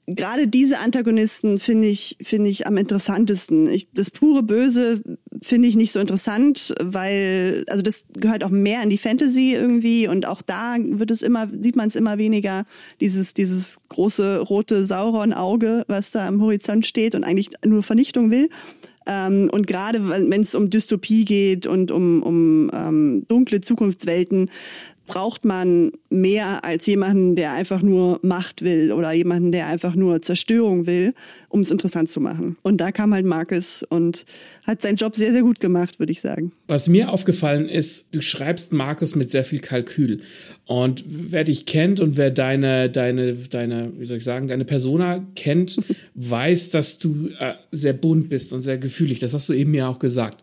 gerade 0.06 0.48
diese 0.48 0.78
Antagonisten 0.78 1.58
finde 1.58 1.88
ich, 1.88 2.16
finde 2.20 2.50
ich 2.50 2.66
am 2.66 2.76
interessantesten. 2.76 3.68
Ich, 3.68 3.88
das 3.92 4.10
pure 4.10 4.42
Böse 4.42 5.02
finde 5.42 5.68
ich 5.68 5.76
nicht 5.76 5.92
so 5.92 6.00
interessant, 6.00 6.74
weil, 6.82 7.64
also 7.68 7.82
das 7.82 8.04
gehört 8.12 8.44
auch 8.44 8.50
mehr 8.50 8.82
in 8.82 8.90
die 8.90 8.98
Fantasy 8.98 9.52
irgendwie 9.52 10.08
und 10.08 10.26
auch 10.26 10.42
da 10.42 10.76
wird 10.78 11.10
es 11.10 11.22
immer, 11.22 11.48
sieht 11.60 11.76
man 11.76 11.88
es 11.88 11.96
immer 11.96 12.18
weniger, 12.18 12.64
dieses, 13.00 13.34
dieses 13.34 13.78
große 13.88 14.40
rote 14.40 14.86
Sauron-Auge, 14.86 15.84
was 15.88 16.10
da 16.10 16.26
am 16.26 16.40
Horizont 16.40 16.86
steht 16.86 17.14
und 17.14 17.24
eigentlich 17.24 17.50
nur 17.64 17.82
Vernichtung 17.82 18.30
will. 18.30 18.48
Ähm, 19.06 19.50
und 19.52 19.66
gerade 19.66 20.08
wenn 20.08 20.40
es 20.40 20.54
um 20.54 20.70
Dystopie 20.70 21.24
geht 21.24 21.66
und 21.66 21.90
um, 21.90 22.22
um 22.22 22.70
ähm, 22.72 23.24
dunkle 23.28 23.60
Zukunftswelten, 23.60 24.50
braucht 25.12 25.44
man 25.44 25.92
mehr 26.08 26.64
als 26.64 26.86
jemanden, 26.86 27.36
der 27.36 27.52
einfach 27.52 27.82
nur 27.82 28.18
Macht 28.22 28.62
will 28.62 28.92
oder 28.92 29.12
jemanden, 29.12 29.52
der 29.52 29.66
einfach 29.66 29.94
nur 29.94 30.22
Zerstörung 30.22 30.86
will, 30.86 31.12
um 31.50 31.60
es 31.60 31.70
interessant 31.70 32.08
zu 32.08 32.18
machen. 32.18 32.56
Und 32.62 32.80
da 32.80 32.92
kam 32.92 33.12
halt 33.12 33.26
Marcus 33.26 33.82
und 33.82 34.24
hat 34.66 34.80
seinen 34.80 34.96
Job 34.96 35.14
sehr, 35.14 35.32
sehr 35.32 35.42
gut 35.42 35.60
gemacht, 35.60 35.98
würde 35.98 36.12
ich 36.12 36.22
sagen. 36.22 36.52
Was 36.66 36.88
mir 36.88 37.10
aufgefallen 37.10 37.68
ist, 37.68 38.14
du 38.14 38.22
schreibst 38.22 38.72
Marcus 38.72 39.14
mit 39.14 39.30
sehr 39.30 39.44
viel 39.44 39.60
Kalkül. 39.60 40.20
Und 40.64 41.04
wer 41.06 41.44
dich 41.44 41.66
kennt 41.66 42.00
und 42.00 42.16
wer 42.16 42.30
deine, 42.30 42.88
deine, 42.88 43.34
deine, 43.34 43.92
wie 43.98 44.06
soll 44.06 44.16
ich 44.16 44.24
sagen, 44.24 44.48
deine 44.48 44.64
Persona 44.64 45.26
kennt, 45.34 45.78
weiß, 46.14 46.70
dass 46.70 46.96
du 46.96 47.28
äh, 47.38 47.52
sehr 47.70 47.92
bunt 47.92 48.30
bist 48.30 48.54
und 48.54 48.62
sehr 48.62 48.78
gefühlig. 48.78 49.18
Das 49.18 49.34
hast 49.34 49.46
du 49.50 49.52
eben 49.52 49.74
ja 49.74 49.88
auch 49.88 49.98
gesagt. 49.98 50.42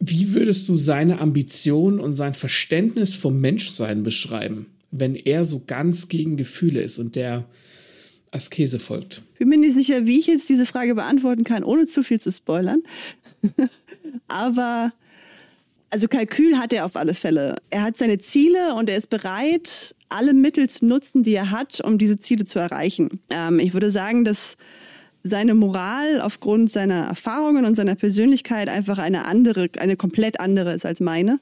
Wie 0.00 0.32
würdest 0.32 0.66
du 0.68 0.76
seine 0.76 1.20
Ambition 1.20 2.00
und 2.00 2.14
sein 2.14 2.32
Verständnis 2.32 3.14
vom 3.14 3.38
Menschsein 3.40 4.02
beschreiben, 4.02 4.66
wenn 4.90 5.14
er 5.14 5.44
so 5.44 5.62
ganz 5.66 6.08
gegen 6.08 6.38
Gefühle 6.38 6.80
ist 6.80 6.98
und 6.98 7.16
der 7.16 7.44
Askese 8.30 8.78
folgt? 8.78 9.22
Ich 9.34 9.40
bin 9.40 9.50
mir 9.50 9.58
nicht 9.58 9.74
sicher, 9.74 10.06
wie 10.06 10.18
ich 10.18 10.26
jetzt 10.26 10.48
diese 10.48 10.64
Frage 10.64 10.94
beantworten 10.94 11.44
kann, 11.44 11.64
ohne 11.64 11.86
zu 11.86 12.02
viel 12.02 12.18
zu 12.18 12.32
spoilern. 12.32 12.82
Aber 14.28 14.92
also 15.90 16.08
Kalkül 16.08 16.56
hat 16.56 16.72
er 16.72 16.86
auf 16.86 16.96
alle 16.96 17.14
Fälle. 17.14 17.56
Er 17.68 17.82
hat 17.82 17.98
seine 17.98 18.18
Ziele 18.18 18.74
und 18.76 18.88
er 18.88 18.96
ist 18.96 19.10
bereit, 19.10 19.94
alle 20.08 20.32
Mittel 20.32 20.70
zu 20.70 20.86
nutzen, 20.86 21.24
die 21.24 21.34
er 21.34 21.50
hat, 21.50 21.80
um 21.84 21.98
diese 21.98 22.18
Ziele 22.20 22.46
zu 22.46 22.58
erreichen. 22.58 23.20
Ähm, 23.28 23.58
ich 23.58 23.74
würde 23.74 23.90
sagen, 23.90 24.24
dass 24.24 24.56
seine 25.22 25.54
Moral 25.54 26.20
aufgrund 26.20 26.70
seiner 26.70 27.06
Erfahrungen 27.06 27.64
und 27.64 27.76
seiner 27.76 27.94
Persönlichkeit 27.94 28.68
einfach 28.68 28.98
eine 28.98 29.26
andere, 29.26 29.68
eine 29.78 29.96
komplett 29.96 30.40
andere 30.40 30.72
ist 30.72 30.86
als 30.86 31.00
meine, 31.00 31.40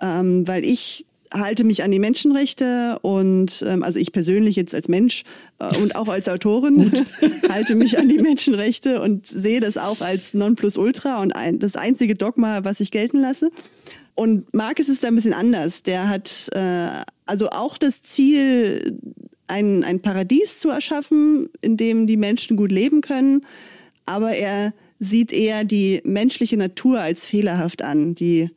ähm, 0.00 0.46
weil 0.46 0.64
ich 0.64 1.06
halte 1.34 1.64
mich 1.64 1.82
an 1.82 1.90
die 1.90 1.98
Menschenrechte 1.98 2.98
und 3.02 3.64
ähm, 3.66 3.82
also 3.82 3.98
ich 3.98 4.12
persönlich 4.12 4.56
jetzt 4.56 4.74
als 4.74 4.88
Mensch 4.88 5.24
äh, 5.58 5.76
und 5.78 5.96
auch 5.96 6.08
als 6.08 6.28
Autorin 6.28 6.92
halte 7.48 7.74
mich 7.74 7.98
an 7.98 8.08
die 8.08 8.18
Menschenrechte 8.18 9.00
und 9.00 9.26
sehe 9.26 9.60
das 9.60 9.76
auch 9.76 10.00
als 10.00 10.34
Nonplusultra 10.34 11.20
und 11.20 11.32
ein, 11.32 11.58
das 11.58 11.74
einzige 11.74 12.14
Dogma, 12.14 12.64
was 12.64 12.80
ich 12.80 12.90
gelten 12.90 13.20
lasse. 13.20 13.50
Und 14.14 14.54
Marcus 14.54 14.88
ist 14.88 15.04
da 15.04 15.08
ein 15.08 15.14
bisschen 15.14 15.34
anders. 15.34 15.82
Der 15.82 16.08
hat 16.08 16.48
äh, 16.52 16.88
also 17.26 17.50
auch 17.50 17.76
das 17.76 18.02
Ziel, 18.02 18.98
ein, 19.48 19.84
ein 19.84 20.00
Paradies 20.00 20.58
zu 20.58 20.70
erschaffen, 20.70 21.48
in 21.60 21.76
dem 21.76 22.06
die 22.06 22.16
Menschen 22.16 22.56
gut 22.56 22.72
leben 22.72 23.00
können, 23.00 23.42
aber 24.04 24.32
er 24.32 24.72
sieht 24.98 25.32
eher 25.32 25.64
die 25.64 26.00
menschliche 26.04 26.56
Natur 26.56 27.00
als 27.00 27.26
fehlerhaft 27.26 27.82
an, 27.82 28.14
die 28.14 28.50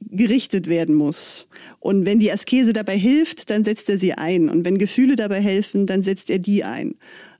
gerichtet 0.00 0.66
werden 0.66 0.94
muss. 0.94 1.46
Und 1.78 2.06
wenn 2.06 2.18
die 2.18 2.32
Askese 2.32 2.72
dabei 2.72 2.98
hilft, 2.98 3.50
dann 3.50 3.64
setzt 3.64 3.88
er 3.90 3.98
sie 3.98 4.14
ein. 4.14 4.48
Und 4.48 4.64
wenn 4.64 4.78
Gefühle 4.78 5.14
dabei 5.14 5.40
helfen, 5.40 5.86
dann 5.86 6.02
setzt 6.02 6.30
er 6.30 6.38
die 6.38 6.64
ein. 6.64 6.94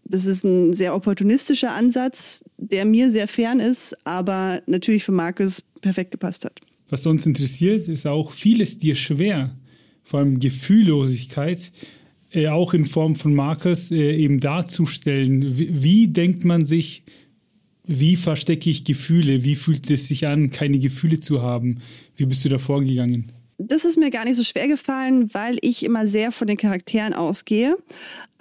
Das 0.04 0.26
ist 0.26 0.44
ein 0.44 0.74
sehr 0.74 0.94
opportunistischer 0.94 1.72
Ansatz, 1.72 2.44
der 2.58 2.84
mir 2.84 3.10
sehr 3.10 3.28
fern 3.28 3.60
ist, 3.60 3.96
aber 4.04 4.62
natürlich 4.66 5.04
für 5.04 5.12
Markus 5.12 5.62
perfekt 5.82 6.10
gepasst 6.10 6.44
hat. 6.44 6.60
Was 6.88 7.06
uns 7.06 7.26
interessiert, 7.26 7.88
ist 7.88 8.06
auch 8.06 8.32
vieles 8.32 8.78
dir 8.78 8.94
schwer, 8.94 9.56
vor 10.02 10.20
allem 10.20 10.40
Gefühllosigkeit, 10.40 11.70
äh, 12.32 12.48
auch 12.48 12.74
in 12.74 12.84
Form 12.84 13.16
von 13.16 13.34
Markus 13.34 13.90
äh, 13.90 14.16
eben 14.16 14.40
darzustellen. 14.40 15.58
Wie, 15.58 15.82
wie 15.82 16.08
denkt 16.08 16.44
man 16.44 16.64
sich, 16.64 17.02
wie 17.84 18.16
verstecke 18.16 18.70
ich 18.70 18.84
Gefühle? 18.84 19.44
Wie 19.44 19.56
fühlt 19.56 19.90
es 19.90 20.06
sich 20.06 20.26
an, 20.26 20.50
keine 20.50 20.78
Gefühle 20.78 21.20
zu 21.20 21.42
haben? 21.42 21.80
Wie 22.16 22.26
bist 22.26 22.44
du 22.44 22.48
da 22.48 22.58
vorgegangen? 22.58 23.32
Das 23.58 23.84
ist 23.84 23.98
mir 23.98 24.10
gar 24.10 24.24
nicht 24.24 24.36
so 24.36 24.44
schwer 24.44 24.68
gefallen, 24.68 25.34
weil 25.34 25.58
ich 25.60 25.84
immer 25.84 26.06
sehr 26.06 26.32
von 26.32 26.46
den 26.46 26.56
Charakteren 26.56 27.12
ausgehe. 27.12 27.76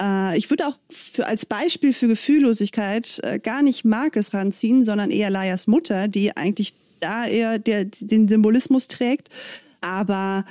Äh, 0.02 0.38
ich 0.38 0.49
würde 0.49 0.67
auch 0.67 0.78
für, 0.89 1.25
als 1.25 1.45
Beispiel 1.45 1.91
für 1.93 2.08
Gefühllosigkeit 2.08 3.19
äh, 3.23 3.39
gar 3.39 3.62
nicht 3.62 3.84
Marcus 3.84 4.34
ranziehen, 4.34 4.86
sondern 4.86 5.12
eher 5.12 5.30
Laias 5.30 5.67
Mutter, 5.67 6.08
die 6.08 6.38
eigentlich 6.38 6.73
da 6.99 7.25
eher 7.25 7.60
der, 7.60 7.86
den 7.86 8.28
Symbolismus 8.28 8.88
trägt. 8.88 9.30
Aber 9.82 10.45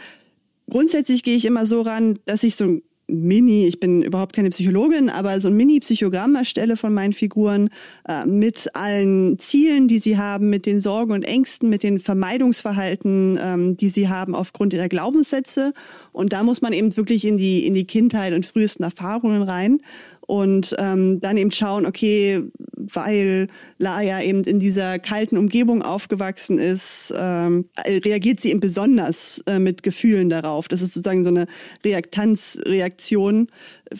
grundsätzlich 0.68 1.22
gehe 1.22 1.36
ich 1.36 1.44
immer 1.44 1.64
so 1.64 1.80
ran, 1.82 2.18
dass 2.26 2.42
ich 2.42 2.56
so 2.56 2.64
ein 2.64 2.82
Mini, 3.10 3.66
ich 3.66 3.80
bin 3.80 4.02
überhaupt 4.02 4.34
keine 4.34 4.50
Psychologin, 4.50 5.08
aber 5.08 5.40
so 5.40 5.48
ein 5.48 5.56
Mini-Psychogramm 5.56 6.34
erstelle 6.34 6.76
von 6.76 6.92
meinen 6.92 7.14
Figuren 7.14 7.70
äh, 8.06 8.26
mit 8.26 8.68
allen 8.74 9.38
Zielen, 9.38 9.88
die 9.88 9.98
sie 9.98 10.18
haben, 10.18 10.50
mit 10.50 10.66
den 10.66 10.82
Sorgen 10.82 11.12
und 11.12 11.22
Ängsten, 11.22 11.70
mit 11.70 11.82
den 11.82 12.00
Vermeidungsverhalten, 12.00 13.38
ähm, 13.42 13.76
die 13.78 13.88
sie 13.88 14.10
haben 14.10 14.34
aufgrund 14.34 14.74
ihrer 14.74 14.88
Glaubenssätze. 14.88 15.72
Und 16.12 16.34
da 16.34 16.42
muss 16.42 16.60
man 16.60 16.74
eben 16.74 16.96
wirklich 16.98 17.24
in 17.24 17.38
die, 17.38 17.66
in 17.66 17.72
die 17.72 17.86
Kindheit 17.86 18.34
und 18.34 18.44
frühesten 18.44 18.82
Erfahrungen 18.82 19.42
rein 19.42 19.80
und 20.28 20.76
ähm, 20.78 21.22
dann 21.22 21.38
eben 21.38 21.50
schauen, 21.50 21.86
okay, 21.86 22.42
weil 22.76 23.48
Laia 23.78 24.20
eben 24.20 24.44
in 24.44 24.60
dieser 24.60 24.98
kalten 24.98 25.38
Umgebung 25.38 25.80
aufgewachsen 25.82 26.58
ist, 26.58 27.14
ähm, 27.16 27.64
reagiert 27.86 28.38
sie 28.38 28.50
eben 28.50 28.60
besonders 28.60 29.42
äh, 29.46 29.58
mit 29.58 29.82
Gefühlen 29.82 30.28
darauf. 30.28 30.68
Das 30.68 30.82
ist 30.82 30.92
sozusagen 30.92 31.24
so 31.24 31.30
eine 31.30 31.46
Reaktanzreaktion, 31.82 33.48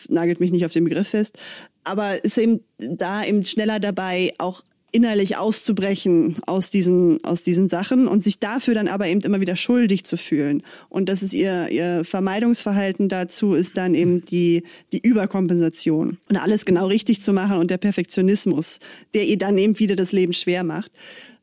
nagelt 0.07 0.39
mich 0.39 0.51
nicht 0.51 0.65
auf 0.65 0.71
den 0.71 0.83
Begriff 0.83 1.09
fest, 1.09 1.39
aber 1.83 2.23
ist 2.23 2.37
eben 2.37 2.59
da 2.77 3.25
eben 3.25 3.43
schneller 3.43 3.79
dabei, 3.79 4.31
auch 4.37 4.61
innerlich 4.91 5.37
auszubrechen 5.37 6.37
aus 6.45 6.69
diesen, 6.69 7.23
aus 7.23 7.43
diesen 7.43 7.69
Sachen 7.69 8.07
und 8.07 8.23
sich 8.23 8.39
dafür 8.39 8.73
dann 8.73 8.87
aber 8.87 9.07
eben 9.07 9.21
immer 9.21 9.39
wieder 9.39 9.55
schuldig 9.55 10.03
zu 10.03 10.17
fühlen. 10.17 10.63
Und 10.89 11.09
das 11.09 11.23
ist 11.23 11.33
ihr, 11.33 11.69
ihr 11.69 12.03
Vermeidungsverhalten 12.03 13.09
dazu 13.09 13.53
ist 13.53 13.77
dann 13.77 13.93
eben 13.93 14.25
die, 14.25 14.63
die 14.91 14.99
Überkompensation 14.99 16.17
und 16.29 16.37
alles 16.37 16.65
genau 16.65 16.87
richtig 16.87 17.21
zu 17.21 17.33
machen 17.33 17.57
und 17.57 17.71
der 17.71 17.77
Perfektionismus, 17.77 18.79
der 19.13 19.25
ihr 19.25 19.37
dann 19.37 19.57
eben 19.57 19.77
wieder 19.79 19.95
das 19.95 20.11
Leben 20.11 20.33
schwer 20.33 20.63
macht. 20.63 20.91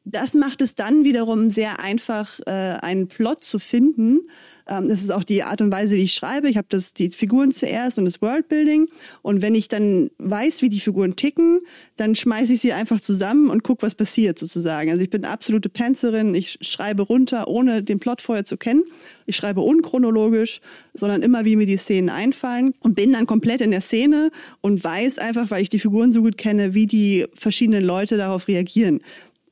Das 0.09 0.35
macht 0.35 0.63
es 0.63 0.77
dann 0.77 1.05
wiederum 1.05 1.51
sehr 1.51 1.81
einfach, 1.81 2.39
äh, 2.47 2.51
einen 2.81 3.09
Plot 3.09 3.43
zu 3.43 3.59
finden, 3.59 4.21
ähm, 4.69 4.89
das 4.89 5.03
ist 5.03 5.11
auch 5.11 5.25
die 5.25 5.43
Art 5.43 5.61
und 5.61 5.71
Weise, 5.71 5.97
wie 5.97 6.03
ich 6.03 6.15
schreibe. 6.15 6.49
Ich 6.49 6.57
habe 6.57 6.67
das 6.69 6.93
die 6.93 7.11
Figuren 7.11 7.53
zuerst 7.53 7.99
und 7.99 8.05
das 8.05 8.21
Worldbuilding. 8.21 8.89
Und 9.23 9.43
wenn 9.43 9.55
ich 9.55 9.69
dann 9.69 10.11
weiß, 10.19 10.63
wie 10.63 10.69
die 10.69 10.81
Figuren 10.81 11.15
ticken, 11.17 11.61
dann 11.97 12.17
schmeiße 12.17 12.55
ich 12.55 12.61
sie 12.61 12.73
einfach 12.73 13.01
zusammen 13.01 13.49
und 13.49 13.63
gucke, 13.63 13.83
was 13.83 13.95
passiert 13.95 14.39
sozusagen. 14.39 14.91
Also 14.91 15.03
ich 15.03 15.11
bin 15.11 15.25
absolute 15.25 15.69
Panzerin. 15.69 16.35
Ich 16.35 16.59
schreibe 16.63 17.03
runter, 17.03 17.49
ohne 17.49 17.83
den 17.83 18.01
Plot 18.01 18.21
vorher 18.21 18.45
zu 18.45 18.57
kennen. 18.57 18.85
Ich 19.27 19.37
schreibe 19.37 19.61
unchronologisch, 19.61 20.61
sondern 20.95 21.23
immer, 21.23 21.45
wie 21.45 21.57
mir 21.57 21.67
die 21.67 21.77
Szenen 21.77 22.11
einfallen 22.11 22.75
und 22.81 22.97
bin 22.97 23.13
dann 23.13 23.27
komplett 23.27 23.61
in 23.61 23.71
der 23.71 23.81
Szene 23.81 24.31
und 24.61 24.83
weiß 24.83 25.19
einfach, 25.19 25.51
weil 25.51 25.63
ich 25.63 25.69
die 25.69 25.79
Figuren 25.79 26.13
so 26.13 26.23
gut 26.23 26.37
kenne, 26.37 26.75
wie 26.75 26.87
die 26.87 27.27
verschiedenen 27.35 27.85
Leute 27.85 28.17
darauf 28.17 28.49
reagieren. 28.49 29.01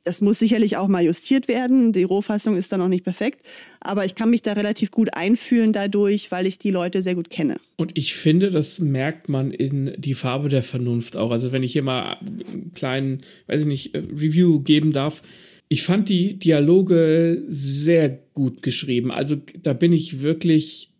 Das 0.04 0.20
muss 0.20 0.38
sicherlich 0.38 0.76
auch 0.76 0.86
mal 0.86 1.02
justiert 1.02 1.48
werden. 1.48 1.92
Die 1.92 2.02
Rohfassung 2.02 2.56
ist 2.58 2.70
da 2.70 2.76
noch 2.76 2.88
nicht 2.88 3.04
perfekt. 3.04 3.44
Aber 3.80 4.04
ich 4.04 4.14
kann 4.14 4.28
mich 4.28 4.42
da 4.42 4.52
relativ 4.52 4.90
gut 4.90 5.14
einfühlen 5.14 5.72
dadurch, 5.72 6.30
weil 6.30 6.46
ich 6.46 6.58
die 6.58 6.70
Leute 6.70 7.00
sehr 7.00 7.14
gut 7.14 7.30
kenne. 7.30 7.56
Und 7.76 7.96
ich 7.96 8.14
finde, 8.14 8.50
das 8.50 8.80
merkt 8.80 9.30
man 9.30 9.50
in 9.50 9.94
die 9.96 10.12
Farbe 10.12 10.50
der 10.50 10.62
Vernunft 10.62 11.16
auch. 11.16 11.30
Also 11.30 11.52
wenn 11.52 11.62
ich 11.62 11.72
hier 11.72 11.82
mal 11.82 12.18
einen 12.20 12.72
kleinen, 12.74 13.22
weiß 13.46 13.62
ich 13.62 13.66
nicht, 13.66 13.94
äh, 13.94 13.98
Review 13.98 14.60
geben 14.60 14.92
darf. 14.92 15.22
Ich 15.68 15.82
fand 15.82 16.10
die 16.10 16.38
Dialoge 16.38 17.42
sehr 17.48 18.10
gut 18.34 18.62
geschrieben. 18.62 19.10
Also 19.10 19.36
da 19.62 19.72
bin 19.72 19.94
ich 19.94 20.20
wirklich 20.20 20.90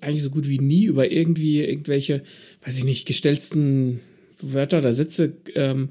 eigentlich 0.00 0.22
so 0.22 0.30
gut 0.30 0.48
wie 0.48 0.60
nie 0.60 0.84
über 0.84 1.10
irgendwie 1.10 1.60
irgendwelche, 1.60 2.22
weiß 2.64 2.78
ich 2.78 2.84
nicht, 2.84 3.06
gestellten 3.06 4.00
Wörter 4.40 4.78
oder 4.78 4.92
Sätze 4.92 5.36
ähm, 5.54 5.90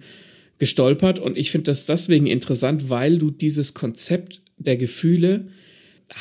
gestolpert. 0.64 1.20
Und 1.20 1.38
ich 1.38 1.52
finde 1.52 1.66
das 1.66 1.86
deswegen 1.86 2.26
interessant, 2.26 2.90
weil 2.90 3.18
du 3.18 3.32
dieses 3.32 3.74
Konzept 3.74 4.42
der 4.58 4.78
Gefühle 4.78 5.50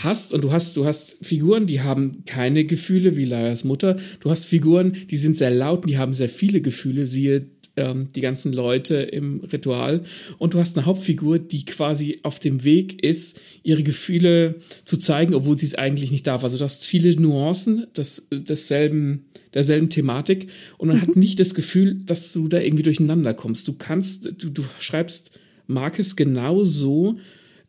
hast. 0.02 0.33
Und 0.33 0.42
du 0.42 0.50
hast 0.50 0.76
du 0.76 0.85
hast 0.85 1.16
Figuren, 1.22 1.68
die 1.68 1.81
haben 1.83 2.24
keine 2.26 2.64
Gefühle 2.64 3.16
wie 3.16 3.24
Laias 3.24 3.62
Mutter. 3.62 3.98
Du 4.18 4.31
hast 4.31 4.46
Figuren, 4.46 4.96
die 5.09 5.16
sind 5.16 5.37
sehr 5.37 5.52
laut 5.52 5.83
und 5.83 5.90
die 5.90 5.96
haben 5.96 6.12
sehr 6.12 6.28
viele 6.28 6.61
Gefühle, 6.61 7.07
siehe 7.07 7.46
ähm, 7.76 8.08
die 8.14 8.20
ganzen 8.20 8.52
Leute 8.52 8.96
im 8.96 9.40
Ritual. 9.40 10.04
Und 10.38 10.54
du 10.54 10.58
hast 10.58 10.76
eine 10.76 10.87
Hauptfigur, 10.87 11.38
die 11.38 11.64
quasi 11.64 12.20
auf 12.22 12.38
dem 12.38 12.64
Weg 12.64 13.02
ist, 13.02 13.40
ihre 13.62 13.82
Gefühle 13.82 14.56
zu 14.85 14.96
zeigen, 14.96 15.35
obwohl 15.35 15.58
sie 15.58 15.66
es 15.66 15.74
eigentlich 15.74 16.11
nicht 16.11 16.26
darf. 16.26 16.44
Also 16.44 16.58
du 16.58 16.64
hast 16.64 16.85
viele 16.85 17.14
Nuancen 17.20 17.87
des, 17.96 18.28
desselben, 18.30 19.26
derselben 19.54 19.90
Thematik 19.90 20.48
und 20.78 20.88
man 20.88 20.98
mhm. 20.98 21.02
hat 21.02 21.16
nicht 21.16 21.40
das 21.40 21.54
Gefühl, 21.54 22.00
dass 22.06 22.32
du 22.32 22.48
da 22.48 22.61
irgendwie 22.61 22.82
durcheinander 22.82 23.35
kommst. 23.35 23.68
Du 23.68 23.74
kannst, 23.74 24.26
du, 24.42 24.50
du 24.50 24.64
schreibst 24.78 25.30
Marcus 25.66 26.16
genauso 26.16 27.18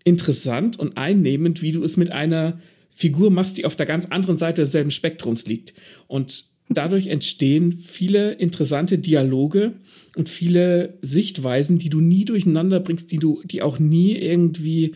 interessant 0.03 0.77
und 0.77 0.97
einnehmend, 0.97 1.61
wie 1.61 1.71
du 1.71 1.83
es 1.83 1.95
mit 1.97 2.11
einer 2.11 2.59
Figur 2.95 3.31
machst, 3.31 3.57
die 3.57 3.65
auf 3.65 3.75
der 3.75 3.85
ganz 3.85 4.07
anderen 4.07 4.37
Seite 4.37 4.61
desselben 4.61 4.91
Spektrums 4.91 5.47
liegt. 5.47 5.73
Und 6.07 6.45
dadurch 6.73 7.07
entstehen 7.07 7.73
viele 7.73 8.33
interessante 8.33 8.97
Dialoge 8.97 9.73
und 10.15 10.29
viele 10.29 10.97
Sichtweisen, 11.01 11.77
die 11.77 11.89
du 11.89 11.99
nie 11.99 12.25
durcheinander 12.25 12.79
bringst, 12.79 13.11
die 13.11 13.17
du, 13.17 13.41
die 13.43 13.61
auch 13.61 13.79
nie 13.79 14.15
irgendwie 14.15 14.95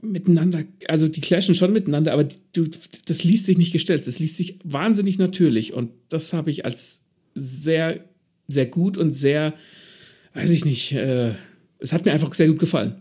miteinander, 0.00 0.64
also 0.86 1.08
die 1.08 1.20
clashen 1.20 1.54
schon 1.54 1.72
miteinander, 1.72 2.12
aber 2.12 2.28
du, 2.52 2.66
das 3.06 3.24
liest 3.24 3.46
sich 3.46 3.58
nicht 3.58 3.72
gestellt, 3.72 4.06
das 4.06 4.18
liest 4.18 4.36
sich 4.36 4.58
wahnsinnig 4.64 5.18
natürlich 5.18 5.72
und 5.72 5.90
das 6.08 6.32
habe 6.32 6.50
ich 6.50 6.64
als 6.64 7.04
sehr, 7.34 8.04
sehr 8.46 8.66
gut 8.66 8.96
und 8.96 9.12
sehr, 9.12 9.54
weiß 10.34 10.50
ich 10.50 10.64
nicht, 10.64 10.92
äh, 10.92 11.32
es 11.78 11.92
hat 11.92 12.04
mir 12.04 12.12
einfach 12.12 12.32
sehr 12.34 12.48
gut 12.48 12.58
gefallen. 12.58 12.96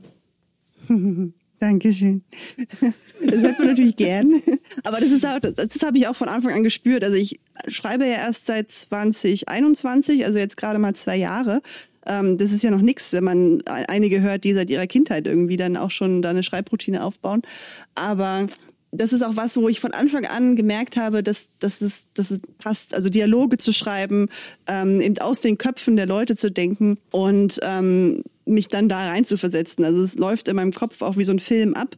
Dankeschön. 1.60 2.24
Das 3.20 3.38
hört 3.42 3.58
man 3.58 3.70
natürlich 3.70 3.96
gern. 3.96 4.42
Aber 4.84 5.00
das 5.00 5.12
ist 5.12 5.26
auch, 5.26 5.40
das, 5.40 5.54
das 5.56 5.82
habe 5.84 5.98
ich 5.98 6.08
auch 6.08 6.16
von 6.16 6.30
Anfang 6.30 6.54
an 6.54 6.64
gespürt. 6.64 7.04
Also 7.04 7.16
ich 7.16 7.40
schreibe 7.68 8.06
ja 8.06 8.14
erst 8.14 8.46
seit 8.46 8.70
2021, 8.70 10.24
also 10.26 10.38
jetzt 10.38 10.58
gerade 10.58 10.78
mal 10.78 10.94
zwei 10.94 11.16
Jahre. 11.16 11.62
Ähm, 12.06 12.38
das 12.38 12.52
ist 12.52 12.64
ja 12.64 12.70
noch 12.70 12.82
nichts, 12.82 13.14
wenn 13.14 13.24
man 13.24 13.64
einige 13.66 14.22
hört, 14.22 14.44
die 14.44 14.54
seit 14.54 14.70
ihrer 14.70 14.88
Kindheit 14.88 15.26
irgendwie 15.26 15.58
dann 15.58 15.78
auch 15.78 15.92
schon 15.92 16.22
da 16.22 16.30
eine 16.30 16.44
Schreibroutine 16.44 17.04
aufbauen. 17.04 17.42
Aber 17.96 18.48
das 18.92 19.14
ist 19.14 19.24
auch 19.24 19.36
was, 19.36 19.58
wo 19.58 19.68
ich 19.68 19.80
von 19.80 19.92
Anfang 19.92 20.26
an 20.26 20.56
gemerkt 20.56 20.96
habe, 20.96 21.24
dass, 21.24 21.50
dass, 21.60 21.82
es, 21.82 22.08
dass 22.14 22.32
es 22.32 22.40
passt, 22.58 22.94
also 22.94 23.10
Dialoge 23.10 23.58
zu 23.58 23.74
schreiben, 23.74 24.28
ähm, 24.68 25.02
eben 25.02 25.18
aus 25.20 25.40
den 25.40 25.58
Köpfen 25.58 25.96
der 25.96 26.06
Leute 26.06 26.36
zu 26.36 26.52
denken 26.52 26.98
und 27.12 27.60
ähm, 27.64 28.22
mich 28.48 28.68
dann 28.68 28.90
da 28.90 29.10
rein 29.10 29.26
zu 29.26 29.38
versetzen. 29.38 29.84
Also 29.84 30.02
es 30.02 30.18
läuft 30.18 30.48
in 30.48 30.56
meinem 30.56 30.72
Kopf 30.72 31.02
auch 31.02 31.18
wie 31.18 31.24
so 31.24 31.32
ein 31.32 31.40
Film 31.40 31.74
ab. 31.74 31.96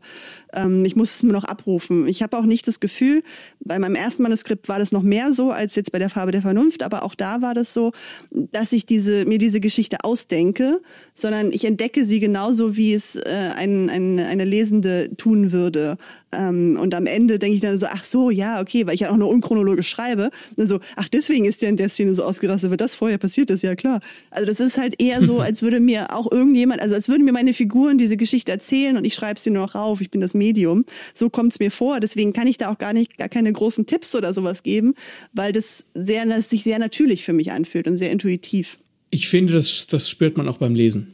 Ähm, 0.54 0.86
ich 0.86 0.96
muss 0.96 1.16
es 1.16 1.24
nur 1.24 1.34
noch 1.34 1.44
abrufen. 1.44 2.08
Ich 2.08 2.22
habe 2.22 2.38
auch 2.38 2.44
nicht 2.44 2.68
das 2.68 2.80
Gefühl, 2.80 3.24
bei 3.60 3.78
meinem 3.80 3.96
ersten 3.96 4.24
Manuskript 4.24 4.68
war 4.70 4.80
das 4.80 4.92
noch 4.92 5.04
mehr 5.04 5.32
so 5.32 5.52
als 5.52 5.76
jetzt 5.76 5.92
bei 5.92 6.00
der 6.00 6.10
Farbe 6.10 6.32
der 6.32 6.42
Vernunft, 6.42 6.84
aber 6.84 7.04
auch 7.04 7.16
da 7.16 7.42
war 7.42 7.54
das 7.54 7.74
so, 7.74 7.92
dass 8.32 8.72
ich 8.72 8.86
diese, 8.86 9.26
mir 9.26 9.38
diese 9.38 9.60
Geschichte 9.60 9.98
ausdenke, 10.04 10.82
sondern 11.14 11.52
ich 11.52 11.66
entdecke 11.66 12.04
sie 12.04 12.20
genauso, 12.20 12.78
wie 12.78 12.94
es 12.94 13.16
äh, 13.16 13.52
ein, 13.56 13.90
ein, 13.90 14.20
eine 14.20 14.46
Lesende 14.46 15.16
tun 15.18 15.52
würde. 15.52 15.98
Ähm, 16.32 16.78
und 16.80 16.94
am 16.94 17.06
Ende 17.06 17.40
denke 17.40 17.56
ich 17.56 17.62
dann 17.62 17.78
so, 17.78 17.88
ach 17.90 18.04
so, 18.04 18.30
ja, 18.30 18.62
okay, 18.62 18.86
weil 18.86 18.94
ich 18.94 19.02
ja 19.02 19.12
auch 19.12 19.18
nur 19.18 19.30
unchronologisch 19.30 19.90
schreibe. 19.90 20.30
Und 20.56 20.70
so, 20.70 20.80
ach, 20.96 21.10
deswegen 21.10 21.46
ist 21.46 21.62
der 21.62 21.70
in 21.70 21.78
der 21.78 21.90
Szene 21.90 22.14
so 22.14 22.24
ausgerastet, 22.24 22.70
weil 22.70 22.78
das 22.78 22.96
vorher 22.96 23.18
passiert 23.18 23.50
ist, 23.50 23.64
ja 23.64 23.76
klar. 23.76 24.00
Also 24.30 24.46
das 24.46 24.60
ist 24.60 24.78
halt 24.78 25.02
eher 25.02 25.22
so, 25.24 25.40
als 25.40 25.62
würde 25.62 25.80
mir 25.80 26.16
auch 26.16 26.32
irgendjemand, 26.32 26.82
also 26.82 26.96
als 26.96 27.10
würden 27.10 27.26
mir 27.26 27.34
meine 27.34 27.54
Figuren 27.54 27.98
diese 27.98 28.18
Geschichte 28.18 28.52
erzählen 28.52 28.98
und 28.98 29.06
ich 29.06 29.16
schreibe 29.16 29.40
sie 29.40 29.50
nur 29.50 29.66
noch 29.66 29.76
rauf, 29.76 30.02
ich 30.02 30.12
bin 30.12 30.22
das 30.22 30.34
Medium. 30.40 30.86
So 31.14 31.30
kommt 31.30 31.52
es 31.52 31.60
mir 31.60 31.70
vor. 31.70 32.00
Deswegen 32.00 32.34
kann 32.34 32.48
ich 32.48 32.58
da 32.58 32.72
auch 32.72 32.80
gar 32.80 32.94
nicht, 32.94 33.20
gar 33.20 33.30
keine 33.30 33.54
großen 33.54 33.86
Tipps 33.86 34.16
oder 34.16 34.34
sowas 34.34 34.64
geben, 34.64 34.96
weil 35.34 35.54
das 35.54 35.86
sehr, 35.94 36.26
das 36.26 36.50
sich 36.50 36.64
sehr 36.64 36.80
natürlich 36.80 37.24
für 37.24 37.34
mich 37.34 37.52
anfühlt 37.52 37.88
und 37.88 37.98
sehr 37.98 38.12
intuitiv. 38.12 38.80
Ich 39.12 39.28
finde, 39.28 39.54
das, 39.54 39.86
das 39.86 40.10
spürt 40.10 40.38
man 40.38 40.48
auch 40.48 40.58
beim 40.58 40.74
Lesen. 40.74 41.14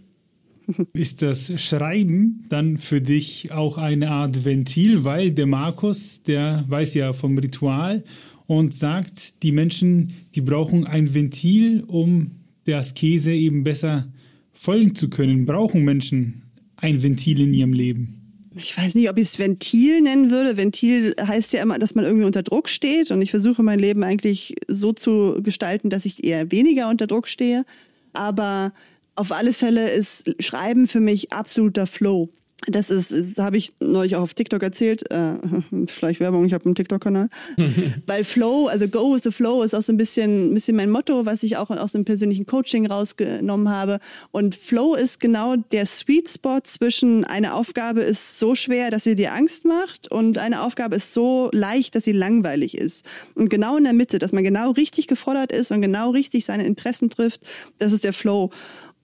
Ist 0.94 1.22
das 1.22 1.54
Schreiben 1.62 2.46
dann 2.50 2.78
für 2.78 3.02
dich 3.02 3.52
auch 3.52 3.78
eine 3.78 4.10
Art 4.10 4.46
Ventil, 4.46 5.04
weil 5.04 5.32
der 5.32 5.46
Markus, 5.46 6.24
der 6.24 6.64
weiß 6.68 6.94
ja 6.96 7.14
vom 7.14 7.38
Ritual 7.38 8.04
und 8.48 8.74
sagt, 8.74 9.44
die 9.44 9.52
Menschen, 9.52 10.14
die 10.36 10.42
brauchen 10.42 10.86
ein 10.86 11.14
Ventil, 11.14 11.84
um 11.86 12.32
der 12.66 12.80
Askese 12.80 13.32
eben 13.32 13.64
besser 13.64 14.08
folgen 14.54 14.96
zu 14.96 15.10
können. 15.10 15.46
Brauchen 15.46 15.84
Menschen 15.84 16.44
ein 16.78 17.02
Ventil 17.02 17.42
in 17.42 17.54
ihrem 17.54 17.74
Leben? 17.74 18.15
Ich 18.58 18.78
weiß 18.78 18.96
nicht, 18.96 19.10
ob 19.10 19.18
ich 19.18 19.24
es 19.24 19.40
Ventil 19.40 20.02
nennen 20.02 20.32
würde. 20.32 20.58
Ventil 20.58 21.16
heißt 21.20 21.54
ja 21.54 21.62
immer, 21.62 21.78
dass 21.80 21.96
man 21.96 22.06
irgendwie 22.06 22.26
unter 22.26 22.44
Druck 22.44 22.70
steht. 22.70 23.12
Und 23.12 23.22
ich 23.22 23.32
versuche 23.32 23.64
mein 23.64 23.80
Leben 23.80 24.04
eigentlich 24.04 24.56
so 24.68 24.94
zu 24.94 25.40
gestalten, 25.42 25.90
dass 25.90 26.06
ich 26.06 26.24
eher 26.24 26.52
weniger 26.52 26.90
unter 26.90 27.08
Druck 27.08 27.28
stehe. 27.28 27.66
Aber 28.14 28.74
auf 29.16 29.32
alle 29.32 29.54
Fälle 29.54 29.90
ist 29.90 30.36
Schreiben 30.44 30.88
für 30.88 31.00
mich 31.00 31.34
absoluter 31.34 31.88
Flow. 31.88 32.30
Das 32.68 32.90
ist, 32.90 33.14
da 33.36 33.46
habe 33.46 33.58
ich 33.58 33.74
neulich 33.80 34.16
auch 34.16 34.22
auf 34.22 34.34
TikTok 34.34 34.64
erzählt, 34.64 35.10
äh, 35.12 35.36
vielleicht 35.88 36.20
Werbung, 36.20 36.46
ich 36.46 36.54
habe 36.54 36.66
einen 36.66 36.76
TikTok-Kanal. 36.76 37.30
Weil 38.08 38.24
Flow, 38.24 38.68
also 38.68 38.88
Go 38.88 39.16
with 39.16 39.24
the 39.24 39.32
Flow 39.32 39.64
ist 39.64 39.74
auch 39.74 39.82
so 39.82 39.94
ein 39.94 39.98
bisschen, 39.98 40.52
ein 40.52 40.54
bisschen 40.54 40.76
mein 40.76 40.90
Motto, 40.90 41.26
was 41.26 41.44
ich 41.44 41.58
auch 41.58 41.70
aus 41.70 41.96
einem 41.96 42.06
persönlichen 42.06 42.46
Coaching 42.46 42.88
rausgenommen 42.88 43.70
habe. 43.70 44.00
Und 44.32 44.56
Flow 44.56 44.96
ist 44.96 45.20
genau 45.20 45.56
der 45.56 45.86
Sweet 45.86 46.30
Spot 46.30 46.60
zwischen 46.64 47.24
eine 47.24 47.54
Aufgabe 47.54 48.02
ist 48.02 48.40
so 48.40 48.56
schwer, 48.56 48.92
dass 48.92 49.04
sie 49.04 49.16
dir 49.16 49.34
Angst 49.34 49.66
macht 49.66 50.12
und 50.12 50.38
eine 50.38 50.62
Aufgabe 50.62 50.96
ist 50.96 51.14
so 51.14 51.50
leicht, 51.54 51.96
dass 51.96 52.04
sie 52.04 52.12
langweilig 52.12 52.78
ist. 52.78 53.06
Und 53.36 53.50
genau 53.50 53.78
in 53.78 53.84
der 53.84 53.94
Mitte, 53.94 54.20
dass 54.20 54.32
man 54.32 54.44
genau 54.44 54.72
richtig 54.72 55.08
gefordert 55.08 55.52
ist 55.52 55.72
und 55.72 55.82
genau 55.82 56.12
richtig 56.12 56.46
seine 56.46 56.66
Interessen 56.66 57.10
trifft, 57.10 57.42
das 57.80 57.94
ist 57.94 58.04
der 58.04 58.14
Flow. 58.14 58.52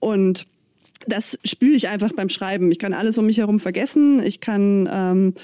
Und 0.00 0.46
das 1.06 1.38
spüre 1.44 1.74
ich 1.74 1.88
einfach 1.88 2.12
beim 2.12 2.28
Schreiben. 2.28 2.70
Ich 2.70 2.78
kann 2.78 2.92
alles 2.92 3.18
um 3.18 3.26
mich 3.26 3.38
herum 3.38 3.60
vergessen. 3.60 4.22
Ich 4.24 4.40
kann 4.40 4.88
ähm, 4.92 5.34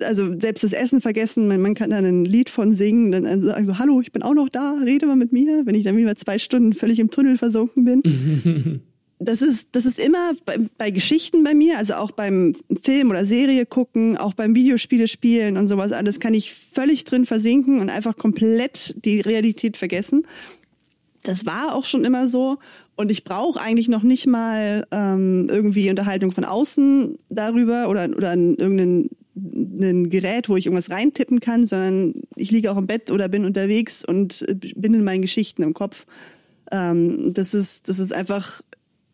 also 0.00 0.38
selbst 0.38 0.64
das 0.64 0.72
Essen 0.72 1.00
vergessen. 1.00 1.48
Man, 1.48 1.60
man 1.60 1.74
kann 1.74 1.90
dann 1.90 2.04
ein 2.04 2.24
Lied 2.24 2.50
von 2.50 2.74
singen, 2.74 3.12
dann 3.12 3.42
sagen 3.42 3.66
so, 3.66 3.78
hallo, 3.78 4.00
ich 4.00 4.12
bin 4.12 4.22
auch 4.22 4.34
noch 4.34 4.48
da, 4.48 4.76
rede 4.84 5.06
mal 5.06 5.16
mit 5.16 5.32
mir, 5.32 5.62
wenn 5.66 5.74
ich 5.74 5.84
dann 5.84 5.96
wieder 5.96 6.16
zwei 6.16 6.38
Stunden 6.38 6.72
völlig 6.72 6.98
im 6.98 7.10
Tunnel 7.10 7.38
versunken 7.38 7.84
bin. 7.84 8.82
das 9.18 9.42
ist, 9.42 9.70
das 9.72 9.86
ist 9.86 9.98
immer 9.98 10.32
bei, 10.44 10.58
bei, 10.78 10.90
Geschichten 10.90 11.44
bei 11.44 11.54
mir, 11.54 11.78
also 11.78 11.94
auch 11.94 12.10
beim 12.10 12.54
Film 12.82 13.10
oder 13.10 13.26
Serie 13.26 13.66
gucken, 13.66 14.16
auch 14.16 14.34
beim 14.34 14.54
Videospiele 14.54 15.08
spielen 15.08 15.56
und 15.56 15.68
sowas 15.68 15.92
alles 15.92 16.20
kann 16.20 16.34
ich 16.34 16.52
völlig 16.52 17.04
drin 17.04 17.24
versinken 17.24 17.80
und 17.80 17.90
einfach 17.90 18.16
komplett 18.16 18.94
die 19.04 19.20
Realität 19.20 19.76
vergessen. 19.76 20.26
Das 21.24 21.46
war 21.46 21.74
auch 21.74 21.84
schon 21.84 22.04
immer 22.04 22.28
so. 22.28 22.58
Und 22.96 23.10
ich 23.10 23.24
brauche 23.24 23.60
eigentlich 23.60 23.88
noch 23.88 24.02
nicht 24.02 24.26
mal 24.26 24.86
ähm, 24.92 25.48
irgendwie 25.50 25.90
Unterhaltung 25.90 26.32
von 26.32 26.44
außen 26.44 27.18
darüber 27.28 27.88
oder, 27.88 28.08
oder 28.16 28.34
irgendein 28.34 29.08
ein 29.36 30.10
Gerät, 30.10 30.48
wo 30.48 30.56
ich 30.56 30.66
irgendwas 30.66 30.90
reintippen 30.90 31.40
kann, 31.40 31.66
sondern 31.66 32.12
ich 32.36 32.52
liege 32.52 32.70
auch 32.70 32.76
im 32.76 32.86
Bett 32.86 33.10
oder 33.10 33.28
bin 33.28 33.44
unterwegs 33.44 34.04
und 34.04 34.46
bin 34.76 34.94
in 34.94 35.02
meinen 35.02 35.22
Geschichten 35.22 35.62
im 35.62 35.74
Kopf. 35.74 36.06
Ähm, 36.70 37.34
das, 37.34 37.52
ist, 37.52 37.88
das 37.88 37.98
ist 37.98 38.12
einfach 38.12 38.62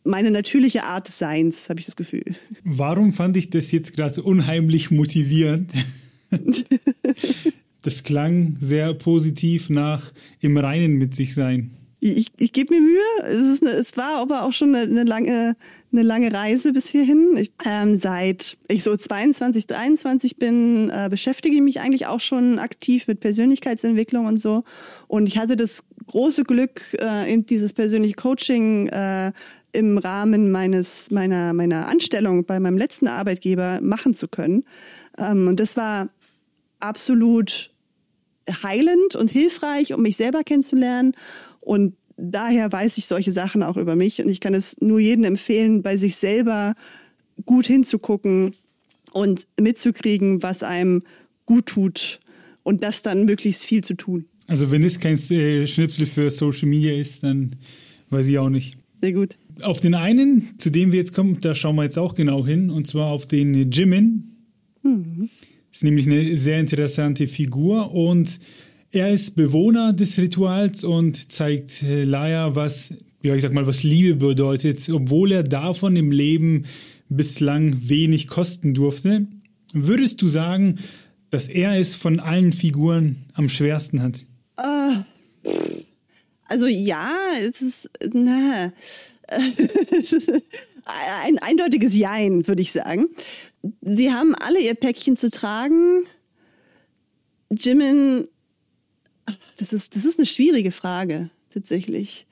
meine 0.04 0.30
natürliche 0.30 0.84
Art 0.84 1.08
des 1.08 1.18
Seins, 1.18 1.70
habe 1.70 1.80
ich 1.80 1.86
das 1.86 1.96
Gefühl. 1.96 2.24
Warum 2.64 3.14
fand 3.14 3.36
ich 3.38 3.48
das 3.48 3.72
jetzt 3.72 3.94
gerade 3.94 4.22
unheimlich 4.22 4.90
motivierend? 4.90 5.72
das 7.82 8.02
klang 8.02 8.56
sehr 8.60 8.92
positiv 8.92 9.70
nach 9.70 10.12
im 10.40 10.58
Reinen 10.58 10.96
mit 10.96 11.14
sich 11.14 11.34
sein 11.34 11.70
ich, 12.00 12.32
ich 12.38 12.52
gebe 12.52 12.74
mir 12.74 12.80
Mühe. 12.80 13.00
Es, 13.24 13.40
ist 13.40 13.62
eine, 13.62 13.72
es 13.72 13.96
war 13.96 14.16
aber 14.16 14.42
auch 14.44 14.52
schon 14.52 14.74
eine, 14.74 14.90
eine 14.90 15.04
lange 15.04 15.56
eine 15.92 16.02
lange 16.02 16.32
Reise 16.32 16.72
bis 16.72 16.88
hierhin. 16.88 17.36
Ich, 17.36 17.52
ähm, 17.64 17.98
seit 17.98 18.56
ich 18.68 18.84
so 18.84 18.96
22, 18.96 19.66
23 19.66 20.36
bin, 20.36 20.90
äh, 20.90 21.08
beschäftige 21.10 21.56
ich 21.56 21.62
mich 21.62 21.80
eigentlich 21.80 22.06
auch 22.06 22.20
schon 22.20 22.58
aktiv 22.58 23.08
mit 23.08 23.20
Persönlichkeitsentwicklung 23.20 24.26
und 24.26 24.38
so. 24.38 24.62
Und 25.08 25.26
ich 25.26 25.38
hatte 25.38 25.56
das 25.56 25.84
große 26.06 26.44
Glück, 26.44 26.82
äh, 27.00 27.32
eben 27.32 27.44
dieses 27.44 27.72
persönliche 27.72 28.14
Coaching 28.14 28.88
äh, 28.88 29.32
im 29.72 29.98
Rahmen 29.98 30.50
meines 30.50 31.10
meiner 31.10 31.52
meiner 31.52 31.88
Anstellung 31.88 32.44
bei 32.44 32.60
meinem 32.60 32.78
letzten 32.78 33.08
Arbeitgeber 33.08 33.80
machen 33.82 34.14
zu 34.14 34.28
können. 34.28 34.64
Ähm, 35.18 35.48
und 35.48 35.60
das 35.60 35.76
war 35.76 36.08
absolut 36.78 37.72
heilend 38.62 39.16
und 39.16 39.30
hilfreich, 39.30 39.92
um 39.94 40.02
mich 40.02 40.16
selber 40.16 40.42
kennenzulernen 40.42 41.12
und 41.60 41.94
daher 42.16 42.70
weiß 42.70 42.98
ich 42.98 43.06
solche 43.06 43.32
Sachen 43.32 43.62
auch 43.62 43.76
über 43.76 43.96
mich. 43.96 44.22
Und 44.22 44.28
ich 44.28 44.40
kann 44.40 44.54
es 44.54 44.76
nur 44.80 45.00
jedem 45.00 45.24
empfehlen, 45.24 45.82
bei 45.82 45.96
sich 45.96 46.16
selber 46.16 46.74
gut 47.46 47.66
hinzugucken 47.66 48.54
und 49.12 49.46
mitzukriegen, 49.58 50.42
was 50.42 50.62
einem 50.62 51.02
gut 51.46 51.66
tut 51.66 52.20
und 52.62 52.84
das 52.84 53.02
dann 53.02 53.24
möglichst 53.24 53.64
viel 53.64 53.82
zu 53.82 53.94
tun. 53.94 54.26
Also 54.46 54.70
wenn 54.70 54.84
es 54.84 55.00
kein 55.00 55.14
äh, 55.14 55.66
Schnipsel 55.66 56.06
für 56.06 56.30
Social 56.30 56.68
Media 56.68 56.92
ist, 56.92 57.22
dann 57.22 57.56
weiß 58.10 58.28
ich 58.28 58.38
auch 58.38 58.48
nicht. 58.48 58.76
Sehr 59.00 59.12
gut. 59.12 59.36
Auf 59.62 59.80
den 59.80 59.94
einen, 59.94 60.50
zu 60.58 60.70
dem 60.70 60.92
wir 60.92 60.98
jetzt 60.98 61.14
kommen, 61.14 61.38
da 61.40 61.54
schauen 61.54 61.76
wir 61.76 61.84
jetzt 61.84 61.98
auch 61.98 62.14
genau 62.14 62.46
hin, 62.46 62.70
und 62.70 62.86
zwar 62.86 63.10
auf 63.10 63.26
den 63.26 63.70
Jimin. 63.70 64.36
Mhm. 64.82 65.30
Ist 65.72 65.84
nämlich 65.84 66.06
eine 66.06 66.36
sehr 66.36 66.58
interessante 66.58 67.28
Figur 67.28 67.92
und 67.92 68.40
er 68.92 69.11
ist 69.11 69.37
Bewohner 69.37 69.92
des 69.92 70.18
Rituals 70.18 70.85
und 70.85 71.31
zeigt 71.33 71.83
äh, 71.83 72.05
Laia, 72.05 72.57
was, 72.57 72.92
ja, 73.22 73.35
ich 73.35 73.42
sag 73.42 73.53
mal, 73.53 73.66
was 73.66 73.83
Liebe 73.83 74.16
bedeutet, 74.16 74.88
obwohl 74.90 75.33
er 75.33 75.42
davon 75.42 75.96
im 75.96 76.11
Leben 76.11 76.66
bislang 77.09 77.88
wenig 77.88 78.29
kosten 78.29 78.74
durfte. 78.74 79.26
Würdest 79.72 80.22
du 80.22 80.26
sagen, 80.26 80.79
dass 81.31 81.48
er 81.48 81.79
es 81.79 81.94
von 81.94 82.18
allen 82.18 82.53
Figuren 82.53 83.26
am 83.35 83.48
schwersten 83.48 84.03
hat? 84.03 84.24
Uh, 84.59 84.96
also 86.46 86.66
ja, 86.66 87.14
es 87.40 87.62
ist, 87.62 87.90
na, 88.12 88.72
es 89.98 90.12
ist 90.12 90.31
ein 90.85 91.38
eindeutiges 91.38 91.96
Jein, 91.96 92.46
würde 92.48 92.62
ich 92.62 92.72
sagen. 92.72 93.07
Sie 93.83 94.12
haben 94.12 94.35
alle 94.35 94.61
ihr 94.61 94.74
Päckchen 94.74 95.16
zu 95.16 95.31
tragen. 95.31 96.05
Jimin 97.50 98.26
das 99.58 99.72
ist, 99.72 99.96
das 99.96 100.04
ist 100.04 100.18
eine 100.18 100.26
schwierige 100.26 100.72
Frage, 100.72 101.30
tatsächlich. 101.52 102.26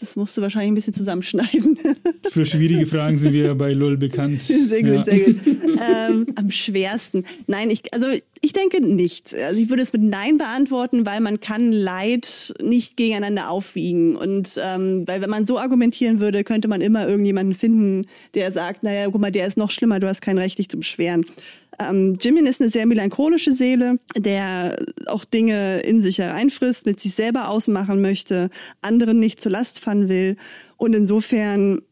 Das 0.00 0.16
musst 0.16 0.36
du 0.36 0.42
wahrscheinlich 0.42 0.72
ein 0.72 0.74
bisschen 0.74 0.94
zusammenschneiden. 0.94 1.78
Für 2.30 2.44
schwierige 2.44 2.86
Fragen 2.86 3.16
sind 3.16 3.32
wir 3.32 3.54
bei 3.54 3.72
LOL 3.72 3.96
bekannt. 3.96 4.40
Sehr 4.42 4.82
gut, 4.82 4.92
ja. 4.92 5.04
sehr 5.04 5.20
gut. 5.20 5.38
Ähm, 5.46 6.26
am 6.34 6.50
schwersten. 6.50 7.24
Nein, 7.46 7.70
ich, 7.70 7.94
also 7.94 8.08
ich 8.40 8.52
denke 8.52 8.84
nicht. 8.84 9.34
Also 9.34 9.60
ich 9.60 9.70
würde 9.70 9.82
es 9.82 9.92
mit 9.92 10.02
Nein 10.02 10.36
beantworten, 10.36 11.06
weil 11.06 11.20
man 11.20 11.40
kann 11.40 11.72
Leid 11.72 12.54
nicht 12.60 12.96
gegeneinander 12.96 13.48
aufwiegen. 13.50 14.16
Und 14.16 14.60
ähm, 14.62 15.04
weil 15.06 15.22
wenn 15.22 15.30
man 15.30 15.46
so 15.46 15.58
argumentieren 15.58 16.20
würde, 16.20 16.44
könnte 16.44 16.68
man 16.68 16.80
immer 16.80 17.08
irgendjemanden 17.08 17.54
finden, 17.54 18.06
der 18.34 18.50
sagt, 18.52 18.82
naja, 18.82 19.06
guck 19.06 19.20
mal, 19.20 19.32
der 19.32 19.46
ist 19.46 19.56
noch 19.56 19.70
schlimmer, 19.70 20.00
du 20.00 20.08
hast 20.08 20.20
kein 20.20 20.38
Recht, 20.38 20.58
dich 20.58 20.68
zu 20.68 20.76
beschweren. 20.76 21.24
Ähm, 21.78 22.16
Jimin 22.20 22.46
ist 22.46 22.60
eine 22.60 22.70
sehr 22.70 22.86
melancholische 22.86 23.52
Seele, 23.52 23.98
der 24.16 24.76
auch 25.06 25.24
Dinge 25.24 25.80
in 25.80 26.02
sich 26.02 26.18
hereinfrisst, 26.18 26.86
mit 26.86 27.00
sich 27.00 27.14
selber 27.14 27.48
ausmachen 27.48 28.00
möchte, 28.00 28.50
anderen 28.80 29.18
nicht 29.18 29.40
zur 29.40 29.52
Last 29.52 29.80
fallen 29.80 30.08
will. 30.08 30.36
Und 30.76 30.94
insofern 30.94 31.82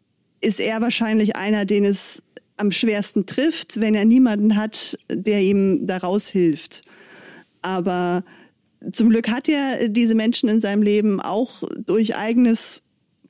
ist 0.40 0.61
er 0.61 0.81
wahrscheinlich 0.81 1.37
einer, 1.37 1.64
den 1.64 1.85
es 1.85 2.23
am 2.57 2.71
schwersten 2.71 3.27
trifft, 3.27 3.81
wenn 3.81 3.95
er 3.95 4.05
niemanden 4.05 4.57
hat, 4.57 4.99
der 5.11 5.40
ihm 5.40 5.87
daraus 5.87 6.29
hilft. 6.29 6.83
Aber 7.62 8.25
zum 8.92 9.11
Glück 9.11 9.29
hat 9.29 9.49
er 9.49 9.88
diese 9.88 10.14
Menschen 10.14 10.49
in 10.49 10.61
seinem 10.61 10.83
Leben 10.83 11.21
auch 11.21 11.62
durch 11.87 12.16
eigenes 12.16 12.83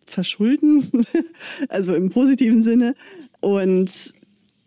Verschulden, 0.07 1.07
also 1.69 1.95
im 1.95 2.11
positiven 2.11 2.63
Sinne. 2.63 2.95
Und 3.41 3.91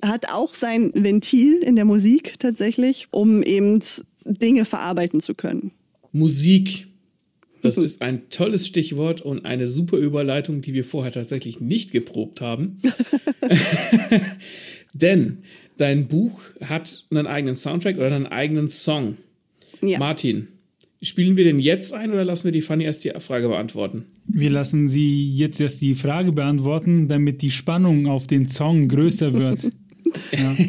hat 0.07 0.29
auch 0.31 0.53
sein 0.53 0.91
Ventil 0.93 1.57
in 1.57 1.75
der 1.75 1.85
Musik 1.85 2.39
tatsächlich, 2.39 3.07
um 3.11 3.43
eben 3.43 3.81
Dinge 4.25 4.65
verarbeiten 4.65 5.21
zu 5.21 5.35
können. 5.35 5.71
Musik. 6.11 6.87
Das 7.61 7.77
ist 7.77 8.01
ein 8.01 8.29
tolles 8.29 8.67
Stichwort 8.67 9.21
und 9.21 9.45
eine 9.45 9.67
super 9.67 9.97
Überleitung, 9.97 10.61
die 10.61 10.73
wir 10.73 10.83
vorher 10.83 11.11
tatsächlich 11.11 11.59
nicht 11.59 11.91
geprobt 11.91 12.39
haben. 12.39 12.79
Denn 14.93 15.39
dein 15.77 16.07
Buch 16.07 16.41
hat 16.61 17.05
einen 17.09 17.25
eigenen 17.27 17.55
Soundtrack 17.55 17.97
oder 17.97 18.15
einen 18.15 18.27
eigenen 18.27 18.69
Song. 18.69 19.17
Ja. 19.81 19.97
Martin, 19.97 20.47
spielen 21.01 21.37
wir 21.37 21.43
den 21.43 21.59
jetzt 21.59 21.93
ein 21.93 22.11
oder 22.11 22.23
lassen 22.23 22.45
wir 22.45 22.51
die 22.51 22.61
Fanny 22.61 22.83
erst 22.83 23.03
die 23.03 23.11
Frage 23.19 23.47
beantworten? 23.47 24.05
Wir 24.27 24.49
lassen 24.49 24.87
sie 24.87 25.29
jetzt 25.31 25.59
erst 25.59 25.81
die 25.81 25.95
Frage 25.95 26.31
beantworten, 26.31 27.07
damit 27.07 27.41
die 27.41 27.51
Spannung 27.51 28.07
auf 28.07 28.27
den 28.27 28.45
Song 28.45 28.87
größer 28.87 29.33
wird. 29.33 29.69
Ja. 30.31 30.55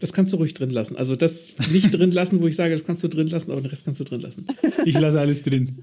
Das 0.00 0.12
kannst 0.12 0.32
du 0.32 0.38
ruhig 0.38 0.54
drin 0.54 0.70
lassen. 0.70 0.96
Also 0.96 1.14
das 1.16 1.50
nicht 1.70 1.90
drin 1.90 2.10
lassen, 2.10 2.40
wo 2.40 2.46
ich 2.46 2.56
sage, 2.56 2.72
das 2.72 2.84
kannst 2.84 3.04
du 3.04 3.08
drin 3.08 3.28
lassen, 3.28 3.50
aber 3.50 3.60
den 3.60 3.70
Rest 3.70 3.84
kannst 3.84 4.00
du 4.00 4.04
drin 4.04 4.20
lassen. 4.20 4.46
Ich 4.84 4.98
lasse 4.98 5.20
alles 5.20 5.42
drin. 5.42 5.78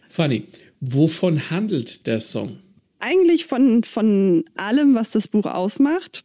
Fanny, 0.00 0.44
wovon 0.80 1.50
handelt 1.50 2.06
der 2.06 2.20
Song? 2.20 2.58
Eigentlich 3.00 3.46
von, 3.46 3.84
von 3.84 4.44
allem, 4.56 4.94
was 4.94 5.10
das 5.10 5.28
Buch 5.28 5.46
ausmacht. 5.46 6.24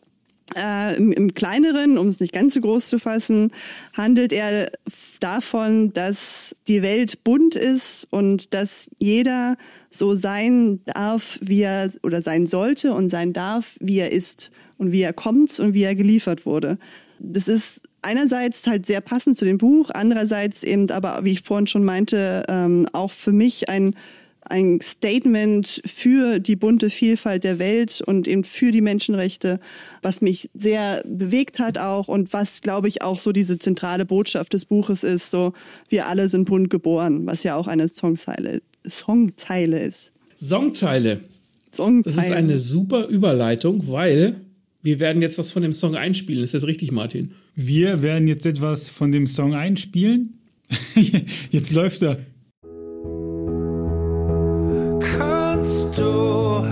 Äh, 0.56 0.96
im, 0.96 1.12
Im 1.12 1.34
kleineren, 1.34 1.98
um 1.98 2.08
es 2.08 2.22
nicht 2.22 2.32
ganz 2.32 2.54
so 2.54 2.62
groß 2.62 2.88
zu 2.88 3.00
fassen, 3.00 3.52
handelt 3.94 4.32
er 4.32 4.72
davon, 5.20 5.92
dass 5.92 6.56
die 6.68 6.82
Welt 6.82 7.24
bunt 7.26 7.56
ist 7.56 8.08
und 8.12 8.54
dass 8.54 8.90
jeder 8.98 9.58
so 9.98 10.16
sein 10.16 10.82
darf, 10.86 11.40
wie 11.42 11.62
er 11.62 11.92
oder 12.04 12.22
sein 12.22 12.48
sollte 12.48 12.94
und 12.94 13.10
sein 13.10 13.34
darf, 13.34 13.78
wie 13.80 14.00
er 14.00 14.12
ist 14.12 14.52
und 14.78 14.92
wie 14.92 15.02
er 15.02 15.14
kommt 15.14 15.60
und 15.60 15.74
wie 15.74 15.84
er 15.84 15.96
geliefert 15.96 16.46
wurde. 16.46 16.78
Das 17.20 17.48
ist 17.48 17.82
einerseits 18.02 18.68
halt 18.68 18.86
sehr 18.86 19.02
passend 19.02 19.38
zu 19.38 19.46
dem 19.46 19.58
Buch, 19.58 19.90
andererseits 19.92 20.64
eben 20.64 20.90
aber, 20.92 21.24
wie 21.24 21.32
ich 21.32 21.42
vorhin 21.42 21.68
schon 21.68 21.84
meinte, 21.84 22.44
ähm, 22.48 22.88
auch 22.94 23.12
für 23.12 23.32
mich 23.32 23.70
ein 23.70 23.96
ein 24.50 24.80
Statement 24.82 25.82
für 25.86 26.40
die 26.40 26.56
bunte 26.56 26.90
Vielfalt 26.90 27.44
der 27.44 27.60
Welt 27.60 28.02
und 28.06 28.28
eben 28.28 28.44
für 28.44 28.72
die 28.72 28.82
Menschenrechte, 28.82 29.60
was 30.02 30.22
mich 30.22 30.50
sehr 30.54 31.04
bewegt 31.06 31.60
hat 31.60 31.78
auch 31.78 32.08
und 32.08 32.34
was, 32.34 32.62
glaube 32.62 32.88
ich, 32.88 33.02
auch 33.02 33.20
so 33.20 33.32
diese 33.32 33.60
zentrale 33.60 34.06
Botschaft 34.06 34.54
des 34.54 34.66
Buches 34.66 35.04
ist, 35.04 35.32
so 35.32 35.54
wir 35.90 36.08
alle 36.08 36.30
sind 36.30 36.46
bunt 36.46 36.70
geboren, 36.70 37.26
was 37.26 37.44
ja 37.44 37.56
auch 37.56 37.68
eine 37.68 37.88
Songzeile, 37.88 38.62
Songzeile 38.90 39.80
ist. 39.80 40.12
Songzeile. 40.38 41.22
Songzeile. 41.72 42.16
Das 42.16 42.26
ist 42.26 42.32
eine 42.32 42.60
super 42.60 43.08
Überleitung, 43.08 43.88
weil 43.88 44.42
wir 44.82 45.00
werden 45.00 45.22
jetzt 45.22 45.38
was 45.38 45.52
von 45.52 45.64
dem 45.64 45.74
Song 45.74 45.96
einspielen. 45.96 46.44
Ist 46.44 46.54
das 46.54 46.66
richtig, 46.66 46.92
Martin? 46.92 47.32
Wir 47.56 48.02
werden 48.02 48.28
jetzt 48.28 48.46
etwas 48.46 48.90
von 48.90 49.12
dem 49.12 49.28
Song 49.28 49.54
einspielen. 49.54 50.40
jetzt 51.52 51.74
läuft 51.74 52.04
er. 52.04 52.20
du 55.98 56.64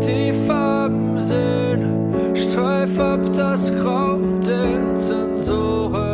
die 0.00 0.32
Farben 0.46 1.20
sehen, 1.20 2.34
streif 2.34 2.98
ab 2.98 3.20
das 3.36 3.70
Grau 3.76 4.18
der 4.46 4.96
Zensoren. 4.96 6.09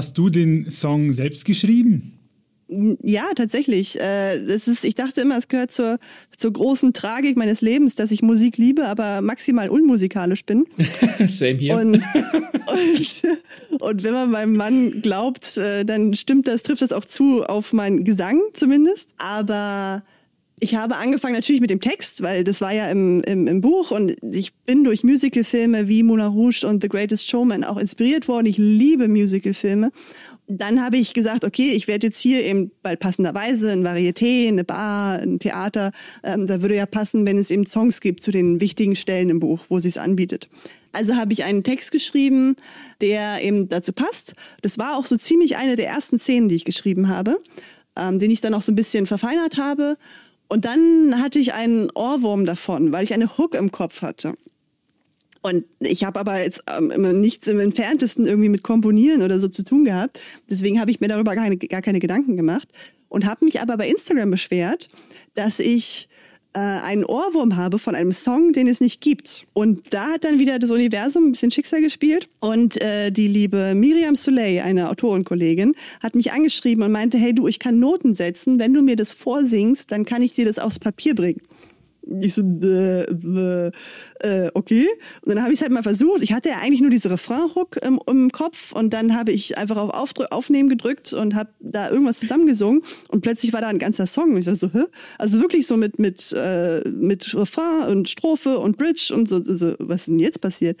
Hast 0.00 0.16
du 0.16 0.30
den 0.30 0.70
Song 0.70 1.12
selbst 1.12 1.44
geschrieben? 1.44 2.12
Ja, 3.02 3.24
tatsächlich. 3.36 4.00
Äh, 4.00 4.42
das 4.46 4.66
ist, 4.66 4.82
ich 4.82 4.94
dachte 4.94 5.20
immer, 5.20 5.36
es 5.36 5.46
gehört 5.46 5.72
zur, 5.72 5.98
zur 6.34 6.54
großen 6.54 6.94
Tragik 6.94 7.36
meines 7.36 7.60
Lebens, 7.60 7.96
dass 7.96 8.10
ich 8.10 8.22
Musik 8.22 8.56
liebe, 8.56 8.86
aber 8.86 9.20
maximal 9.20 9.68
unmusikalisch 9.68 10.46
bin. 10.46 10.64
Same 11.28 11.58
hier. 11.58 11.76
Und, 11.76 11.96
und, 11.96 13.22
und, 13.78 14.02
wenn 14.02 14.12
man 14.14 14.30
meinem 14.30 14.56
Mann 14.56 15.02
glaubt, 15.02 15.58
äh, 15.58 15.84
dann 15.84 16.14
stimmt 16.14 16.48
das, 16.48 16.62
trifft 16.62 16.80
das 16.80 16.92
auch 16.92 17.04
zu 17.04 17.42
auf 17.42 17.74
meinen 17.74 18.02
Gesang 18.02 18.40
zumindest. 18.54 19.10
Aber 19.18 20.02
ich 20.60 20.74
habe 20.74 20.96
angefangen 20.96 21.34
natürlich 21.34 21.60
mit 21.60 21.70
dem 21.70 21.80
Text, 21.80 22.22
weil 22.22 22.44
das 22.44 22.60
war 22.60 22.72
ja 22.72 22.88
im, 22.90 23.22
im, 23.22 23.46
im 23.46 23.60
Buch 23.60 23.90
und 23.90 24.16
ich 24.22 24.54
bin 24.66 24.84
durch 24.84 25.02
Musicalfilme 25.02 25.88
wie 25.88 26.02
Moulin 26.02 26.26
Rouge 26.26 26.64
und 26.66 26.82
The 26.82 26.88
Greatest 26.88 27.28
Showman 27.28 27.64
auch 27.64 27.78
inspiriert 27.78 28.28
worden. 28.28 28.46
Ich 28.46 28.58
liebe 28.58 29.08
Musicalfilme 29.08 29.90
dann 30.50 30.82
habe 30.82 30.96
ich 30.96 31.14
gesagt, 31.14 31.44
okay, 31.44 31.68
ich 31.68 31.86
werde 31.88 32.08
jetzt 32.08 32.20
hier 32.20 32.42
eben 32.44 32.70
bald 32.82 33.00
passenderweise 33.00 33.70
ein 33.70 33.84
Varieté, 33.84 34.48
eine 34.48 34.64
Bar, 34.64 35.18
ein 35.18 35.38
Theater. 35.38 35.92
Ähm, 36.24 36.46
da 36.46 36.62
würde 36.62 36.76
ja 36.76 36.86
passen, 36.86 37.26
wenn 37.26 37.38
es 37.38 37.50
eben 37.50 37.66
Songs 37.66 38.00
gibt 38.00 38.22
zu 38.22 38.30
den 38.30 38.60
wichtigen 38.60 38.96
Stellen 38.96 39.30
im 39.30 39.40
Buch, 39.40 39.60
wo 39.68 39.78
sie 39.80 39.88
es 39.88 39.98
anbietet. 39.98 40.48
Also 40.92 41.14
habe 41.14 41.32
ich 41.32 41.44
einen 41.44 41.62
Text 41.62 41.92
geschrieben, 41.92 42.56
der 43.00 43.42
eben 43.42 43.68
dazu 43.68 43.92
passt. 43.92 44.34
Das 44.62 44.78
war 44.78 44.96
auch 44.96 45.06
so 45.06 45.16
ziemlich 45.16 45.56
eine 45.56 45.76
der 45.76 45.88
ersten 45.88 46.18
Szenen, 46.18 46.48
die 46.48 46.56
ich 46.56 46.64
geschrieben 46.64 47.08
habe, 47.08 47.40
ähm, 47.96 48.18
den 48.18 48.30
ich 48.30 48.40
dann 48.40 48.54
auch 48.54 48.62
so 48.62 48.72
ein 48.72 48.76
bisschen 48.76 49.06
verfeinert 49.06 49.56
habe. 49.56 49.96
Und 50.50 50.64
dann 50.64 51.22
hatte 51.22 51.38
ich 51.38 51.54
einen 51.54 51.90
Ohrwurm 51.92 52.44
davon, 52.44 52.90
weil 52.90 53.04
ich 53.04 53.14
eine 53.14 53.38
Hook 53.38 53.54
im 53.54 53.70
Kopf 53.70 54.02
hatte. 54.02 54.34
Und 55.42 55.64
ich 55.78 56.02
habe 56.02 56.18
aber 56.18 56.42
jetzt 56.42 56.64
ähm, 56.66 57.20
nichts 57.20 57.46
im 57.46 57.60
Entferntesten 57.60 58.26
irgendwie 58.26 58.48
mit 58.48 58.64
Komponieren 58.64 59.22
oder 59.22 59.40
so 59.40 59.48
zu 59.48 59.64
tun 59.64 59.84
gehabt. 59.84 60.20
Deswegen 60.50 60.80
habe 60.80 60.90
ich 60.90 61.00
mir 61.00 61.06
darüber 61.06 61.36
gar 61.36 61.44
keine, 61.44 61.56
gar 61.56 61.82
keine 61.82 62.00
Gedanken 62.00 62.36
gemacht 62.36 62.68
und 63.08 63.26
habe 63.26 63.44
mich 63.44 63.60
aber 63.60 63.76
bei 63.76 63.88
Instagram 63.88 64.32
beschwert, 64.32 64.88
dass 65.34 65.60
ich 65.60 66.08
äh, 66.52 66.58
einen 66.58 67.04
Ohrwurm 67.04 67.56
habe 67.56 67.78
von 67.78 67.94
einem 67.94 68.12
Song, 68.12 68.52
den 68.52 68.66
es 68.66 68.80
nicht 68.80 69.00
gibt. 69.00 69.46
Und 69.52 69.82
da 69.90 70.08
hat 70.10 70.24
dann 70.24 70.38
wieder 70.38 70.58
das 70.58 70.70
Universum 70.70 71.28
ein 71.28 71.32
bisschen 71.32 71.50
Schicksal 71.50 71.80
gespielt. 71.80 72.28
Und 72.40 72.80
äh, 72.80 73.10
die 73.10 73.28
liebe 73.28 73.74
Miriam 73.74 74.16
Soleil, 74.16 74.60
eine 74.60 74.88
Autorenkollegin, 74.90 75.74
hat 76.00 76.14
mich 76.14 76.32
angeschrieben 76.32 76.82
und 76.84 76.92
meinte, 76.92 77.18
hey 77.18 77.34
du, 77.34 77.46
ich 77.46 77.58
kann 77.58 77.78
Noten 77.78 78.14
setzen. 78.14 78.58
Wenn 78.58 78.74
du 78.74 78.82
mir 78.82 78.96
das 78.96 79.12
vorsingst, 79.12 79.92
dann 79.92 80.04
kann 80.04 80.22
ich 80.22 80.32
dir 80.32 80.44
das 80.44 80.58
aufs 80.58 80.78
Papier 80.78 81.14
bringen. 81.14 81.40
Ich 82.02 82.34
so, 82.34 82.42
äh, 82.42 83.02
äh, 84.22 84.50
okay. 84.54 84.88
Und 85.22 85.34
dann 85.34 85.42
habe 85.42 85.52
ich 85.52 85.58
es 85.58 85.62
halt 85.62 85.72
mal 85.72 85.82
versucht. 85.82 86.22
Ich 86.22 86.32
hatte 86.32 86.48
ja 86.48 86.56
eigentlich 86.58 86.80
nur 86.80 86.90
diese 86.90 87.10
Refrain-Hook 87.10 87.76
im, 87.84 88.00
im, 88.06 88.32
Kopf 88.32 88.72
und 88.72 88.92
dann 88.92 89.14
habe 89.14 89.32
ich 89.32 89.58
einfach 89.58 89.76
auf 89.76 89.90
Aufdrü 89.90 90.24
Aufnehmen 90.30 90.68
gedrückt 90.68 91.12
und 91.12 91.34
habe 91.34 91.50
da 91.60 91.90
irgendwas 91.90 92.20
zusammengesungen 92.20 92.82
und 93.08 93.20
plötzlich 93.20 93.52
war 93.52 93.60
da 93.60 93.68
ein 93.68 93.78
ganzer 93.78 94.06
Song. 94.06 94.32
Und 94.32 94.38
ich 94.38 94.44
dachte 94.46 94.58
so, 94.58 94.72
hä? 94.72 94.84
Also 95.18 95.40
wirklich 95.40 95.66
so 95.66 95.76
mit, 95.76 95.98
mit, 95.98 96.32
äh, 96.32 96.88
mit 96.88 97.34
Refrain 97.34 97.88
und 97.88 98.08
Strophe 98.08 98.58
und 98.58 98.78
Bridge 98.78 99.12
und 99.14 99.28
so, 99.28 99.42
so 99.44 99.74
was 99.78 100.02
ist 100.02 100.08
denn 100.08 100.18
jetzt 100.18 100.40
passiert? 100.40 100.78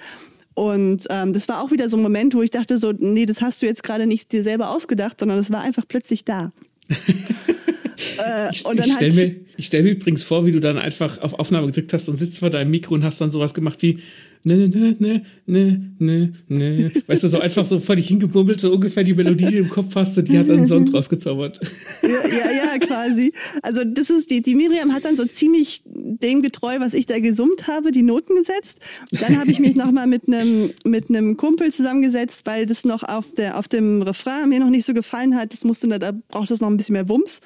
Und 0.54 1.06
ähm, 1.10 1.32
das 1.32 1.48
war 1.48 1.62
auch 1.62 1.70
wieder 1.70 1.88
so 1.88 1.96
ein 1.96 2.02
Moment, 2.02 2.34
wo 2.34 2.42
ich 2.42 2.50
dachte 2.50 2.76
so, 2.76 2.92
nee, 2.92 3.26
das 3.26 3.40
hast 3.40 3.62
du 3.62 3.66
jetzt 3.66 3.82
gerade 3.82 4.06
nicht 4.06 4.32
dir 4.32 4.42
selber 4.42 4.70
ausgedacht, 4.70 5.20
sondern 5.20 5.38
das 5.38 5.50
war 5.50 5.60
einfach 5.60 5.84
plötzlich 5.86 6.24
da. 6.24 6.52
Äh, 8.18 8.50
ich, 8.52 8.64
ich 8.64 8.92
stelle 8.92 9.14
mir, 9.14 9.36
stell 9.58 9.82
mir 9.82 9.90
übrigens 9.90 10.22
vor, 10.22 10.46
wie 10.46 10.52
du 10.52 10.60
dann 10.60 10.78
einfach 10.78 11.18
auf 11.18 11.34
Aufnahme 11.34 11.66
gedrückt 11.66 11.92
hast 11.92 12.08
und 12.08 12.16
sitzt 12.16 12.38
vor 12.38 12.50
deinem 12.50 12.70
Mikro 12.70 12.94
und 12.94 13.04
hast 13.04 13.20
dann 13.20 13.30
sowas 13.30 13.54
gemacht 13.54 13.82
wie 13.82 14.00
ne, 14.44 14.68
ne, 14.68 14.96
ne, 14.98 15.22
ne, 15.46 15.92
ne, 15.98 16.32
ne. 16.48 16.90
Weißt 17.06 17.24
du, 17.24 17.28
so 17.28 17.40
einfach 17.40 17.64
so 17.64 17.80
vor 17.80 17.96
dich 17.96 18.08
hingebummelt, 18.08 18.60
so 18.60 18.72
ungefähr 18.72 19.04
die 19.04 19.14
Melodie, 19.14 19.46
die 19.46 19.52
du 19.52 19.58
im 19.58 19.68
Kopf 19.68 19.94
hast, 19.94 20.16
die 20.16 20.38
hat 20.38 20.48
dann 20.48 20.58
einen 20.58 20.68
Song 20.68 20.86
draus 20.86 21.08
gezaubert. 21.08 21.60
Ja, 22.02 22.08
ja, 22.08 22.50
ja, 22.50 22.78
quasi. 22.78 23.32
Also 23.62 23.84
das 23.84 24.10
ist, 24.10 24.30
die, 24.30 24.42
die 24.42 24.54
Miriam 24.54 24.92
hat 24.92 25.04
dann 25.04 25.16
so 25.16 25.24
ziemlich 25.26 25.82
dem 25.84 26.42
getreu, 26.42 26.76
was 26.80 26.94
ich 26.94 27.06
da 27.06 27.18
gesummt 27.18 27.66
habe, 27.66 27.92
die 27.92 28.02
Noten 28.02 28.36
gesetzt. 28.36 28.78
Dann 29.12 29.38
habe 29.38 29.50
ich 29.50 29.60
mich 29.60 29.74
nochmal 29.76 30.06
mit 30.06 30.22
einem 30.28 30.70
mit 30.84 31.10
einem 31.10 31.36
Kumpel 31.36 31.72
zusammengesetzt, 31.72 32.42
weil 32.46 32.66
das 32.66 32.84
noch 32.84 33.02
auf, 33.02 33.34
der, 33.34 33.58
auf 33.58 33.68
dem 33.68 34.02
Refrain 34.02 34.48
mir 34.48 34.60
noch 34.60 34.70
nicht 34.70 34.86
so 34.86 34.94
gefallen 34.94 35.36
hat. 35.36 35.52
Das 35.52 35.64
musste, 35.64 35.86
da 35.98 36.12
braucht 36.28 36.50
es 36.50 36.60
noch 36.60 36.68
ein 36.68 36.76
bisschen 36.76 36.94
mehr 36.94 37.08
Wumms. 37.08 37.40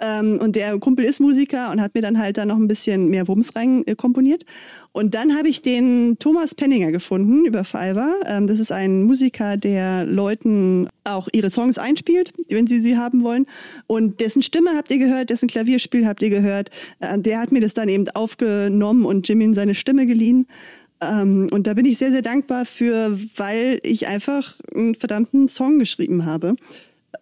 Ähm, 0.00 0.38
und 0.42 0.56
der 0.56 0.78
Kumpel 0.78 1.04
ist 1.04 1.20
Musiker 1.20 1.70
und 1.70 1.80
hat 1.80 1.94
mir 1.94 2.02
dann 2.02 2.18
halt 2.18 2.36
da 2.36 2.44
noch 2.44 2.56
ein 2.56 2.66
bisschen 2.66 3.10
mehr 3.10 3.28
Wumms 3.28 3.54
rein 3.54 3.84
äh, 3.86 3.94
komponiert. 3.94 4.44
Und 4.92 5.14
dann 5.14 5.36
habe 5.36 5.48
ich 5.48 5.62
den 5.62 6.16
Thomas 6.18 6.54
Penninger 6.54 6.90
gefunden 6.90 7.44
über 7.44 7.64
Fiverr. 7.64 8.14
Ähm, 8.26 8.46
das 8.46 8.58
ist 8.58 8.72
ein 8.72 9.04
Musiker, 9.04 9.56
der 9.56 10.04
Leuten 10.04 10.88
auch 11.04 11.28
ihre 11.32 11.50
Songs 11.50 11.78
einspielt, 11.78 12.32
wenn 12.48 12.66
sie 12.66 12.82
sie 12.82 12.96
haben 12.96 13.22
wollen. 13.22 13.46
Und 13.86 14.20
dessen 14.20 14.42
Stimme 14.42 14.70
habt 14.76 14.90
ihr 14.90 14.98
gehört, 14.98 15.30
dessen 15.30 15.48
Klavierspiel 15.48 16.06
habt 16.06 16.22
ihr 16.22 16.30
gehört. 16.30 16.70
Äh, 16.98 17.18
der 17.18 17.40
hat 17.40 17.52
mir 17.52 17.60
das 17.60 17.74
dann 17.74 17.88
eben 17.88 18.08
aufgenommen 18.10 19.04
und 19.04 19.28
Jimin 19.28 19.54
seine 19.54 19.74
Stimme 19.74 20.06
geliehen. 20.06 20.46
Ähm, 21.00 21.48
und 21.52 21.66
da 21.66 21.74
bin 21.74 21.84
ich 21.84 21.98
sehr, 21.98 22.10
sehr 22.10 22.22
dankbar 22.22 22.66
für, 22.66 23.16
weil 23.36 23.80
ich 23.82 24.08
einfach 24.08 24.56
einen 24.74 24.94
verdammten 24.96 25.46
Song 25.48 25.78
geschrieben 25.78 26.24
habe 26.24 26.56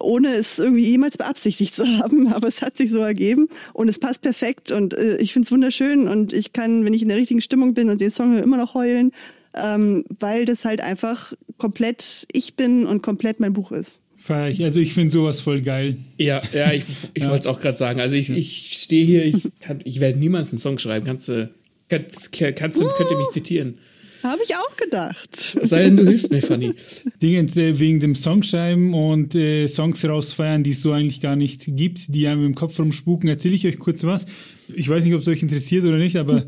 ohne 0.01 0.35
es 0.35 0.59
irgendwie 0.59 0.85
jemals 0.85 1.19
beabsichtigt 1.19 1.75
zu 1.75 1.87
haben, 1.99 2.33
aber 2.33 2.49
es 2.49 2.63
hat 2.63 2.77
sich 2.77 2.91
so 2.91 3.01
ergeben 3.01 3.49
und 3.73 3.89
es 3.89 3.99
passt 3.99 4.23
perfekt 4.23 4.71
und 4.71 4.95
äh, 4.95 5.17
ich 5.19 5.33
finde 5.33 5.47
es 5.47 5.53
wunderschön 5.53 6.09
und 6.09 6.33
ich 6.33 6.53
kann, 6.53 6.85
wenn 6.85 6.95
ich 6.95 7.03
in 7.03 7.09
der 7.09 7.17
richtigen 7.17 7.41
Stimmung 7.41 7.75
bin 7.75 7.91
und 7.91 8.01
den 8.01 8.11
Song 8.11 8.39
immer 8.39 8.57
noch 8.57 8.75
heulen, 8.75 9.13
ähm, 9.55 10.05
weil 10.19 10.45
das 10.45 10.65
halt 10.65 10.81
einfach 10.81 11.33
komplett 11.59 12.27
ich 12.33 12.55
bin 12.55 12.87
und 12.87 13.03
komplett 13.03 13.41
mein 13.41 13.53
Buch 13.53 13.73
ist. 13.73 14.01
Also 14.29 14.79
ich 14.79 14.95
finde 14.95 15.11
sowas 15.11 15.41
voll 15.41 15.63
geil. 15.63 15.97
Ja, 16.17 16.43
ja, 16.53 16.73
ich, 16.73 16.85
ich 17.15 17.25
ja. 17.25 17.31
wollte 17.31 17.41
es 17.41 17.47
auch 17.47 17.61
gerade 17.61 17.77
sagen. 17.77 18.01
Also 18.01 18.17
ich, 18.17 18.31
ich 18.31 18.79
stehe 18.81 19.05
hier, 19.05 19.25
ich, 19.25 19.43
kann, 19.61 19.81
ich 19.85 20.01
werde 20.01 20.19
niemals 20.19 20.51
einen 20.51 20.59
Song 20.59 20.79
schreiben. 20.79 21.05
Kannst 21.05 21.29
du, 21.29 21.51
kannst, 21.89 22.33
kannst 22.33 22.81
du, 22.81 22.85
uh. 22.85 22.89
könnt 22.97 23.11
ihr 23.11 23.19
mich 23.19 23.31
zitieren? 23.31 23.79
Habe 24.23 24.43
ich 24.45 24.55
auch 24.55 24.77
gedacht. 24.77 25.35
Sei 25.35 25.83
denn, 25.83 25.97
du 25.97 26.07
hilfst 26.07 26.31
mir, 26.31 26.43
Fanny. 26.43 26.75
Dingens 27.21 27.57
äh, 27.57 27.79
wegen 27.79 27.99
dem 27.99 28.15
Songschreiben 28.15 28.95
und 28.95 29.35
äh, 29.35 29.67
Songs 29.67 30.05
rausfeiern, 30.05 30.63
die 30.63 30.71
es 30.71 30.83
so 30.83 30.93
eigentlich 30.93 31.21
gar 31.21 31.35
nicht 31.35 31.65
gibt, 31.67 32.15
die 32.15 32.29
einem 32.29 32.47
im 32.47 32.55
Kopf 32.55 32.79
rumspuken, 32.79 33.29
erzähle 33.29 33.55
ich 33.55 33.67
euch 33.67 33.79
kurz 33.79 34.05
was. 34.05 34.27
Ich 34.75 34.89
weiß 34.89 35.05
nicht, 35.05 35.15
ob 35.15 35.21
es 35.21 35.29
euch 35.29 35.43
interessiert 35.43 35.85
oder 35.85 35.99
nicht, 35.99 36.17
aber 36.17 36.45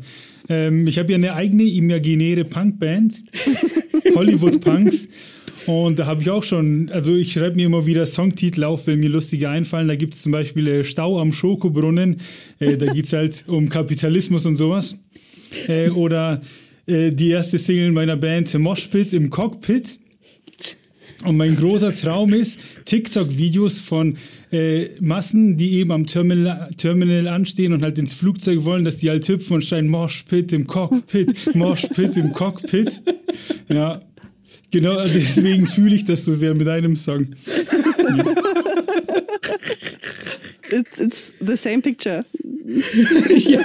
ähm, 0.47 0.87
ich 0.87 0.97
habe 0.97 1.11
ja 1.11 1.17
eine 1.17 1.33
eigene 1.33 1.63
imaginäre 1.63 2.45
Punkband, 2.45 3.21
Hollywood 4.15 4.61
Punks. 4.61 5.07
Und 5.65 5.99
da 5.99 6.05
habe 6.05 6.21
ich 6.21 6.29
auch 6.29 6.43
schon, 6.43 6.89
also 6.91 7.15
ich 7.15 7.33
schreibe 7.33 7.55
mir 7.55 7.65
immer 7.65 7.85
wieder 7.85 8.05
Songtitel 8.05 8.63
auf, 8.63 8.87
wenn 8.87 8.99
mir 8.99 9.09
lustige 9.09 9.49
einfallen. 9.49 9.87
Da 9.87 9.95
gibt 9.95 10.13
es 10.13 10.21
zum 10.21 10.31
Beispiel 10.31 10.67
äh, 10.67 10.83
Stau 10.83 11.19
am 11.19 11.33
Schokobrunnen. 11.33 12.17
Äh, 12.59 12.77
da 12.77 12.93
geht 12.93 13.05
es 13.05 13.13
halt 13.13 13.45
um 13.47 13.69
Kapitalismus 13.69 14.45
und 14.45 14.55
sowas. 14.55 14.95
Äh, 15.67 15.89
oder 15.89 16.41
äh, 16.87 17.11
die 17.11 17.29
erste 17.29 17.57
Single 17.57 17.91
meiner 17.91 18.17
Band 18.17 18.53
Moshpits 18.53 19.13
im 19.13 19.29
Cockpit. 19.29 19.99
Und 21.23 21.37
mein 21.37 21.55
großer 21.55 21.93
Traum 21.93 22.33
ist, 22.33 22.59
TikTok-Videos 22.85 23.79
von 23.79 24.17
äh, 24.51 24.89
Massen, 24.99 25.57
die 25.57 25.73
eben 25.73 25.91
am 25.91 26.05
Terminal, 26.05 26.69
Terminal 26.77 27.27
anstehen 27.27 27.73
und 27.73 27.81
halt 27.81 27.97
ins 27.97 28.13
Flugzeug 28.13 28.63
wollen, 28.63 28.83
dass 28.83 28.97
die 28.97 29.09
halt 29.09 29.27
hüpfen 29.27 29.55
und 29.55 29.63
schreien 29.63 29.87
Moshpit 29.87 30.53
im 30.53 30.67
Cockpit, 30.67 31.55
Moshpit 31.55 32.17
im 32.17 32.31
Cockpit. 32.31 33.01
Ja, 33.69 34.01
genau 34.71 35.01
deswegen 35.01 35.65
fühle 35.67 35.95
ich 35.95 36.03
das 36.03 36.25
so 36.25 36.33
sehr 36.33 36.53
mit 36.53 36.67
einem 36.67 36.95
Song. 36.95 37.29
It's, 40.69 40.99
it's 40.99 41.33
the 41.39 41.57
same 41.57 41.81
picture. 41.81 42.19
ja. 43.37 43.61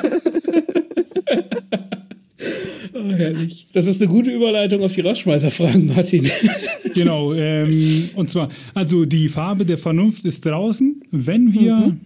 Herrlich. 3.16 3.66
Das 3.72 3.86
ist 3.86 4.00
eine 4.00 4.11
gute 4.11 4.30
Überleitung 4.30 4.82
auf 4.82 4.92
die 4.92 5.00
Rausschmeißerfragen, 5.00 5.86
Martin. 5.88 6.30
genau. 6.94 7.32
Ähm, 7.34 8.11
und 8.14 8.30
zwar, 8.30 8.50
also 8.74 9.04
die 9.04 9.28
Farbe 9.28 9.64
der 9.64 9.78
Vernunft 9.78 10.24
ist 10.24 10.46
draußen. 10.46 11.02
Wenn 11.11 11.52
wir 11.52 11.76
mhm. 11.76 12.00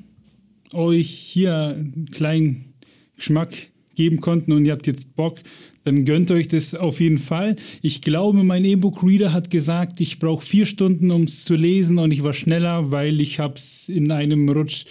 euch 0.72 1.08
hier 1.08 1.54
einen 1.54 2.08
kleinen 2.10 2.74
Geschmack 3.16 3.54
geben 3.94 4.20
konnten 4.20 4.52
und 4.52 4.64
ihr 4.64 4.72
habt 4.72 4.86
jetzt 4.86 5.14
Bock, 5.14 5.38
dann 5.84 6.04
gönnt 6.04 6.30
euch 6.30 6.48
das 6.48 6.74
auf 6.74 7.00
jeden 7.00 7.18
Fall. 7.18 7.56
Ich 7.82 8.00
glaube, 8.02 8.42
mein 8.42 8.64
E-Book-Reader 8.64 9.32
hat 9.32 9.50
gesagt, 9.50 10.00
ich 10.00 10.18
brauche 10.18 10.44
vier 10.44 10.66
Stunden, 10.66 11.10
um 11.10 11.24
es 11.24 11.44
zu 11.44 11.54
lesen 11.54 11.98
und 11.98 12.10
ich 12.10 12.22
war 12.22 12.32
schneller, 12.32 12.90
weil 12.90 13.20
ich 13.20 13.38
habe 13.38 13.54
es 13.56 13.88
in 13.88 14.10
einem 14.10 14.48
Rutsch 14.48 14.86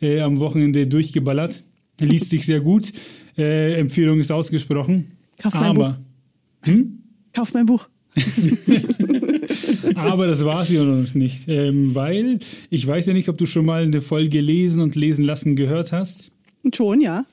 äh, 0.00 0.20
am 0.20 0.40
Wochenende 0.40 0.86
durchgeballert. 0.86 1.62
Liest 2.00 2.30
sich 2.30 2.46
sehr 2.46 2.60
gut. 2.60 2.92
Äh, 3.36 3.74
Empfehlung 3.74 4.20
ist 4.20 4.32
ausgesprochen. 4.32 5.12
Kauf 5.40 5.54
mein 5.54 5.64
Aber, 5.64 5.88
Buch. 6.62 6.68
Hm? 6.68 6.98
Kauf 7.32 7.54
mein 7.54 7.66
Buch. 7.66 7.88
Aber 9.94 10.26
das 10.26 10.44
war 10.44 10.62
es 10.62 10.70
ja 10.70 10.84
noch 10.84 11.14
nicht, 11.14 11.48
ähm, 11.48 11.94
weil 11.94 12.40
ich 12.68 12.86
weiß 12.86 13.06
ja 13.06 13.12
nicht, 13.12 13.28
ob 13.28 13.38
du 13.38 13.46
schon 13.46 13.64
mal 13.64 13.82
eine 13.82 14.00
Folge 14.00 14.40
lesen 14.40 14.82
und 14.82 14.94
lesen 14.96 15.24
lassen 15.24 15.56
gehört 15.56 15.92
hast. 15.92 16.30
Schon, 16.74 17.00
ja. 17.00 17.24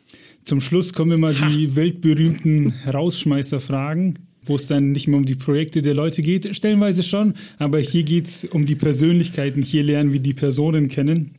Zum 0.43 0.61
Schluss 0.61 0.93
kommen 0.93 1.11
immer 1.11 1.33
die 1.33 1.75
weltberühmten 1.75 2.73
Rausschmeißerfragen, 2.91 4.19
wo 4.45 4.55
es 4.55 4.67
dann 4.67 4.93
nicht 4.93 5.07
mehr 5.07 5.17
um 5.17 5.25
die 5.25 5.35
Projekte 5.35 5.81
der 5.81 5.93
Leute 5.93 6.21
geht, 6.21 6.55
stellenweise 6.55 7.03
schon, 7.03 7.33
aber 7.57 7.79
hier 7.79 8.03
geht 8.03 8.27
es 8.27 8.45
um 8.45 8.65
die 8.65 8.75
Persönlichkeiten. 8.75 9.61
Hier 9.61 9.83
lernen 9.83 10.13
wir 10.13 10.21
die 10.21 10.33
Personen 10.33 10.87
kennen. 10.87 11.31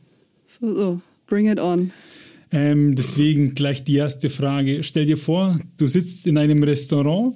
So, 0.47 0.75
so, 0.75 1.01
bring 1.25 1.49
it 1.49 1.59
on. 1.59 1.91
Ähm, 2.51 2.95
deswegen 2.95 3.53
gleich 3.53 3.83
die 3.83 3.95
erste 3.95 4.29
Frage. 4.29 4.83
Stell 4.83 5.05
dir 5.05 5.17
vor, 5.17 5.59
du 5.77 5.87
sitzt 5.87 6.25
in 6.25 6.37
einem 6.37 6.63
Restaurant 6.63 7.35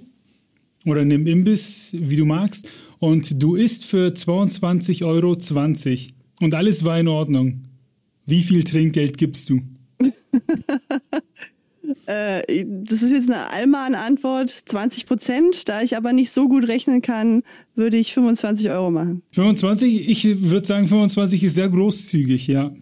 oder 0.86 1.02
in 1.02 1.12
einem 1.12 1.28
Imbiss, 1.28 1.92
wie 1.94 2.16
du 2.16 2.26
magst, 2.26 2.70
und 3.00 3.42
du 3.42 3.56
isst 3.56 3.86
für 3.86 4.08
22,20 4.08 5.06
Euro 5.06 5.38
und 6.40 6.54
alles 6.54 6.84
war 6.84 7.00
in 7.00 7.08
Ordnung. 7.08 7.66
Wie 8.26 8.42
viel 8.42 8.64
Trinkgeld 8.64 9.18
gibst 9.18 9.50
du? 9.50 9.62
äh, 12.06 12.66
das 12.66 13.02
ist 13.02 13.12
jetzt 13.12 13.30
eine 13.30 13.52
Alman-Antwort, 13.52 14.50
20 14.50 15.06
Prozent. 15.06 15.68
Da 15.70 15.82
ich 15.82 15.98
aber 15.98 16.14
nicht 16.14 16.32
so 16.32 16.48
gut 16.48 16.68
rechnen 16.68 17.02
kann, 17.02 17.44
würde 17.76 17.98
ich 17.98 18.14
25 18.14 18.70
Euro 18.70 18.92
machen. 18.92 19.22
25? 19.32 20.10
Ich 20.10 20.42
würde 20.42 20.66
sagen, 20.66 20.88
25 20.88 21.44
ist 21.44 21.56
sehr 21.56 21.70
großzügig, 21.70 22.48
ja. 22.48 22.74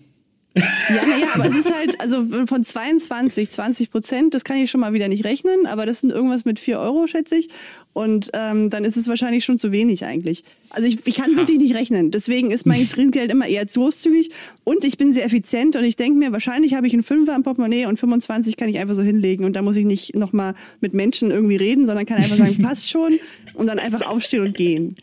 Ja, 0.53 1.05
naja, 1.05 1.27
aber 1.33 1.45
es 1.45 1.55
ist 1.55 1.73
halt, 1.73 1.99
also 2.01 2.25
von 2.45 2.63
22, 2.63 3.51
20 3.51 3.91
Prozent, 3.91 4.33
das 4.33 4.43
kann 4.43 4.57
ich 4.57 4.69
schon 4.69 4.81
mal 4.81 4.91
wieder 4.91 5.07
nicht 5.07 5.23
rechnen, 5.23 5.65
aber 5.65 5.85
das 5.85 6.01
sind 6.01 6.11
irgendwas 6.11 6.43
mit 6.43 6.59
4 6.59 6.79
Euro, 6.79 7.07
schätze 7.07 7.37
ich. 7.37 7.49
Und 7.93 8.31
ähm, 8.33 8.69
dann 8.69 8.85
ist 8.85 8.95
es 8.95 9.07
wahrscheinlich 9.07 9.43
schon 9.43 9.59
zu 9.59 9.71
wenig 9.71 10.05
eigentlich. 10.05 10.43
Also 10.69 10.87
ich, 10.87 10.99
ich 11.05 11.15
kann 11.15 11.35
wirklich 11.35 11.57
nicht 11.57 11.75
rechnen. 11.75 12.11
Deswegen 12.11 12.51
ist 12.51 12.65
mein 12.65 12.87
Trinkgeld 12.89 13.29
immer 13.29 13.45
eher 13.47 13.65
großzügig 13.65 14.29
und 14.63 14.85
ich 14.85 14.97
bin 14.97 15.11
sehr 15.11 15.25
effizient 15.25 15.75
und 15.75 15.83
ich 15.83 15.97
denke 15.97 16.17
mir, 16.17 16.31
wahrscheinlich 16.31 16.73
habe 16.73 16.87
ich 16.87 16.93
einen 16.93 17.03
Fünfer 17.03 17.35
im 17.35 17.43
Portemonnaie 17.43 17.87
und 17.87 17.99
25 17.99 18.55
kann 18.55 18.69
ich 18.69 18.79
einfach 18.79 18.95
so 18.95 19.01
hinlegen 19.01 19.43
und 19.43 19.55
da 19.55 19.61
muss 19.61 19.75
ich 19.75 19.85
nicht 19.85 20.15
nochmal 20.15 20.53
mit 20.79 20.93
Menschen 20.93 21.31
irgendwie 21.31 21.57
reden, 21.57 21.85
sondern 21.85 22.05
kann 22.05 22.17
einfach 22.17 22.37
sagen, 22.37 22.57
passt 22.61 22.89
schon 22.89 23.19
und 23.53 23.67
dann 23.67 23.79
einfach 23.79 24.07
aufstehen 24.07 24.43
und 24.43 24.55
gehen. 24.55 24.95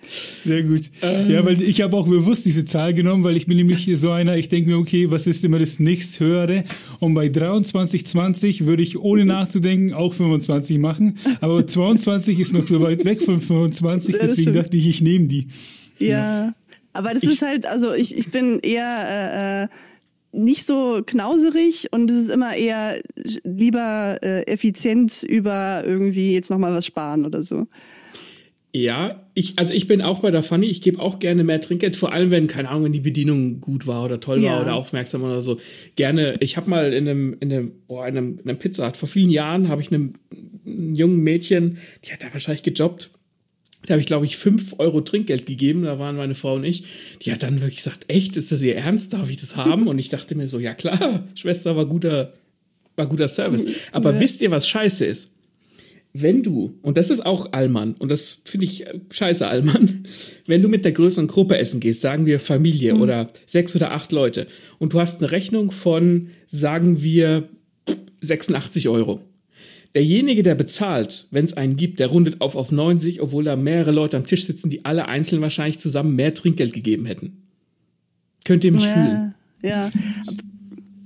Sehr 0.42 0.62
gut. 0.62 0.90
Ähm. 1.02 1.30
Ja, 1.30 1.44
weil 1.44 1.60
ich 1.62 1.82
habe 1.82 1.94
auch 1.96 2.08
bewusst 2.08 2.46
diese 2.46 2.64
Zahl 2.64 2.94
genommen, 2.94 3.24
weil 3.24 3.36
ich 3.36 3.46
bin 3.46 3.58
nämlich 3.58 3.90
so 3.94 4.10
einer, 4.10 4.38
ich 4.38 4.48
denke 4.48 4.70
mir, 4.70 4.78
okay, 4.78 5.10
was 5.10 5.26
ist 5.26 5.44
immer 5.44 5.58
das 5.58 5.78
nächsthöhere? 5.78 6.64
Und 7.00 7.12
bei 7.12 7.26
23,20 7.26 8.64
würde 8.64 8.82
ich 8.82 8.98
ohne 8.98 9.24
nachzudenken 9.26 9.92
auch 9.92 10.14
25 10.14 10.78
machen, 10.78 11.18
aber 11.42 11.66
22 11.66 12.40
ist 12.40 12.54
noch 12.54 12.66
so 12.66 12.77
weit 12.80 13.04
weg 13.04 13.22
von 13.22 13.40
25, 13.40 14.16
deswegen 14.20 14.52
dachte 14.52 14.76
ich, 14.76 14.88
ich 14.88 15.00
nehme 15.00 15.26
die. 15.26 15.48
Ja, 15.98 16.08
ja. 16.08 16.54
aber 16.92 17.14
das 17.14 17.22
ich, 17.22 17.30
ist 17.30 17.42
halt, 17.42 17.66
also 17.66 17.92
ich, 17.92 18.16
ich 18.16 18.30
bin 18.30 18.60
eher 18.62 19.64
äh, 19.64 19.64
äh, 19.64 19.68
nicht 20.32 20.66
so 20.66 21.02
knauserig 21.04 21.88
und 21.92 22.10
es 22.10 22.26
ist 22.26 22.30
immer 22.30 22.54
eher 22.54 23.00
lieber 23.44 24.18
äh, 24.22 24.42
effizient 24.42 25.22
über 25.22 25.82
irgendwie 25.86 26.34
jetzt 26.34 26.50
nochmal 26.50 26.72
was 26.74 26.86
sparen 26.86 27.24
oder 27.24 27.42
so. 27.42 27.66
Ja, 28.74 29.26
ich, 29.32 29.58
also 29.58 29.72
ich 29.72 29.88
bin 29.88 30.02
auch 30.02 30.20
bei 30.20 30.30
der 30.30 30.42
Fanny, 30.42 30.66
ich 30.66 30.82
gebe 30.82 31.00
auch 31.00 31.18
gerne 31.20 31.42
mehr 31.42 31.60
Trinkgeld, 31.60 31.96
vor 31.96 32.12
allem 32.12 32.30
wenn, 32.30 32.46
keine 32.48 32.68
Ahnung, 32.68 32.84
wenn 32.84 32.92
die 32.92 33.00
Bedienung 33.00 33.62
gut 33.62 33.86
war 33.86 34.04
oder 34.04 34.20
toll 34.20 34.40
ja. 34.40 34.52
war 34.52 34.62
oder 34.62 34.74
aufmerksam 34.74 35.22
oder 35.22 35.40
so. 35.40 35.58
Gerne, 35.96 36.34
ich 36.40 36.58
habe 36.58 36.68
mal 36.68 36.92
in 36.92 37.08
einem, 37.08 37.36
in 37.40 37.52
einem, 37.52 37.72
boah, 37.88 38.06
in 38.06 38.18
einem, 38.18 38.38
in 38.38 38.48
einem 38.48 38.58
Pizza 38.58 38.86
Hut, 38.86 38.98
vor 38.98 39.08
vielen 39.08 39.30
Jahren 39.30 39.68
habe 39.68 39.80
ich 39.80 39.90
einem 39.90 40.12
jungen 40.94 41.20
Mädchen, 41.20 41.78
die 42.04 42.12
hat 42.12 42.22
da 42.22 42.32
wahrscheinlich 42.32 42.62
gejobbt, 42.62 43.10
da 43.86 43.92
habe 43.92 44.00
ich, 44.00 44.06
glaube 44.06 44.26
ich, 44.26 44.36
fünf 44.36 44.74
Euro 44.78 45.00
Trinkgeld 45.00 45.46
gegeben. 45.46 45.84
Da 45.84 45.98
waren 45.98 46.16
meine 46.16 46.34
Frau 46.34 46.54
und 46.54 46.64
ich. 46.64 46.84
Die 47.22 47.32
hat 47.32 47.42
dann 47.42 47.60
wirklich 47.60 47.76
gesagt, 47.76 48.04
echt, 48.08 48.36
ist 48.36 48.50
das 48.50 48.62
ihr 48.62 48.76
Ernst? 48.76 49.12
Darf 49.12 49.30
ich 49.30 49.36
das 49.36 49.56
haben? 49.56 49.86
Und 49.86 49.98
ich 49.98 50.08
dachte 50.08 50.34
mir 50.34 50.48
so, 50.48 50.58
ja 50.58 50.74
klar, 50.74 51.26
Schwester 51.34 51.76
war 51.76 51.86
guter, 51.86 52.34
war 52.96 53.06
guter 53.06 53.28
Service. 53.28 53.66
Aber 53.92 54.14
ja. 54.14 54.20
wisst 54.20 54.42
ihr, 54.42 54.50
was 54.50 54.68
scheiße 54.68 55.04
ist? 55.04 55.32
Wenn 56.12 56.42
du, 56.42 56.78
und 56.82 56.98
das 56.98 57.10
ist 57.10 57.24
auch 57.24 57.52
Allmann, 57.52 57.94
und 57.94 58.10
das 58.10 58.38
finde 58.44 58.66
ich 58.66 58.86
scheiße 59.10 59.46
Allmann, 59.46 60.04
wenn 60.46 60.62
du 60.62 60.68
mit 60.68 60.84
der 60.84 60.92
größeren 60.92 61.28
Gruppe 61.28 61.58
essen 61.58 61.80
gehst, 61.80 62.00
sagen 62.00 62.26
wir 62.26 62.40
Familie 62.40 62.94
mhm. 62.94 63.02
oder 63.02 63.30
sechs 63.46 63.76
oder 63.76 63.92
acht 63.92 64.10
Leute, 64.10 64.48
und 64.78 64.94
du 64.94 65.00
hast 65.00 65.22
eine 65.22 65.30
Rechnung 65.30 65.70
von, 65.70 66.30
sagen 66.50 67.02
wir, 67.02 67.48
86 68.20 68.88
Euro 68.88 69.20
Derjenige, 69.94 70.42
der 70.42 70.54
bezahlt, 70.54 71.26
wenn 71.30 71.44
es 71.44 71.54
einen 71.54 71.76
gibt, 71.76 71.98
der 71.98 72.08
rundet 72.08 72.40
auf 72.40 72.56
auf 72.56 72.70
90, 72.70 73.22
obwohl 73.22 73.44
da 73.44 73.56
mehrere 73.56 73.90
Leute 73.90 74.16
am 74.16 74.26
Tisch 74.26 74.44
sitzen, 74.44 74.70
die 74.70 74.84
alle 74.84 75.08
einzeln 75.08 75.40
wahrscheinlich 75.40 75.78
zusammen 75.78 76.14
mehr 76.14 76.34
Trinkgeld 76.34 76.72
gegeben 76.72 77.06
hätten. 77.06 77.42
Könnt 78.44 78.64
ihr 78.64 78.72
mich 78.72 78.84
ja, 78.84 78.92
fühlen? 78.92 79.34
Ja. 79.62 79.90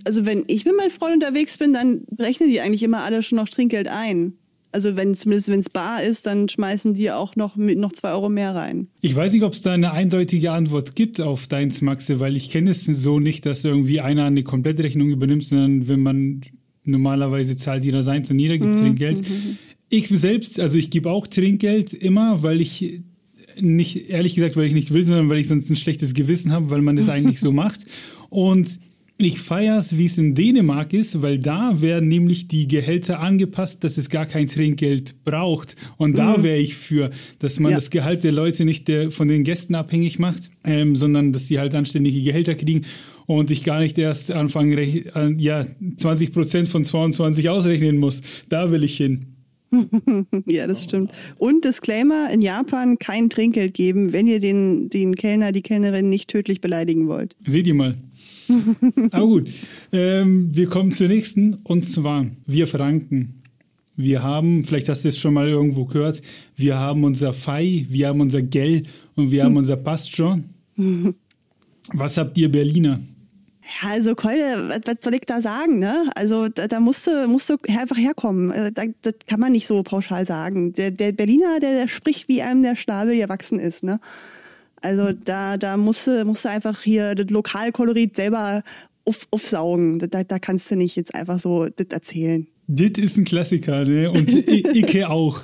Also 0.04 0.26
wenn 0.26 0.44
ich 0.48 0.64
mit 0.64 0.76
meinen 0.76 0.90
Freunden 0.90 1.22
unterwegs 1.22 1.58
bin, 1.58 1.72
dann 1.72 2.02
rechnen 2.18 2.50
die 2.50 2.60
eigentlich 2.60 2.82
immer 2.82 3.02
alle 3.02 3.22
schon 3.22 3.36
noch 3.36 3.48
Trinkgeld 3.48 3.88
ein. 3.88 4.34
Also 4.72 4.96
wenn 4.96 5.14
zumindest 5.14 5.48
wenn 5.48 5.60
es 5.60 5.68
bar 5.68 6.02
ist, 6.02 6.26
dann 6.26 6.48
schmeißen 6.48 6.94
die 6.94 7.10
auch 7.10 7.36
noch 7.36 7.56
mit 7.56 7.78
noch 7.78 7.92
zwei 7.92 8.12
Euro 8.12 8.30
mehr 8.30 8.54
rein. 8.54 8.88
Ich 9.02 9.14
weiß 9.14 9.32
nicht, 9.32 9.42
ob 9.42 9.52
es 9.52 9.62
da 9.62 9.72
eine 9.72 9.92
eindeutige 9.92 10.50
Antwort 10.50 10.96
gibt 10.96 11.20
auf 11.20 11.46
deins 11.46 11.82
Maxe, 11.82 12.20
weil 12.20 12.36
ich 12.36 12.50
kenne 12.50 12.70
es 12.70 12.86
so 12.86 13.20
nicht, 13.20 13.44
dass 13.44 13.64
irgendwie 13.64 14.00
einer 14.00 14.24
eine 14.24 14.42
Komplettrechnung 14.42 15.10
übernimmt, 15.10 15.44
sondern 15.44 15.88
wenn 15.88 16.00
man 16.00 16.40
normalerweise 16.84 17.56
zahlt 17.56 17.84
jeder 17.84 18.02
sein 18.02 18.22
und 18.28 18.38
jeder 18.38 18.58
gibt 18.58 18.70
mhm. 18.70 18.78
Trinkgeld. 18.78 19.28
Mhm. 19.28 19.58
Ich 19.88 20.08
selbst, 20.08 20.58
also 20.58 20.78
ich 20.78 20.90
gebe 20.90 21.10
auch 21.10 21.26
Trinkgeld 21.26 21.92
immer, 21.92 22.42
weil 22.42 22.60
ich 22.60 23.02
nicht, 23.60 24.08
ehrlich 24.08 24.34
gesagt, 24.34 24.56
weil 24.56 24.66
ich 24.66 24.72
nicht 24.72 24.92
will, 24.92 25.04
sondern 25.04 25.28
weil 25.28 25.38
ich 25.38 25.48
sonst 25.48 25.70
ein 25.70 25.76
schlechtes 25.76 26.14
Gewissen 26.14 26.52
habe, 26.52 26.70
weil 26.70 26.82
man 26.82 26.96
das 26.96 27.08
eigentlich 27.10 27.40
so 27.40 27.52
macht. 27.52 27.84
Und 28.30 28.80
ich 29.18 29.40
feiere 29.40 29.78
es, 29.78 29.98
wie 29.98 30.06
es 30.06 30.18
in 30.18 30.34
Dänemark 30.34 30.92
ist, 30.92 31.22
weil 31.22 31.38
da 31.38 31.80
werden 31.80 32.08
nämlich 32.08 32.48
die 32.48 32.66
Gehälter 32.66 33.20
angepasst, 33.20 33.84
dass 33.84 33.98
es 33.98 34.08
gar 34.08 34.26
kein 34.26 34.48
Trinkgeld 34.48 35.22
braucht. 35.24 35.76
Und 35.96 36.18
da 36.18 36.38
mhm. 36.38 36.42
wäre 36.42 36.58
ich 36.58 36.74
für, 36.74 37.10
dass 37.38 37.60
man 37.60 37.70
ja. 37.70 37.76
das 37.76 37.90
Gehalt 37.90 38.24
der 38.24 38.32
Leute 38.32 38.64
nicht 38.64 38.88
der, 38.88 39.10
von 39.10 39.28
den 39.28 39.44
Gästen 39.44 39.74
abhängig 39.74 40.18
macht, 40.18 40.50
ähm, 40.64 40.96
sondern 40.96 41.32
dass 41.32 41.46
die 41.46 41.58
halt 41.58 41.74
anständige 41.74 42.22
Gehälter 42.22 42.54
kriegen 42.54 42.82
und 43.38 43.50
ich 43.50 43.64
gar 43.64 43.80
nicht 43.80 43.98
erst 43.98 44.30
anfangen, 44.30 45.38
ja, 45.38 45.66
20 45.96 46.32
Prozent 46.32 46.68
von 46.68 46.84
22 46.84 47.48
ausrechnen 47.48 47.98
muss. 47.98 48.22
Da 48.48 48.70
will 48.70 48.84
ich 48.84 48.96
hin. 48.96 49.32
ja, 50.46 50.66
das 50.66 50.84
stimmt. 50.84 51.12
Und 51.38 51.64
Disclaimer, 51.64 52.30
in 52.30 52.42
Japan 52.42 52.98
kein 52.98 53.30
Trinkgeld 53.30 53.74
geben, 53.74 54.12
wenn 54.12 54.26
ihr 54.26 54.38
den, 54.38 54.90
den 54.90 55.14
Kellner, 55.14 55.52
die 55.52 55.62
Kellnerin 55.62 56.08
nicht 56.08 56.28
tödlich 56.28 56.60
beleidigen 56.60 57.08
wollt. 57.08 57.34
Seht 57.46 57.66
ihr 57.66 57.74
mal. 57.74 57.96
Aber 59.10 59.26
gut, 59.26 59.50
ähm, 59.92 60.54
wir 60.54 60.66
kommen 60.66 60.92
zur 60.92 61.08
nächsten 61.08 61.54
und 61.62 61.84
zwar 61.86 62.26
wir 62.46 62.66
Franken. 62.66 63.42
Wir 63.96 64.22
haben, 64.22 64.64
vielleicht 64.64 64.88
hast 64.88 65.04
du 65.04 65.08
es 65.08 65.18
schon 65.18 65.34
mal 65.34 65.48
irgendwo 65.48 65.84
gehört, 65.84 66.22
wir 66.56 66.76
haben 66.76 67.04
unser 67.04 67.32
Fei, 67.32 67.86
wir 67.88 68.08
haben 68.08 68.20
unser 68.20 68.42
Gell 68.42 68.82
und 69.14 69.30
wir 69.30 69.44
haben 69.44 69.56
unser 69.56 69.76
Pastro. 69.76 70.38
Was 71.92 72.16
habt 72.16 72.36
ihr 72.38 72.50
Berliner? 72.50 73.00
Ja, 73.80 73.90
also 73.90 74.14
Keule, 74.14 74.68
was, 74.68 74.80
was 74.84 74.96
soll 75.02 75.14
ich 75.14 75.22
da 75.22 75.40
sagen, 75.40 75.78
ne? 75.78 76.10
Also 76.14 76.48
da, 76.48 76.68
da 76.68 76.80
musst, 76.80 77.06
du, 77.06 77.26
musst 77.28 77.48
du 77.48 77.56
einfach 77.68 77.96
herkommen. 77.96 78.50
Äh, 78.50 78.72
da, 78.72 78.84
das 79.02 79.14
kann 79.26 79.40
man 79.40 79.52
nicht 79.52 79.66
so 79.66 79.82
pauschal 79.82 80.26
sagen. 80.26 80.72
Der, 80.72 80.90
der 80.90 81.12
Berliner, 81.12 81.60
der, 81.60 81.76
der 81.78 81.88
spricht, 81.88 82.28
wie 82.28 82.42
einem 82.42 82.62
der 82.62 82.76
Schnabel 82.76 83.16
gewachsen 83.16 83.58
ist, 83.58 83.82
ne? 83.84 84.00
Also 84.82 85.12
da, 85.12 85.56
da 85.56 85.76
musst 85.76 86.08
du, 86.08 86.24
musst 86.24 86.44
du 86.44 86.48
einfach 86.48 86.82
hier 86.82 87.14
das 87.14 87.30
Lokalkolorit 87.30 88.16
selber 88.16 88.62
auf, 89.04 89.28
aufsaugen. 89.30 90.00
Da, 90.00 90.24
da 90.24 90.38
kannst 90.38 90.70
du 90.70 90.76
nicht 90.76 90.96
jetzt 90.96 91.14
einfach 91.14 91.38
so 91.38 91.68
das 91.68 91.86
erzählen. 91.90 92.48
Dit 92.66 92.98
ist 92.98 93.16
ein 93.16 93.24
Klassiker, 93.24 93.84
ne? 93.84 94.10
Und 94.10 94.32
Ike 94.32 95.08
auch. 95.08 95.42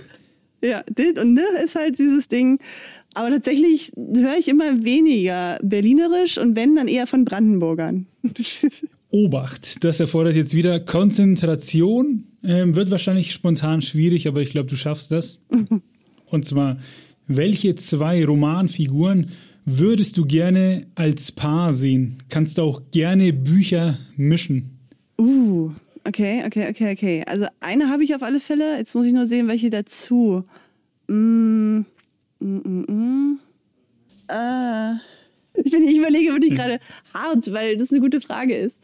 Ja, 0.63 0.83
und 0.89 1.35
ne 1.35 1.43
ist 1.65 1.75
halt 1.77 1.99
dieses 1.99 2.29
Ding. 2.29 2.59
Aber 3.15 3.31
tatsächlich 3.31 3.93
höre 3.97 4.39
ich 4.39 4.49
immer 4.49 4.85
weniger 4.85 5.59
Berlinerisch 5.63 6.39
und 6.39 6.57
wenn, 6.57 6.77
dann 6.77 6.89
eher 6.89 7.07
von 7.07 7.25
Brandenburgern. 7.25 8.07
Obacht, 9.11 9.83
das 9.85 10.01
erfordert 10.01 10.37
jetzt 10.37 10.55
wieder 10.55 10.81
Konzentration. 10.81 12.25
Ähm, 12.45 12.77
wird 12.77 12.91
wahrscheinlich 12.91 13.33
spontan 13.33 13.83
schwierig, 13.83 14.29
aber 14.29 14.43
ich 14.43 14.51
glaube, 14.51 14.69
du 14.69 14.77
schaffst 14.77 15.11
das. 15.11 15.41
und 16.27 16.45
zwar 16.45 16.79
welche 17.29 17.75
zwei 17.75 18.25
Romanfiguren 18.25 19.31
würdest 19.67 20.17
du 20.17 20.25
gerne 20.25 20.87
als 20.95 21.31
Paar 21.31 21.73
sehen? 21.75 22.17
Kannst 22.31 22.57
du 22.57 22.63
auch 22.63 22.83
gerne 22.91 23.33
Bücher 23.35 23.99
mischen? 24.17 24.79
Uh, 25.21 25.73
okay, 26.09 26.43
okay, 26.47 26.69
okay, 26.71 26.93
okay. 26.93 27.25
Also 27.27 27.47
eine 27.61 27.89
habe 27.89 28.05
ich 28.05 28.15
auf 28.15 28.23
alle 28.23 28.41
Fälle. 28.41 28.79
Jetzt 28.79 28.95
muss 28.95 29.07
ich 29.07 29.13
nur 29.13 29.27
sehen, 29.27 29.49
welche 29.49 29.71
dazu. 29.71 30.45
Mm, 31.09 31.81
mm, 32.41 32.57
mm, 32.65 32.85
mm. 32.89 33.39
Äh, 34.29 34.95
ich, 35.55 35.73
bin, 35.73 35.85
ich 35.85 35.99
überlege 35.99 36.33
wirklich 36.33 36.55
gerade 36.55 36.81
hart, 37.15 37.53
weil 37.53 37.77
das 37.77 37.91
eine 37.91 38.01
gute 38.01 38.21
Frage 38.21 38.57
ist. 38.57 38.81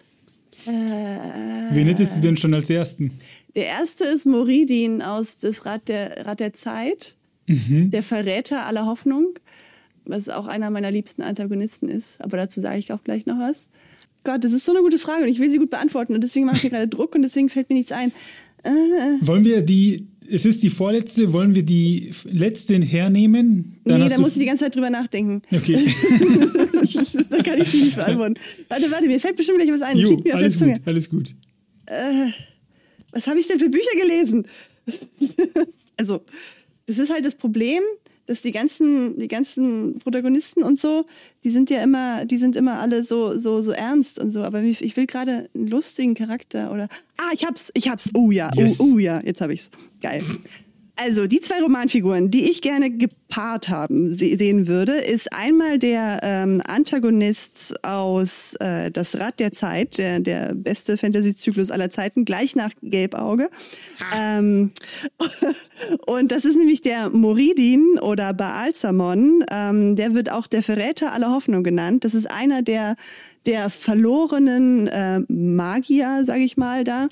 Äh, 0.67 0.71
Wen 0.71 1.87
hättest 1.89 2.17
du 2.17 2.21
denn 2.21 2.37
schon 2.37 2.55
als 2.55 2.71
ersten? 2.71 3.13
Der 3.55 3.67
erste 3.67 4.05
ist 4.05 4.27
Moridin 4.27 5.03
aus 5.03 5.39
Das 5.39 5.67
Rad 5.67 5.89
der, 5.89 6.27
Rad 6.27 6.41
der 6.41 6.53
Zeit 6.55 7.17
mhm. 7.47 7.91
der 7.91 8.03
Verräter 8.03 8.67
aller 8.67 8.87
Hoffnung, 8.87 9.39
was 10.05 10.29
auch 10.29 10.47
einer 10.47 10.71
meiner 10.71 10.91
liebsten 10.91 11.23
Antagonisten 11.23 11.89
ist. 11.89 12.21
Aber 12.21 12.37
dazu 12.37 12.61
sage 12.61 12.79
ich 12.79 12.93
auch 12.93 13.05
gleich 13.05 13.27
noch 13.27 13.39
was. 13.39 13.69
Gott, 14.25 14.43
das 14.43 14.53
ist 14.53 14.65
so 14.65 14.73
eine 14.73 14.81
gute 14.81 14.99
Frage 14.99 15.25
und 15.25 15.29
ich 15.29 15.39
will 15.39 15.51
sie 15.51 15.59
gut 15.59 15.71
beantworten 15.71 16.15
und 16.15 16.25
deswegen 16.25 16.47
mache 16.47 16.57
ich 16.57 16.65
mir 16.65 16.71
gerade 16.71 16.89
Druck 16.89 17.15
und 17.15 17.23
deswegen 17.23 17.51
fällt 17.51 17.69
mir 17.69 17.77
nichts 17.77 17.93
ein. 17.93 18.11
Äh. 18.63 18.71
Wollen 19.21 19.45
wir 19.45 19.61
die, 19.61 20.09
es 20.29 20.47
ist 20.47 20.63
die 20.63 20.71
vorletzte, 20.71 21.35
wollen 21.35 21.55
wir 21.55 21.63
die 21.63 22.13
letzte 22.25 22.81
hernehmen? 22.81 23.77
Dann 23.85 24.01
nee, 24.01 24.09
da 24.09 24.19
musst 24.19 24.37
du 24.37 24.41
die 24.41 24.47
ganze 24.47 24.65
Zeit 24.65 24.75
drüber 24.75 24.89
nachdenken. 24.89 25.43
Okay. 25.53 25.75
da 27.31 27.43
kann 27.43 27.61
ich 27.61 27.71
die 27.71 27.83
nicht 27.83 27.97
beantworten. 27.97 28.35
Warte, 28.69 28.91
warte, 28.91 29.07
mir 29.07 29.21
fällt 29.21 29.37
bestimmt 29.37 29.59
gleich 29.59 29.71
was 29.71 29.83
ein. 29.83 29.99
Jo, 29.99 30.19
mir 30.25 30.35
alles 30.35 30.59
gut, 30.59 30.81
alles 30.87 31.11
gut. 31.11 31.35
Äh, 31.87 32.31
was 33.13 33.27
habe 33.27 33.39
ich 33.39 33.47
denn 33.47 33.59
für 33.59 33.69
Bücher 33.69 33.97
gelesen? 34.01 34.47
also, 35.99 36.23
das 36.87 36.97
ist 36.99 37.11
halt 37.11 37.27
das 37.27 37.35
Problem, 37.35 37.83
dass 38.27 38.43
die 38.43 38.53
ganzen, 38.53 39.19
die 39.19 39.29
ganzen 39.29 39.99
Protagonisten 39.99 40.63
und 40.63 40.81
so, 40.81 41.07
die 41.45 41.51
sind 41.51 41.71
ja 41.71 41.83
immer, 41.83 42.25
die 42.25 42.39
sind 42.39 42.57
immer 42.57 42.79
alle 42.79 43.05
so, 43.05 43.39
so, 43.39 43.63
so 43.63 43.71
ernst 43.71 44.19
und 44.19 44.33
so. 44.33 44.43
Aber 44.43 44.63
ich 44.63 44.97
will 44.97 45.07
gerade 45.07 45.49
einen 45.55 45.69
lustigen 45.69 46.15
Charakter 46.15 46.73
oder. 46.73 46.89
Ah, 47.21 47.31
ich 47.33 47.45
hab's, 47.45 47.71
ich 47.75 47.89
hab's. 47.89 48.11
Oh 48.15 48.31
ja, 48.31 48.51
oh, 48.57 48.61
yes. 48.61 48.81
oh, 48.81 48.93
oh 48.95 48.99
ja, 48.99 49.21
jetzt 49.25 49.41
hab 49.41 49.51
ich's. 49.51 49.71
Geil. 50.01 50.23
Also 50.97 51.27
die 51.27 51.41
zwei 51.41 51.61
Romanfiguren, 51.61 52.31
die 52.31 52.49
ich 52.49 52.63
gerne 52.63 52.89
gepaart 52.91 53.69
haben 53.69 54.17
sehen 54.17 54.69
würde, 54.69 54.93
ist 54.93 55.33
einmal 55.33 55.79
der 55.79 56.21
ähm, 56.23 56.63
Antagonist 56.65 57.75
aus 57.85 58.55
äh, 58.61 58.93
Das 58.93 59.19
Rad 59.19 59.41
der 59.41 59.51
Zeit, 59.51 59.99
der, 59.99 60.21
der 60.21 60.55
beste 60.55 60.97
Fantasy-Zyklus 60.97 61.73
aller 61.73 61.91
Zeiten, 61.91 62.25
gleich 62.25 62.55
nach 62.55 62.71
Gelbauge. 62.81 63.51
Ähm, 64.17 64.71
und 66.07 66.31
das 66.31 66.45
ist 66.45 66.57
nämlich 66.57 66.81
der 66.81 67.11
Moridin 67.11 67.99
oder 68.01 68.33
Baalzamon. 68.33 69.45
Ähm, 69.51 69.97
der 69.97 70.15
wird 70.15 70.31
auch 70.31 70.47
der 70.47 70.63
Verräter 70.63 71.13
aller 71.13 71.33
Hoffnung 71.33 71.65
genannt. 71.65 72.05
Das 72.05 72.15
ist 72.15 72.31
einer 72.31 72.63
der 72.63 72.95
der 73.47 73.69
verlorenen 73.69 74.87
äh, 74.87 75.21
Magier, 75.29 76.23
sage 76.25 76.45
ich 76.45 76.57
mal, 76.57 76.83
da, 76.83 77.09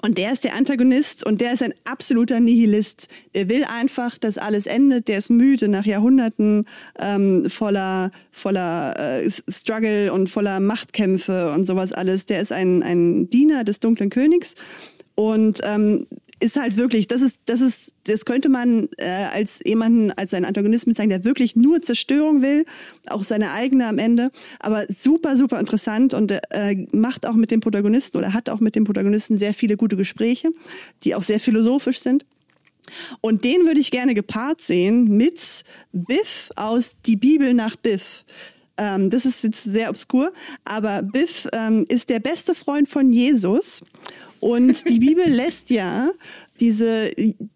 und 0.00 0.16
der 0.16 0.32
ist 0.32 0.44
der 0.44 0.54
Antagonist 0.54 1.24
und 1.24 1.40
der 1.40 1.52
ist 1.52 1.62
ein 1.62 1.74
absoluter 1.84 2.40
Nihilist. 2.40 3.08
Der 3.34 3.48
will 3.50 3.64
einfach, 3.64 4.16
dass 4.16 4.38
alles 4.38 4.66
endet. 4.66 5.06
Der 5.06 5.18
ist 5.18 5.30
müde 5.30 5.68
nach 5.68 5.84
Jahrhunderten 5.84 6.66
ähm, 6.98 7.50
voller, 7.50 8.10
voller 8.30 8.98
äh, 8.98 9.30
Struggle 9.30 10.12
und 10.12 10.30
voller 10.30 10.60
Machtkämpfe 10.60 11.52
und 11.52 11.66
sowas 11.66 11.92
alles. 11.92 12.24
Der 12.24 12.40
ist 12.40 12.52
ein, 12.52 12.82
ein 12.82 13.28
Diener 13.28 13.64
des 13.64 13.80
dunklen 13.80 14.08
Königs 14.08 14.54
und 15.14 15.60
ähm, 15.62 16.06
ist 16.42 16.56
halt 16.56 16.76
wirklich, 16.76 17.06
das 17.06 17.22
ist, 17.22 17.40
das 17.46 17.60
ist, 17.60 17.94
das 18.04 18.24
könnte 18.24 18.48
man 18.48 18.88
äh, 18.98 19.06
als 19.32 19.60
jemanden, 19.64 20.10
als 20.10 20.34
einen 20.34 20.44
Antagonisten 20.44 20.92
sagen, 20.92 21.08
der 21.08 21.24
wirklich 21.24 21.54
nur 21.54 21.80
Zerstörung 21.82 22.42
will, 22.42 22.66
auch 23.08 23.22
seine 23.22 23.52
eigene 23.52 23.86
am 23.86 23.98
Ende, 23.98 24.30
aber 24.58 24.84
super, 25.00 25.36
super 25.36 25.60
interessant 25.60 26.14
und 26.14 26.32
äh, 26.32 26.86
macht 26.92 27.26
auch 27.26 27.34
mit 27.34 27.50
dem 27.50 27.60
Protagonisten 27.60 28.18
oder 28.18 28.32
hat 28.32 28.50
auch 28.50 28.60
mit 28.60 28.74
dem 28.74 28.84
Protagonisten 28.84 29.38
sehr 29.38 29.54
viele 29.54 29.76
gute 29.76 29.96
Gespräche, 29.96 30.50
die 31.04 31.14
auch 31.14 31.22
sehr 31.22 31.38
philosophisch 31.38 32.00
sind. 32.00 32.24
Und 33.20 33.44
den 33.44 33.64
würde 33.64 33.80
ich 33.80 33.92
gerne 33.92 34.12
gepaart 34.12 34.60
sehen 34.60 35.16
mit 35.16 35.64
Biff 35.92 36.50
aus 36.56 36.96
Die 37.06 37.16
Bibel 37.16 37.54
nach 37.54 37.76
Biff. 37.76 38.24
Ähm, 38.76 39.10
das 39.10 39.26
ist 39.26 39.44
jetzt 39.44 39.62
sehr 39.62 39.90
obskur, 39.90 40.32
aber 40.64 41.02
Biff 41.02 41.46
ähm, 41.52 41.86
ist 41.88 42.08
der 42.08 42.18
beste 42.18 42.56
Freund 42.56 42.88
von 42.88 43.12
Jesus 43.12 43.82
und 44.42 44.88
die 44.88 44.98
Bibel 44.98 45.24
lässt 45.28 45.70
ja 45.70 46.10
diese, 46.58 47.12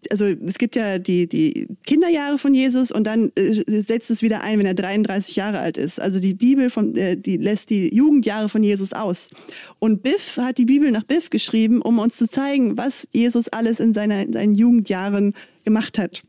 also 0.09 0.23
es 0.23 0.57
gibt 0.57 0.77
ja 0.77 0.99
die, 0.99 1.27
die 1.27 1.67
Kinderjahre 1.85 2.37
von 2.37 2.53
Jesus 2.53 2.93
und 2.93 3.03
dann 3.03 3.29
äh, 3.35 3.81
setzt 3.81 4.09
es 4.09 4.21
wieder 4.21 4.41
ein, 4.41 4.57
wenn 4.57 4.65
er 4.65 4.73
33 4.73 5.35
Jahre 5.35 5.59
alt 5.59 5.75
ist. 5.75 5.99
Also 5.99 6.21
die 6.21 6.33
Bibel 6.33 6.69
von, 6.69 6.95
äh, 6.95 7.17
die 7.17 7.35
lässt 7.35 7.71
die 7.71 7.93
Jugendjahre 7.93 8.47
von 8.47 8.63
Jesus 8.63 8.93
aus. 8.93 9.31
Und 9.79 10.01
Biff 10.01 10.37
hat 10.37 10.57
die 10.59 10.63
Bibel 10.63 10.89
nach 10.91 11.03
Biff 11.03 11.29
geschrieben, 11.29 11.81
um 11.81 11.99
uns 11.99 12.15
zu 12.15 12.25
zeigen, 12.25 12.77
was 12.77 13.09
Jesus 13.11 13.49
alles 13.49 13.81
in, 13.81 13.93
seiner, 13.93 14.21
in 14.21 14.31
seinen 14.31 14.55
Jugendjahren 14.55 15.33
gemacht 15.65 15.97
hat. 15.97 16.23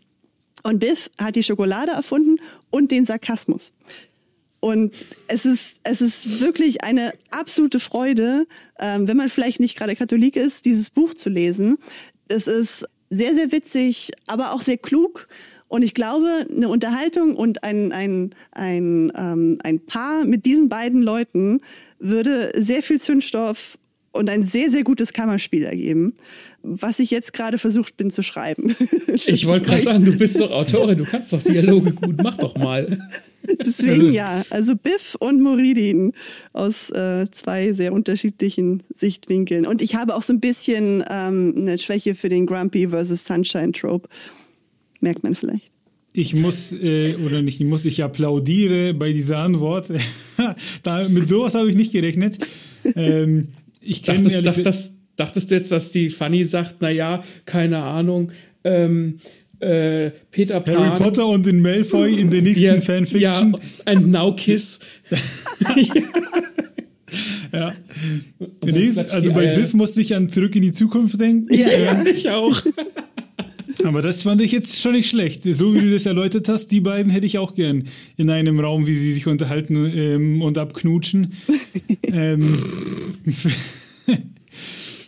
Und 0.64 0.80
Biff 0.80 1.08
hat 1.18 1.36
die 1.36 1.44
Schokolade 1.44 1.92
erfunden 1.92 2.40
und 2.70 2.90
den 2.90 3.06
Sarkasmus. 3.06 3.72
Und 4.60 4.94
es 5.28 5.44
ist, 5.44 5.76
es 5.84 6.00
ist 6.00 6.40
wirklich 6.40 6.82
eine 6.82 7.12
absolute 7.30 7.80
Freude, 7.80 8.46
ähm, 8.80 9.06
wenn 9.06 9.16
man 9.16 9.28
vielleicht 9.28 9.60
nicht 9.60 9.76
gerade 9.76 9.94
Katholik 9.94 10.36
ist, 10.36 10.64
dieses 10.64 10.90
Buch 10.90 11.14
zu 11.14 11.30
lesen. 11.30 11.78
Es 12.28 12.46
ist 12.46 12.84
sehr, 13.10 13.34
sehr 13.34 13.52
witzig, 13.52 14.10
aber 14.26 14.52
auch 14.52 14.60
sehr 14.60 14.78
klug. 14.78 15.28
Und 15.68 15.82
ich 15.82 15.94
glaube, 15.94 16.46
eine 16.50 16.68
Unterhaltung 16.68 17.36
und 17.36 17.62
ein, 17.62 17.92
ein, 17.92 18.34
ein, 18.52 19.12
ähm, 19.16 19.58
ein 19.62 19.80
Paar 19.84 20.24
mit 20.24 20.46
diesen 20.46 20.68
beiden 20.68 21.02
Leuten 21.02 21.60
würde 21.98 22.52
sehr 22.56 22.82
viel 22.82 23.00
Zündstoff 23.00 23.78
und 24.12 24.30
ein 24.30 24.46
sehr, 24.46 24.70
sehr 24.70 24.82
gutes 24.82 25.12
Kammerspiel 25.12 25.64
ergeben, 25.64 26.14
was 26.62 26.98
ich 26.98 27.10
jetzt 27.10 27.34
gerade 27.34 27.58
versucht 27.58 27.96
bin 27.96 28.10
zu 28.10 28.22
schreiben. 28.22 28.74
Ich 29.26 29.46
wollte 29.46 29.68
gerade 29.68 29.82
sagen, 29.82 30.04
du 30.04 30.12
bist 30.16 30.40
doch 30.40 30.50
Autorin, 30.50 30.96
du 30.96 31.04
kannst 31.04 31.32
doch 31.32 31.42
Dialoge 31.42 31.92
gut, 31.92 32.16
mach 32.22 32.36
doch 32.36 32.56
mal. 32.56 32.98
Deswegen 33.66 33.90
also, 33.90 34.06
ja, 34.08 34.44
also 34.50 34.76
Biff 34.76 35.16
und 35.18 35.42
Moridin 35.42 36.12
aus 36.52 36.90
äh, 36.90 37.26
zwei 37.30 37.72
sehr 37.72 37.92
unterschiedlichen 37.92 38.82
Sichtwinkeln. 38.94 39.66
Und 39.66 39.80
ich 39.82 39.94
habe 39.94 40.14
auch 40.14 40.22
so 40.22 40.32
ein 40.32 40.40
bisschen 40.40 41.04
ähm, 41.10 41.54
eine 41.56 41.78
Schwäche 41.78 42.14
für 42.14 42.28
den 42.28 42.46
Grumpy 42.46 42.88
versus 42.88 43.24
Sunshine 43.24 43.72
Trope. 43.72 44.08
Merkt 45.00 45.22
man 45.22 45.34
vielleicht. 45.34 45.70
Ich 46.12 46.34
muss, 46.34 46.72
äh, 46.72 47.14
oder 47.16 47.42
nicht, 47.42 47.60
ich 47.60 47.66
muss, 47.66 47.84
ich 47.84 48.02
applaudiere 48.02 48.94
bei 48.94 49.12
dieser 49.12 49.38
Antwort. 49.38 49.92
da, 50.82 51.08
mit 51.08 51.28
sowas 51.28 51.54
habe 51.54 51.70
ich 51.70 51.76
nicht 51.76 51.92
gerechnet. 51.92 52.38
Ähm, 52.96 53.48
ich 53.80 54.02
kenne 54.02 54.22
dachtest, 54.22 54.46
dacht, 54.46 54.66
das, 54.66 54.94
dachtest 55.16 55.50
du 55.50 55.54
jetzt, 55.54 55.70
dass 55.70 55.92
die 55.92 56.10
Fanny 56.10 56.44
sagt, 56.44 56.82
naja, 56.82 57.22
keine 57.44 57.82
Ahnung, 57.82 58.32
ähm, 58.64 59.18
äh, 59.60 60.10
Peter 60.30 60.60
Pan. 60.60 60.78
Harry 60.78 60.98
Potter 60.98 61.26
und 61.26 61.46
den 61.46 61.60
Malfoy 61.60 62.20
in 62.20 62.30
der 62.30 62.42
nächsten 62.42 62.64
ja, 62.64 62.80
Fanfiction. 62.80 63.20
Ja, 63.52 63.58
and 63.84 64.08
Now 64.08 64.34
Kiss. 64.34 64.80
ja. 67.52 67.74
Nee, 68.64 68.92
also 68.96 69.32
bei 69.32 69.54
Biff 69.54 69.74
musste 69.74 70.00
ich 70.00 70.14
an 70.14 70.28
Zurück 70.28 70.54
in 70.56 70.62
die 70.62 70.72
Zukunft 70.72 71.20
denken. 71.20 71.52
Ja, 71.52 71.68
ja 71.68 72.04
ich 72.04 72.28
auch. 72.30 72.62
Aber 73.84 74.02
das 74.02 74.22
fand 74.22 74.40
ich 74.40 74.52
jetzt 74.52 74.80
schon 74.80 74.92
nicht 74.92 75.08
schlecht. 75.08 75.42
So 75.42 75.74
wie 75.74 75.80
du 75.80 75.90
das 75.90 76.06
erläutert 76.06 76.48
hast, 76.48 76.68
die 76.68 76.80
beiden 76.80 77.10
hätte 77.10 77.26
ich 77.26 77.38
auch 77.38 77.54
gern 77.54 77.84
in 78.16 78.30
einem 78.30 78.58
Raum, 78.60 78.86
wie 78.86 78.94
sie 78.94 79.12
sich 79.12 79.26
unterhalten 79.26 79.76
ähm, 79.94 80.42
und 80.42 80.58
abknutschen. 80.58 81.34
ähm, 82.02 82.58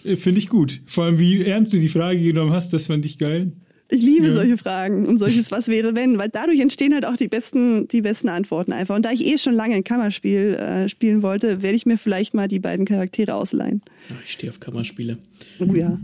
Finde 0.17 0.39
ich 0.39 0.49
gut. 0.49 0.81
Vor 0.87 1.05
allem, 1.05 1.19
wie 1.19 1.43
ernst 1.45 1.73
du 1.73 1.79
die 1.79 1.89
Frage 1.89 2.21
genommen 2.21 2.53
hast, 2.53 2.73
das 2.73 2.87
fand 2.87 3.05
ich 3.05 3.19
geil. 3.19 3.53
Ich 3.91 4.03
liebe 4.03 4.29
ja. 4.29 4.35
solche 4.35 4.57
Fragen 4.57 5.07
und 5.07 5.19
solches 5.19 5.51
Was 5.51 5.69
wäre 5.69 5.95
wenn, 5.97 6.17
weil 6.17 6.29
dadurch 6.29 6.61
entstehen 6.61 6.95
halt 6.95 7.05
auch 7.05 7.17
die 7.17 7.29
besten, 7.29 7.89
die 7.89 8.03
besten 8.03 8.29
Antworten 8.29 8.73
einfach. 8.73 8.95
Und 8.95 9.05
da 9.05 9.11
ich 9.11 9.27
eh 9.27 9.37
schon 9.37 9.55
lange 9.55 9.75
ein 9.75 9.85
Kammerspiel 9.85 10.55
äh, 10.55 10.89
spielen 10.89 11.23
wollte, 11.23 11.63
werde 11.63 11.77
ich 11.77 11.87
mir 11.87 11.99
vielleicht 11.99 12.33
mal 12.35 12.47
die 12.47 12.61
beiden 12.61 12.87
Charaktere 12.87 13.35
ausleihen. 13.35 13.83
Ach, 14.13 14.23
ich 14.25 14.33
stehe 14.33 14.51
auf 14.51 14.61
Kammerspiele. 14.61 15.19
Oh 15.59 15.75
ja. 15.75 15.99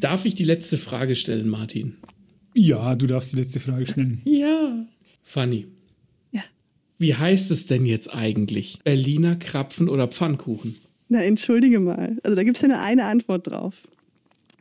Darf 0.00 0.26
ich 0.26 0.34
die 0.34 0.44
letzte 0.44 0.76
Frage 0.76 1.14
stellen, 1.14 1.48
Martin? 1.48 1.96
Ja, 2.54 2.94
du 2.94 3.06
darfst 3.06 3.32
die 3.32 3.36
letzte 3.36 3.60
Frage 3.60 3.86
stellen. 3.86 4.20
Ja. 4.26 4.86
Fanny. 5.22 5.66
Ja. 6.32 6.42
Wie 6.98 7.14
heißt 7.14 7.50
es 7.50 7.66
denn 7.66 7.86
jetzt 7.86 8.14
eigentlich? 8.14 8.78
Berliner 8.84 9.36
Krapfen 9.36 9.88
oder 9.88 10.06
Pfannkuchen? 10.06 10.76
Na, 11.08 11.22
entschuldige 11.22 11.80
mal. 11.80 12.16
Also 12.22 12.36
da 12.36 12.42
gibt 12.42 12.56
es 12.56 12.62
ja 12.62 12.68
nur 12.68 12.80
eine 12.80 13.04
Antwort 13.04 13.46
drauf. 13.46 13.88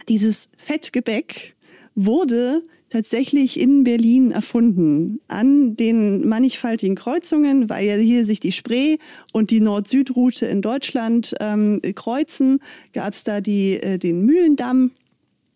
Dieses 0.08 0.50
Fettgebäck 0.58 1.56
wurde 1.96 2.62
tatsächlich 2.90 3.60
in 3.60 3.84
Berlin 3.84 4.32
erfunden, 4.32 5.20
an 5.28 5.76
den 5.76 6.28
mannigfaltigen 6.28 6.96
Kreuzungen, 6.96 7.70
weil 7.70 7.86
ja 7.86 7.96
hier 7.96 8.26
sich 8.26 8.40
die 8.40 8.52
Spree 8.52 8.98
und 9.34 9.50
die 9.50 9.60
Nord-Süd-Route 9.60 10.46
in 10.46 10.62
Deutschland 10.62 11.36
ähm, 11.40 11.82
kreuzen, 11.96 12.60
gab 12.94 13.14
es 13.14 13.24
da 13.24 13.42
die, 13.42 13.74
äh, 13.82 13.98
den 13.98 14.22
Mühlendamm 14.22 14.92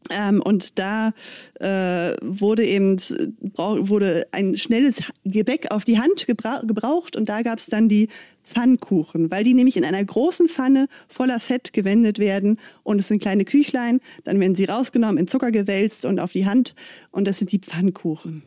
ähm, 0.09 0.41
und 0.41 0.79
da 0.79 1.13
äh, 1.59 2.15
wurde 2.21 2.65
eben 2.65 2.97
wurde 2.97 4.27
ein 4.31 4.57
schnelles 4.57 5.03
Gebäck 5.23 5.71
auf 5.71 5.85
die 5.85 5.99
Hand 5.99 6.25
gebra 6.25 6.61
gebraucht 6.65 7.15
und 7.15 7.29
da 7.29 7.41
gab 7.41 7.59
es 7.59 7.67
dann 7.67 7.89
die 7.89 8.07
Pfannkuchen, 8.43 9.29
weil 9.29 9.43
die 9.43 9.53
nämlich 9.53 9.77
in 9.77 9.85
einer 9.85 10.03
großen 10.03 10.47
Pfanne 10.47 10.87
voller 11.07 11.39
Fett 11.39 11.73
gewendet 11.73 12.17
werden 12.17 12.57
und 12.83 12.99
es 12.99 13.07
sind 13.07 13.21
kleine 13.21 13.45
Küchlein, 13.45 13.99
dann 14.23 14.39
werden 14.39 14.55
sie 14.55 14.65
rausgenommen, 14.65 15.17
in 15.17 15.27
Zucker 15.27 15.51
gewälzt 15.51 16.05
und 16.05 16.19
auf 16.19 16.31
die 16.31 16.45
Hand 16.45 16.73
und 17.11 17.27
das 17.27 17.39
sind 17.39 17.51
die 17.51 17.59
Pfannkuchen. 17.59 18.43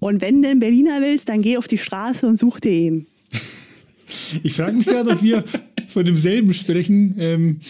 Und 0.00 0.22
wenn 0.22 0.42
du 0.42 0.48
einen 0.48 0.60
Berliner 0.60 1.00
willst, 1.00 1.28
dann 1.28 1.42
geh 1.42 1.56
auf 1.56 1.66
die 1.66 1.78
Straße 1.78 2.26
und 2.26 2.38
such 2.38 2.60
dir 2.60 2.70
ihn. 2.70 3.06
Ich 4.42 4.54
frage 4.54 4.76
mich 4.76 4.86
gerade, 4.86 5.10
ob 5.10 5.22
wir 5.22 5.44
von 5.88 6.04
demselben 6.04 6.54
sprechen. 6.54 7.16
Ähm, 7.18 7.60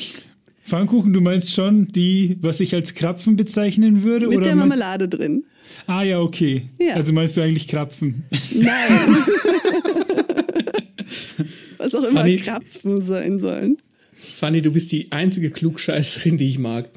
Pfannkuchen, 0.68 1.14
du 1.14 1.20
meinst 1.22 1.52
schon 1.54 1.88
die, 1.88 2.36
was 2.42 2.60
ich 2.60 2.74
als 2.74 2.92
Krapfen 2.92 3.36
bezeichnen 3.36 4.02
würde? 4.02 4.28
Mit 4.28 4.36
oder 4.36 4.46
der 4.46 4.56
Marmelade 4.56 5.08
drin. 5.08 5.44
Ah 5.86 6.02
ja, 6.02 6.20
okay. 6.20 6.68
Ja. 6.78 6.94
Also 6.94 7.14
meinst 7.14 7.36
du 7.36 7.40
eigentlich 7.40 7.68
Krapfen? 7.68 8.24
Nein. 8.54 8.68
was 11.78 11.94
auch 11.94 12.04
immer 12.04 12.20
Fanny, 12.20 12.36
Krapfen 12.36 13.00
sein 13.00 13.38
sollen. 13.38 13.78
Fanny, 14.18 14.60
du 14.60 14.70
bist 14.70 14.92
die 14.92 15.10
einzige 15.10 15.50
Klugscheißerin, 15.50 16.36
die 16.36 16.48
ich 16.48 16.58
mag. 16.58 16.90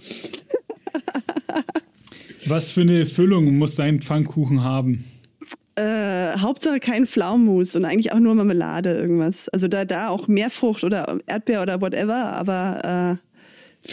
Was 2.46 2.72
für 2.72 2.82
eine 2.82 3.06
Füllung 3.06 3.58
muss 3.58 3.76
dein 3.76 4.02
Pfannkuchen 4.02 4.64
haben? 4.64 5.06
Äh, 5.76 6.38
Hauptsache 6.38 6.82
kein 6.82 7.08
Pflaumenmus 7.08 7.78
und 7.78 7.86
eigentlich 7.86 8.12
auch 8.12 8.20
nur 8.20 8.36
Marmelade 8.36 8.92
irgendwas. 8.92 9.48
Also 9.48 9.70
da, 9.70 9.86
da 9.86 10.10
auch 10.10 10.28
Meerfrucht 10.28 10.84
oder 10.84 11.20
Erdbeer 11.26 11.62
oder 11.62 11.80
whatever, 11.80 12.34
aber 12.34 13.20
äh, 13.22 13.31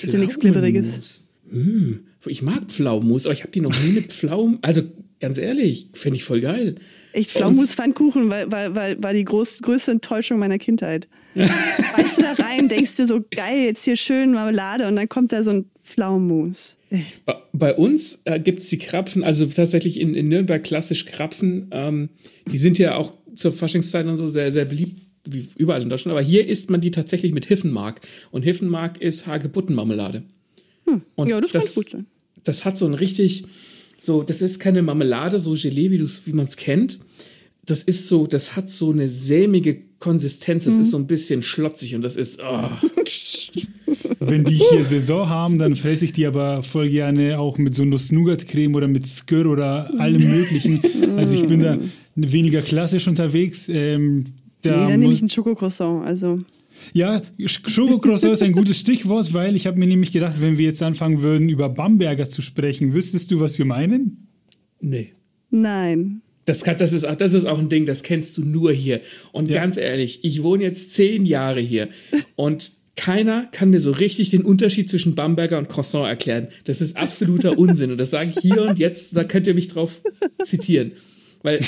Bitte 0.00 0.18
nichts 0.18 0.38
Glibberiges. 0.38 1.24
Hm, 1.50 2.00
ich 2.26 2.42
mag 2.42 2.64
Pflaumenmus, 2.68 3.26
aber 3.26 3.32
ich 3.32 3.42
habe 3.42 3.52
die 3.52 3.60
noch 3.60 3.82
nie 3.82 3.92
mit 3.92 4.12
Pflaumen. 4.12 4.58
Also 4.62 4.82
ganz 5.20 5.38
ehrlich, 5.38 5.88
finde 5.94 6.16
ich 6.16 6.24
voll 6.24 6.40
geil. 6.40 6.76
Echt, 7.12 7.30
Pflaumenmus 7.30 7.74
Pfannkuchen 7.74 8.28
war, 8.28 8.50
war, 8.50 8.74
war, 8.74 9.02
war 9.02 9.12
die 9.12 9.24
groß, 9.24 9.60
größte 9.62 9.92
Enttäuschung 9.92 10.38
meiner 10.38 10.58
Kindheit. 10.58 11.08
weißt 11.34 12.18
du 12.18 12.22
da 12.22 12.32
rein, 12.32 12.68
denkst 12.68 12.96
du 12.96 13.06
so, 13.06 13.20
geil, 13.30 13.64
jetzt 13.64 13.84
hier 13.84 13.96
schön 13.96 14.32
Marmelade 14.32 14.88
und 14.88 14.96
dann 14.96 15.08
kommt 15.08 15.32
da 15.32 15.42
so 15.42 15.50
ein 15.50 15.66
Pflaumenmus. 15.82 16.76
Bei, 17.26 17.36
bei 17.52 17.74
uns 17.74 18.20
äh, 18.24 18.40
gibt 18.40 18.60
es 18.60 18.68
die 18.68 18.78
Krapfen, 18.78 19.22
also 19.22 19.46
tatsächlich 19.46 20.00
in, 20.00 20.14
in 20.14 20.28
Nürnberg 20.28 20.62
klassisch 20.64 21.06
Krapfen. 21.06 21.68
Ähm, 21.70 22.08
die 22.50 22.58
sind 22.58 22.78
ja 22.78 22.96
auch 22.96 23.12
zur 23.36 23.52
Faschingszeit 23.52 24.06
und 24.06 24.16
so 24.16 24.28
sehr, 24.28 24.50
sehr 24.50 24.64
beliebt 24.64 25.07
wie 25.24 25.48
überall 25.56 25.82
in 25.82 25.88
Deutschland, 25.88 26.12
aber 26.12 26.22
hier 26.22 26.46
isst 26.46 26.70
man 26.70 26.80
die 26.80 26.90
tatsächlich 26.90 27.32
mit 27.32 27.46
Hiffenmark. 27.46 28.00
Und 28.30 28.42
Hiffenmark 28.42 29.00
ist 29.00 29.26
Hagebuttenmarmelade. 29.26 30.22
Hm. 30.86 31.02
Und 31.14 31.28
ja, 31.28 31.40
das, 31.40 31.52
das 31.52 31.64
kann 31.64 31.74
gut 31.74 31.90
sein. 31.90 32.06
Das 32.44 32.64
hat 32.64 32.78
so 32.78 32.86
ein 32.86 32.94
richtig, 32.94 33.44
so, 33.98 34.22
das 34.22 34.42
ist 34.42 34.58
keine 34.58 34.82
Marmelade, 34.82 35.38
so 35.38 35.54
Gelee, 35.54 35.90
wie, 35.90 36.00
wie 36.00 36.32
man 36.32 36.46
es 36.46 36.56
kennt. 36.56 37.00
Das 37.64 37.82
ist 37.82 38.08
so, 38.08 38.26
das 38.26 38.56
hat 38.56 38.70
so 38.70 38.92
eine 38.92 39.08
sämige 39.08 39.78
Konsistenz, 39.98 40.64
das 40.64 40.76
mhm. 40.76 40.80
ist 40.80 40.90
so 40.90 40.96
ein 40.96 41.06
bisschen 41.06 41.42
schlotzig 41.42 41.94
und 41.94 42.02
das 42.02 42.16
ist. 42.16 42.40
Oh. 42.42 42.70
Wenn 44.20 44.44
die 44.44 44.56
hier 44.56 44.84
Saison 44.84 45.28
haben, 45.28 45.58
dann 45.58 45.76
fresse 45.76 46.04
ich 46.04 46.12
die 46.12 46.26
aber 46.26 46.62
voll 46.62 46.88
gerne 46.88 47.38
auch 47.38 47.58
mit 47.58 47.74
so 47.74 47.84
Nuss-Nougat-Creme 47.84 48.74
oder 48.74 48.88
mit 48.88 49.06
Skir 49.06 49.46
oder 49.46 49.92
allem 49.98 50.28
Möglichen. 50.30 50.80
Also 51.16 51.34
ich 51.34 51.46
bin 51.46 51.60
da 51.60 51.78
weniger 52.14 52.62
klassisch 52.62 53.06
unterwegs. 53.06 53.68
Ähm, 53.68 54.24
da 54.68 54.84
nee, 54.84 54.92
dann 54.92 55.00
nehme 55.00 55.12
ich 55.12 55.22
ein 55.22 55.28
Schokocroissant. 55.28 56.04
Also. 56.04 56.40
Ja, 56.92 57.22
Schokocroissant 57.44 58.34
ist 58.34 58.42
ein 58.42 58.52
gutes 58.52 58.78
Stichwort, 58.78 59.34
weil 59.34 59.56
ich 59.56 59.66
habe 59.66 59.78
mir 59.78 59.86
nämlich 59.86 60.12
gedacht, 60.12 60.40
wenn 60.40 60.58
wir 60.58 60.66
jetzt 60.66 60.82
anfangen 60.82 61.22
würden, 61.22 61.48
über 61.48 61.68
Bamberger 61.68 62.28
zu 62.28 62.42
sprechen, 62.42 62.94
wüsstest 62.94 63.30
du, 63.30 63.40
was 63.40 63.58
wir 63.58 63.64
meinen? 63.64 64.28
Nee. 64.80 65.12
Nein. 65.50 66.22
Das, 66.44 66.64
kann, 66.64 66.78
das, 66.78 66.92
ist, 66.92 67.06
das 67.18 67.34
ist 67.34 67.44
auch 67.44 67.58
ein 67.58 67.68
Ding, 67.68 67.84
das 67.84 68.02
kennst 68.02 68.38
du 68.38 68.44
nur 68.44 68.72
hier. 68.72 69.00
Und 69.32 69.50
ja. 69.50 69.60
ganz 69.60 69.76
ehrlich, 69.76 70.24
ich 70.24 70.42
wohne 70.42 70.62
jetzt 70.62 70.94
zehn 70.94 71.26
Jahre 71.26 71.60
hier 71.60 71.88
und 72.36 72.72
keiner 72.96 73.46
kann 73.52 73.70
mir 73.70 73.80
so 73.80 73.92
richtig 73.92 74.30
den 74.30 74.42
Unterschied 74.42 74.90
zwischen 74.90 75.14
Bamberger 75.14 75.58
und 75.58 75.68
Croissant 75.68 76.06
erklären. 76.06 76.48
Das 76.64 76.80
ist 76.80 76.96
absoluter 76.96 77.56
Unsinn. 77.56 77.92
Und 77.92 77.98
das 77.98 78.10
sage 78.10 78.32
ich 78.34 78.38
hier 78.40 78.62
und 78.62 78.78
jetzt, 78.78 79.14
da 79.14 79.24
könnt 79.24 79.46
ihr 79.46 79.54
mich 79.54 79.68
drauf 79.68 80.00
zitieren. 80.44 80.92
Weil 81.42 81.60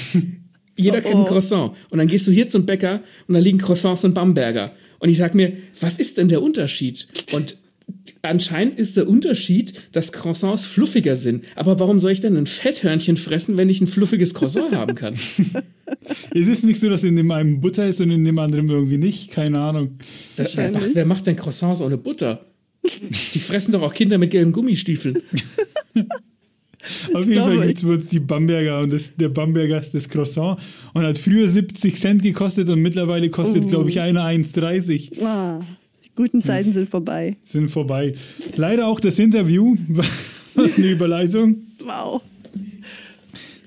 jeder 0.81 0.99
oh, 0.99 1.03
kennt 1.03 1.15
ein 1.15 1.23
oh. 1.23 1.27
Croissant. 1.27 1.73
Und 1.91 1.99
dann 1.99 2.09
gehst 2.09 2.27
du 2.27 2.33
hier 2.33 2.49
zum 2.49 2.67
Bäcker 2.67 3.03
und 3.29 3.35
da 3.35 3.41
liegen 3.41 3.59
Croissants 3.59 4.05
und 4.05 4.15
Bamberger. 4.15 4.73
Und 4.99 5.09
ich 5.09 5.19
sag 5.19 5.35
mir, 5.35 5.53
was 5.81 5.99
ist 5.99 6.19
denn 6.19 6.29
der 6.29 6.43
Unterschied? 6.43 7.09
Und 7.33 7.57
anscheinend 8.23 8.79
ist 8.79 8.97
der 8.97 9.09
Unterschied, 9.09 9.75
dass 9.93 10.13
Croissants 10.13 10.67
fluffiger 10.67 11.17
sind. 11.17 11.45
Aber 11.57 11.79
warum 11.81 12.01
soll 12.01 12.13
ich 12.13 12.21
denn 12.21 12.37
ein 12.37 12.47
Fetthörnchen 12.47 13.17
fressen, 13.17 13.57
wenn 13.57 13.69
ich 13.69 13.81
ein 13.81 13.87
fluffiges 13.87 14.35
Croissant 14.35 14.75
haben 14.77 14.95
kann? 14.95 15.15
Ist 16.35 16.49
es 16.49 16.63
nicht 16.63 16.81
so, 16.81 16.89
dass 16.89 17.03
in 17.03 17.17
dem 17.17 17.31
einen 17.31 17.61
Butter 17.61 17.87
ist 17.87 18.01
und 18.01 18.11
in 18.11 18.25
dem 18.25 18.39
anderen 18.39 18.69
irgendwie 18.69 18.99
nicht? 18.99 19.31
Keine 19.31 19.59
Ahnung. 19.59 19.99
Da, 20.37 20.45
ach, 20.45 20.87
wer 20.93 21.07
macht 21.07 21.27
denn 21.27 21.37
Croissants 21.37 21.81
ohne 21.81 21.97
Butter? 21.97 22.47
Die 23.35 23.41
fressen 23.41 23.73
doch 23.73 23.83
auch 23.83 23.93
Kinder 23.93 24.19
mit 24.19 24.31
gelben 24.31 24.53
Gummistiefeln. 24.53 25.23
Auf 27.15 27.27
jeden 27.27 27.43
Fall 27.43 27.67
gibt 27.67 28.03
es 28.03 28.09
die 28.09 28.21
Bamberger 28.21 28.81
und 28.81 28.93
das, 28.93 29.15
der 29.15 29.29
Bamberger 29.29 29.79
ist 29.79 29.95
das 29.95 30.09
Croissant 30.09 30.59
und 30.95 31.03
hat 31.03 31.19
früher 31.19 31.47
70 31.47 31.97
Cent 31.97 32.23
gekostet 32.23 32.69
und 32.69 32.81
mittlerweile 32.81 33.29
kostet, 33.31 33.65
uh. 33.65 33.69
glaube 33.69 33.91
ich, 33.91 34.01
eine 34.01 34.21
1,30. 34.21 35.23
Ah, 35.23 35.61
die 36.05 36.11
guten 36.15 36.43
Zeiten 36.43 36.69
hm. 36.69 36.75
sind 36.75 36.91
vorbei. 36.91 37.37
Sind 37.45 37.71
vorbei. 37.71 38.15
Leider 38.57 38.87
auch 38.87 39.01
das 39.01 39.19
Interview. 39.19 39.77
Was 40.55 40.79
eine 40.79 40.91
Überleitung. 40.91 41.59
Wow. 41.85 42.23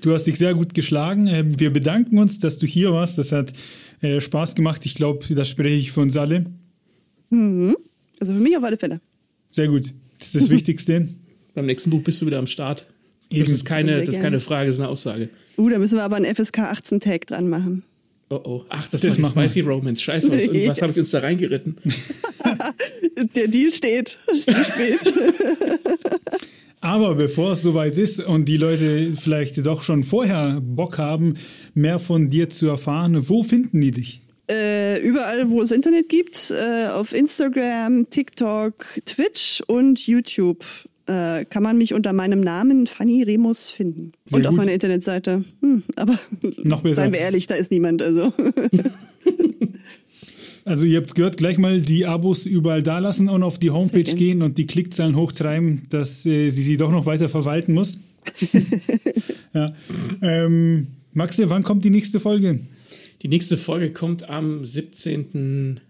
Du 0.02 0.12
hast 0.12 0.24
dich 0.24 0.36
sehr 0.36 0.52
gut 0.54 0.74
geschlagen. 0.74 1.26
Ähm, 1.28 1.58
wir 1.58 1.72
bedanken 1.72 2.18
uns, 2.18 2.38
dass 2.38 2.58
du 2.58 2.66
hier 2.66 2.92
warst. 2.92 3.16
Das 3.16 3.32
hat 3.32 3.54
äh, 4.02 4.20
Spaß 4.20 4.54
gemacht. 4.54 4.84
Ich 4.84 4.94
glaube, 4.94 5.34
das 5.34 5.48
spreche 5.48 5.76
ich 5.76 5.92
für 5.92 6.02
uns 6.02 6.16
alle. 6.16 6.44
Mhm. 7.30 7.76
Also 8.20 8.34
für 8.34 8.40
mich 8.40 8.56
auf 8.56 8.64
alle 8.64 8.76
Fälle. 8.76 9.00
Sehr 9.50 9.68
gut. 9.68 9.94
Das 10.18 10.28
ist 10.28 10.34
das 10.34 10.50
Wichtigste. 10.50 11.08
Beim 11.54 11.66
nächsten 11.66 11.90
Buch 11.90 12.02
bist 12.02 12.20
du 12.20 12.26
wieder 12.26 12.38
am 12.38 12.46
Start. 12.46 12.86
Das 13.40 13.50
ist 13.50 13.64
keine, 13.64 14.04
das 14.04 14.16
ist 14.16 14.22
keine 14.22 14.40
Frage, 14.40 14.66
das 14.66 14.76
ist 14.76 14.80
eine 14.80 14.90
Aussage. 14.90 15.28
Uh, 15.56 15.68
da 15.68 15.78
müssen 15.78 15.96
wir 15.96 16.02
aber 16.04 16.16
einen 16.16 16.34
FSK 16.34 16.60
18 16.60 17.00
Tag 17.00 17.26
dran 17.26 17.48
machen. 17.48 17.84
Oh 18.30 18.40
oh. 18.42 18.64
Ach, 18.68 18.88
das, 18.88 19.02
das 19.02 19.16
ist 19.16 19.28
Spicy 19.28 19.60
Romance. 19.60 20.02
Scheiße, 20.02 20.30
was, 20.32 20.48
was 20.48 20.82
habe 20.82 20.92
ich 20.92 20.98
uns 20.98 21.10
da 21.10 21.20
reingeritten? 21.20 21.76
Der 23.36 23.48
Deal 23.48 23.72
steht. 23.72 24.18
Es 24.26 24.38
ist 24.38 24.52
zu 24.52 24.64
spät. 24.64 25.14
Aber 26.80 27.14
bevor 27.14 27.52
es 27.52 27.62
soweit 27.62 27.96
ist 27.96 28.20
und 28.20 28.46
die 28.46 28.58
Leute 28.58 29.14
vielleicht 29.14 29.64
doch 29.64 29.82
schon 29.82 30.04
vorher 30.04 30.60
Bock 30.60 30.98
haben, 30.98 31.36
mehr 31.72 31.98
von 31.98 32.28
dir 32.28 32.50
zu 32.50 32.68
erfahren, 32.68 33.28
wo 33.28 33.42
finden 33.42 33.80
die 33.80 33.90
dich? 33.90 34.20
Äh, 34.50 35.00
überall, 35.00 35.48
wo 35.48 35.62
es 35.62 35.70
Internet 35.70 36.10
gibt, 36.10 36.50
äh, 36.50 36.88
auf 36.88 37.14
Instagram, 37.14 38.10
TikTok, 38.10 38.84
Twitch 39.06 39.62
und 39.66 40.06
YouTube 40.06 40.62
äh, 41.06 41.44
kann 41.44 41.62
man 41.62 41.76
mich 41.76 41.94
unter 41.94 42.12
meinem 42.12 42.40
Namen 42.40 42.86
Fanny 42.86 43.22
Remus 43.22 43.70
finden. 43.70 44.12
Sehr 44.24 44.36
und 44.36 44.42
gut. 44.42 44.48
auf 44.48 44.56
meiner 44.56 44.72
Internetseite. 44.72 45.44
Hm, 45.60 45.82
aber 45.96 46.18
Noch 46.62 46.82
besser. 46.82 47.02
seien 47.02 47.12
wir 47.12 47.20
ehrlich, 47.20 47.46
da 47.46 47.54
ist 47.54 47.70
niemand. 47.70 48.02
Also. 48.02 48.32
Also 50.66 50.86
ihr 50.86 50.96
habt 50.96 51.14
gehört, 51.14 51.36
gleich 51.36 51.58
mal 51.58 51.82
die 51.82 52.06
Abos 52.06 52.46
überall 52.46 52.82
da 52.82 52.98
lassen 52.98 53.28
und 53.28 53.42
auf 53.42 53.58
die 53.58 53.70
Homepage 53.70 54.02
gehen 54.02 54.40
und 54.40 54.56
die 54.56 54.66
Klickzahlen 54.66 55.14
hochtreiben, 55.14 55.82
dass 55.90 56.24
äh, 56.24 56.48
sie 56.48 56.62
sie 56.62 56.78
doch 56.78 56.90
noch 56.90 57.04
weiter 57.04 57.28
verwalten 57.28 57.74
muss. 57.74 57.98
ja. 59.52 59.74
ähm, 60.22 60.86
Maxe, 61.12 61.50
wann 61.50 61.64
kommt 61.64 61.84
die 61.84 61.90
nächste 61.90 62.18
Folge? 62.18 62.60
Die 63.20 63.28
nächste 63.28 63.58
Folge 63.58 63.92
kommt 63.92 64.28
am 64.28 64.64
17. 64.64 65.80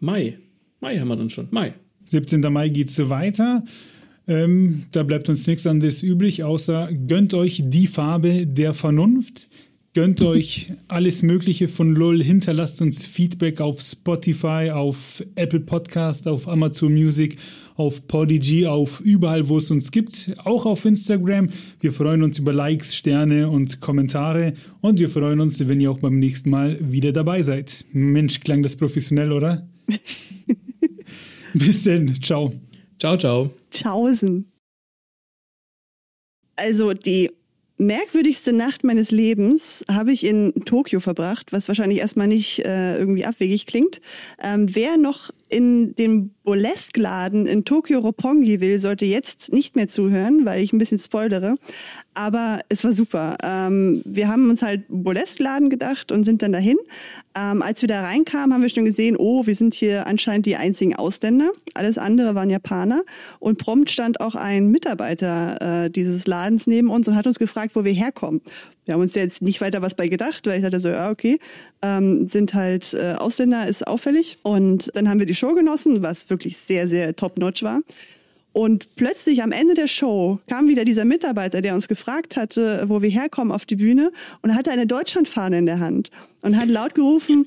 Mai. 0.00 0.38
Mai 0.80 0.98
haben 0.98 1.08
wir 1.08 1.16
dann 1.16 1.28
schon. 1.28 1.48
Mai. 1.50 1.74
17. 2.06 2.40
Mai 2.40 2.70
geht 2.70 2.88
es 2.88 3.08
weiter. 3.10 3.64
Ähm, 4.28 4.84
da 4.92 5.02
bleibt 5.02 5.28
uns 5.28 5.46
nichts 5.46 5.66
anderes 5.66 6.02
übrig, 6.02 6.44
außer 6.44 6.90
gönnt 7.08 7.34
euch 7.34 7.62
die 7.64 7.86
Farbe 7.86 8.46
der 8.46 8.74
Vernunft. 8.74 9.48
Gönnt 9.92 10.22
euch 10.22 10.72
alles 10.86 11.24
Mögliche 11.24 11.66
von 11.66 11.96
LOL, 11.96 12.22
hinterlasst 12.22 12.80
uns 12.80 13.04
Feedback 13.04 13.60
auf 13.60 13.80
Spotify, 13.80 14.70
auf 14.72 15.20
Apple 15.34 15.58
Podcast, 15.58 16.28
auf 16.28 16.46
Amazon 16.46 16.94
Music, 16.94 17.38
auf 17.74 18.06
Podigy, 18.06 18.66
auf 18.66 19.00
überall, 19.00 19.48
wo 19.48 19.58
es 19.58 19.68
uns 19.72 19.90
gibt, 19.90 20.32
auch 20.44 20.64
auf 20.64 20.84
Instagram. 20.84 21.48
Wir 21.80 21.92
freuen 21.92 22.22
uns 22.22 22.38
über 22.38 22.52
Likes, 22.52 22.94
Sterne 22.94 23.48
und 23.48 23.80
Kommentare 23.80 24.52
und 24.80 25.00
wir 25.00 25.08
freuen 25.08 25.40
uns, 25.40 25.66
wenn 25.66 25.80
ihr 25.80 25.90
auch 25.90 25.98
beim 25.98 26.20
nächsten 26.20 26.50
Mal 26.50 26.78
wieder 26.80 27.10
dabei 27.10 27.42
seid. 27.42 27.84
Mensch, 27.92 28.38
klang 28.38 28.62
das 28.62 28.76
professionell, 28.76 29.32
oder? 29.32 29.66
Bis 31.54 31.82
denn, 31.82 32.22
ciao. 32.22 32.52
Ciao, 32.96 33.16
ciao. 33.16 33.59
Tschaußen. 33.70 34.50
Also 36.56 36.92
die 36.92 37.30
merkwürdigste 37.80 38.52
Nacht 38.52 38.84
meines 38.84 39.10
Lebens 39.10 39.84
habe 39.90 40.12
ich 40.12 40.24
in 40.24 40.52
Tokio 40.66 41.00
verbracht, 41.00 41.52
was 41.52 41.66
wahrscheinlich 41.68 41.98
erstmal 41.98 42.28
nicht 42.28 42.64
äh, 42.64 42.98
irgendwie 42.98 43.24
abwegig 43.24 43.66
klingt. 43.66 44.00
Ähm, 44.42 44.74
wer 44.74 44.98
noch 44.98 45.30
in 45.48 45.94
den 45.96 46.34
Burlesque-Laden 46.50 47.46
in 47.46 47.64
Tokio 47.64 48.00
Roppongi 48.00 48.60
will, 48.60 48.80
sollte 48.80 49.04
jetzt 49.04 49.52
nicht 49.52 49.76
mehr 49.76 49.86
zuhören, 49.86 50.44
weil 50.46 50.60
ich 50.60 50.72
ein 50.72 50.78
bisschen 50.78 50.98
spoilere. 50.98 51.54
Aber 52.12 52.58
es 52.68 52.82
war 52.82 52.92
super. 52.92 53.36
Ähm, 53.40 54.02
wir 54.04 54.26
haben 54.26 54.50
uns 54.50 54.60
halt 54.60 54.82
Burlesque-Laden 54.88 55.70
gedacht 55.70 56.10
und 56.10 56.24
sind 56.24 56.42
dann 56.42 56.50
dahin. 56.50 56.76
Ähm, 57.36 57.62
als 57.62 57.82
wir 57.82 57.88
da 57.88 58.02
reinkamen, 58.02 58.52
haben 58.52 58.62
wir 58.62 58.68
schon 58.68 58.84
gesehen, 58.84 59.16
oh, 59.16 59.46
wir 59.46 59.54
sind 59.54 59.74
hier 59.74 60.08
anscheinend 60.08 60.46
die 60.46 60.56
einzigen 60.56 60.96
Ausländer. 60.96 61.50
Alles 61.74 61.98
andere 61.98 62.34
waren 62.34 62.50
Japaner. 62.50 63.02
Und 63.38 63.58
prompt 63.58 63.88
stand 63.88 64.20
auch 64.20 64.34
ein 64.34 64.72
Mitarbeiter 64.72 65.84
äh, 65.84 65.90
dieses 65.90 66.26
Ladens 66.26 66.66
neben 66.66 66.90
uns 66.90 67.06
und 67.06 67.14
hat 67.14 67.28
uns 67.28 67.38
gefragt, 67.38 67.76
wo 67.76 67.84
wir 67.84 67.92
herkommen. 67.92 68.40
Wir 68.86 68.94
haben 68.94 69.02
uns 69.02 69.14
jetzt 69.14 69.40
nicht 69.42 69.60
weiter 69.60 69.82
was 69.82 69.94
bei 69.94 70.08
gedacht, 70.08 70.46
weil 70.48 70.56
ich 70.56 70.62
dachte 70.62 70.80
so, 70.80 70.88
ja, 70.88 71.10
okay, 71.10 71.38
ähm, 71.80 72.28
sind 72.28 72.54
halt 72.54 72.92
äh, 72.94 73.12
Ausländer, 73.12 73.68
ist 73.68 73.86
auffällig. 73.86 74.38
Und 74.42 74.90
dann 74.94 75.08
haben 75.08 75.20
wir 75.20 75.26
die 75.26 75.34
Show 75.36 75.52
genossen, 75.52 76.02
was 76.02 76.28
wirklich 76.28 76.39
sehr, 76.44 76.88
sehr 76.88 77.14
top-notch 77.14 77.62
war. 77.62 77.80
Und 78.52 78.96
plötzlich 78.96 79.42
am 79.42 79.52
Ende 79.52 79.74
der 79.74 79.86
Show 79.86 80.40
kam 80.48 80.66
wieder 80.66 80.84
dieser 80.84 81.04
Mitarbeiter, 81.04 81.62
der 81.62 81.74
uns 81.74 81.86
gefragt 81.86 82.36
hatte, 82.36 82.84
wo 82.88 83.00
wir 83.00 83.10
herkommen, 83.10 83.52
auf 83.52 83.64
die 83.64 83.76
Bühne 83.76 84.10
und 84.42 84.54
hatte 84.54 84.72
eine 84.72 84.86
Deutschlandfahne 84.86 85.58
in 85.58 85.66
der 85.66 85.78
Hand 85.78 86.10
und 86.42 86.56
hat 86.56 86.68
laut 86.68 86.94
gerufen, 86.94 87.46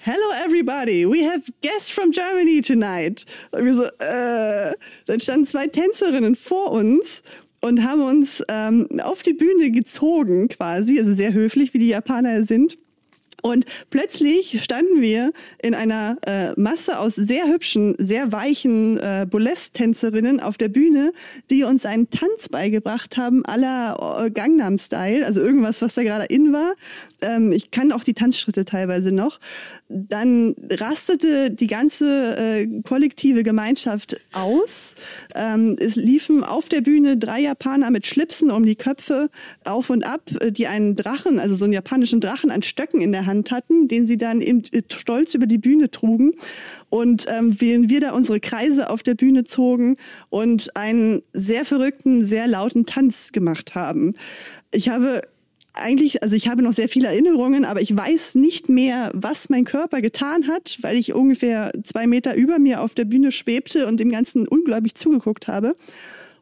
Hello 0.00 0.46
everybody, 0.46 1.04
we 1.04 1.28
have 1.28 1.42
guests 1.60 1.90
from 1.90 2.12
Germany 2.12 2.62
tonight. 2.62 3.26
Und 3.50 3.64
wir 3.64 3.74
so, 3.74 3.84
äh, 3.84 4.72
dann 5.06 5.20
standen 5.20 5.46
zwei 5.46 5.66
Tänzerinnen 5.66 6.34
vor 6.34 6.70
uns 6.70 7.22
und 7.60 7.82
haben 7.82 8.02
uns 8.02 8.42
ähm, 8.48 8.88
auf 9.02 9.22
die 9.22 9.34
Bühne 9.34 9.70
gezogen 9.70 10.48
quasi, 10.48 10.98
also 10.98 11.14
sehr 11.14 11.32
höflich, 11.32 11.74
wie 11.74 11.78
die 11.78 11.88
Japaner 11.88 12.46
sind. 12.46 12.78
Und 13.42 13.66
plötzlich 13.90 14.62
standen 14.62 15.00
wir 15.00 15.32
in 15.62 15.74
einer 15.74 16.16
äh, 16.26 16.58
Masse 16.60 16.98
aus 16.98 17.14
sehr 17.14 17.46
hübschen, 17.46 17.94
sehr 17.98 18.32
weichen 18.32 18.98
äh, 18.98 19.26
Burlesque-Tänzerinnen 19.30 20.40
auf 20.40 20.58
der 20.58 20.68
Bühne, 20.68 21.12
die 21.50 21.62
uns 21.62 21.86
einen 21.86 22.10
Tanz 22.10 22.48
beigebracht 22.50 23.16
haben, 23.16 23.44
aller 23.44 24.24
äh, 24.24 24.30
Gangnam-Style, 24.30 25.24
also 25.24 25.40
irgendwas, 25.40 25.82
was 25.82 25.94
da 25.94 26.02
gerade 26.02 26.24
in 26.24 26.52
war. 26.52 26.74
Ähm, 27.20 27.52
ich 27.52 27.70
kann 27.70 27.92
auch 27.92 28.02
die 28.02 28.14
Tanzschritte 28.14 28.64
teilweise 28.64 29.12
noch. 29.12 29.38
Dann 29.88 30.54
rastete 30.70 31.50
die 31.50 31.66
ganze 31.66 32.36
äh, 32.36 32.66
kollektive 32.82 33.42
Gemeinschaft 33.42 34.16
aus. 34.32 34.94
Ähm, 35.34 35.76
es 35.80 35.96
liefen 35.96 36.44
auf 36.44 36.68
der 36.68 36.82
Bühne 36.82 37.16
drei 37.16 37.40
Japaner 37.40 37.90
mit 37.90 38.06
Schlipsen 38.06 38.50
um 38.50 38.66
die 38.66 38.76
Köpfe 38.76 39.30
auf 39.64 39.88
und 39.88 40.04
ab, 40.04 40.30
äh, 40.40 40.52
die 40.52 40.66
einen 40.66 40.94
Drachen, 40.94 41.38
also 41.38 41.54
so 41.54 41.64
einen 41.64 41.72
japanischen 41.72 42.20
Drachen 42.20 42.50
an 42.50 42.62
Stöcken 42.62 43.00
in 43.00 43.12
der 43.12 43.24
Hand 43.24 43.50
hatten, 43.50 43.88
den 43.88 44.06
sie 44.06 44.18
dann 44.18 44.42
eben 44.42 44.62
äh, 44.72 44.82
stolz 44.92 45.34
über 45.34 45.46
die 45.46 45.58
Bühne 45.58 45.90
trugen. 45.90 46.34
Und 46.90 47.24
ähm, 47.28 47.56
während 47.58 47.88
wir 47.88 48.00
da 48.00 48.12
unsere 48.12 48.40
Kreise 48.40 48.90
auf 48.90 49.02
der 49.02 49.14
Bühne 49.14 49.44
zogen 49.44 49.96
und 50.28 50.76
einen 50.76 51.22
sehr 51.32 51.64
verrückten, 51.64 52.26
sehr 52.26 52.46
lauten 52.46 52.84
Tanz 52.84 53.32
gemacht 53.32 53.74
haben. 53.74 54.14
Ich 54.70 54.90
habe 54.90 55.22
eigentlich, 55.80 56.22
also 56.22 56.36
ich 56.36 56.48
habe 56.48 56.62
noch 56.62 56.72
sehr 56.72 56.88
viele 56.88 57.08
Erinnerungen, 57.08 57.64
aber 57.64 57.80
ich 57.80 57.96
weiß 57.96 58.34
nicht 58.34 58.68
mehr, 58.68 59.10
was 59.14 59.48
mein 59.48 59.64
Körper 59.64 60.00
getan 60.00 60.48
hat, 60.48 60.78
weil 60.82 60.96
ich 60.96 61.14
ungefähr 61.14 61.72
zwei 61.84 62.06
Meter 62.06 62.34
über 62.34 62.58
mir 62.58 62.82
auf 62.82 62.94
der 62.94 63.04
Bühne 63.04 63.32
schwebte 63.32 63.86
und 63.86 64.00
dem 64.00 64.10
Ganzen 64.10 64.46
unglaublich 64.48 64.94
zugeguckt 64.94 65.48
habe. 65.48 65.76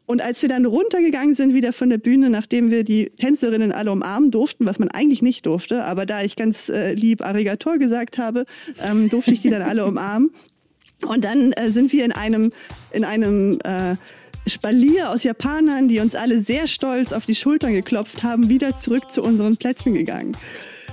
Und 0.05 0.21
als 0.21 0.41
wir 0.41 0.47
dann 0.47 0.65
runtergegangen 0.65 1.35
sind 1.35 1.53
wieder 1.53 1.73
von 1.73 1.89
der 1.89 1.97
Bühne, 1.97 2.29
nachdem 2.29 2.71
wir 2.71 2.85
die 2.85 3.09
Tänzerinnen 3.09 3.73
alle 3.73 3.91
umarmen 3.91 4.31
durften, 4.31 4.65
was 4.65 4.79
man 4.79 4.87
eigentlich 4.89 5.21
nicht 5.21 5.45
durfte, 5.45 5.83
aber 5.83 6.05
da 6.05 6.23
ich 6.23 6.37
ganz 6.37 6.69
äh, 6.69 6.93
lieb 6.93 7.21
Arigator 7.21 7.77
gesagt 7.77 8.17
habe, 8.17 8.45
ähm, 8.81 9.09
durfte 9.09 9.33
ich 9.33 9.41
die 9.41 9.49
dann 9.49 9.61
alle 9.61 9.85
umarmen. 9.87 10.31
Und 11.05 11.25
dann 11.25 11.51
äh, 11.51 11.71
sind 11.71 11.91
wir 11.91 12.05
in 12.05 12.13
einem, 12.13 12.51
in 12.91 13.03
einem 13.03 13.59
äh, 13.65 13.97
Spalier 14.49 15.09
aus 15.09 15.23
Japanern, 15.23 15.87
die 15.87 15.99
uns 15.99 16.15
alle 16.15 16.41
sehr 16.41 16.67
stolz 16.67 17.13
auf 17.13 17.25
die 17.25 17.35
Schultern 17.35 17.73
geklopft 17.73 18.23
haben, 18.23 18.49
wieder 18.49 18.77
zurück 18.77 19.11
zu 19.11 19.21
unseren 19.21 19.57
Plätzen 19.57 19.93
gegangen. 19.93 20.35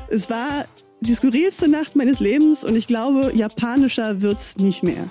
Es 0.09 0.31
war 0.31 0.67
die 1.01 1.15
skurrilste 1.15 1.69
Nacht 1.69 1.97
meines 1.97 2.21
Lebens 2.21 2.65
und 2.65 2.77
ich 2.77 2.87
glaube, 2.87 3.33
japanischer 3.35 4.23
wird's 4.23 4.57
nicht 4.57 4.83
mehr. 4.83 5.11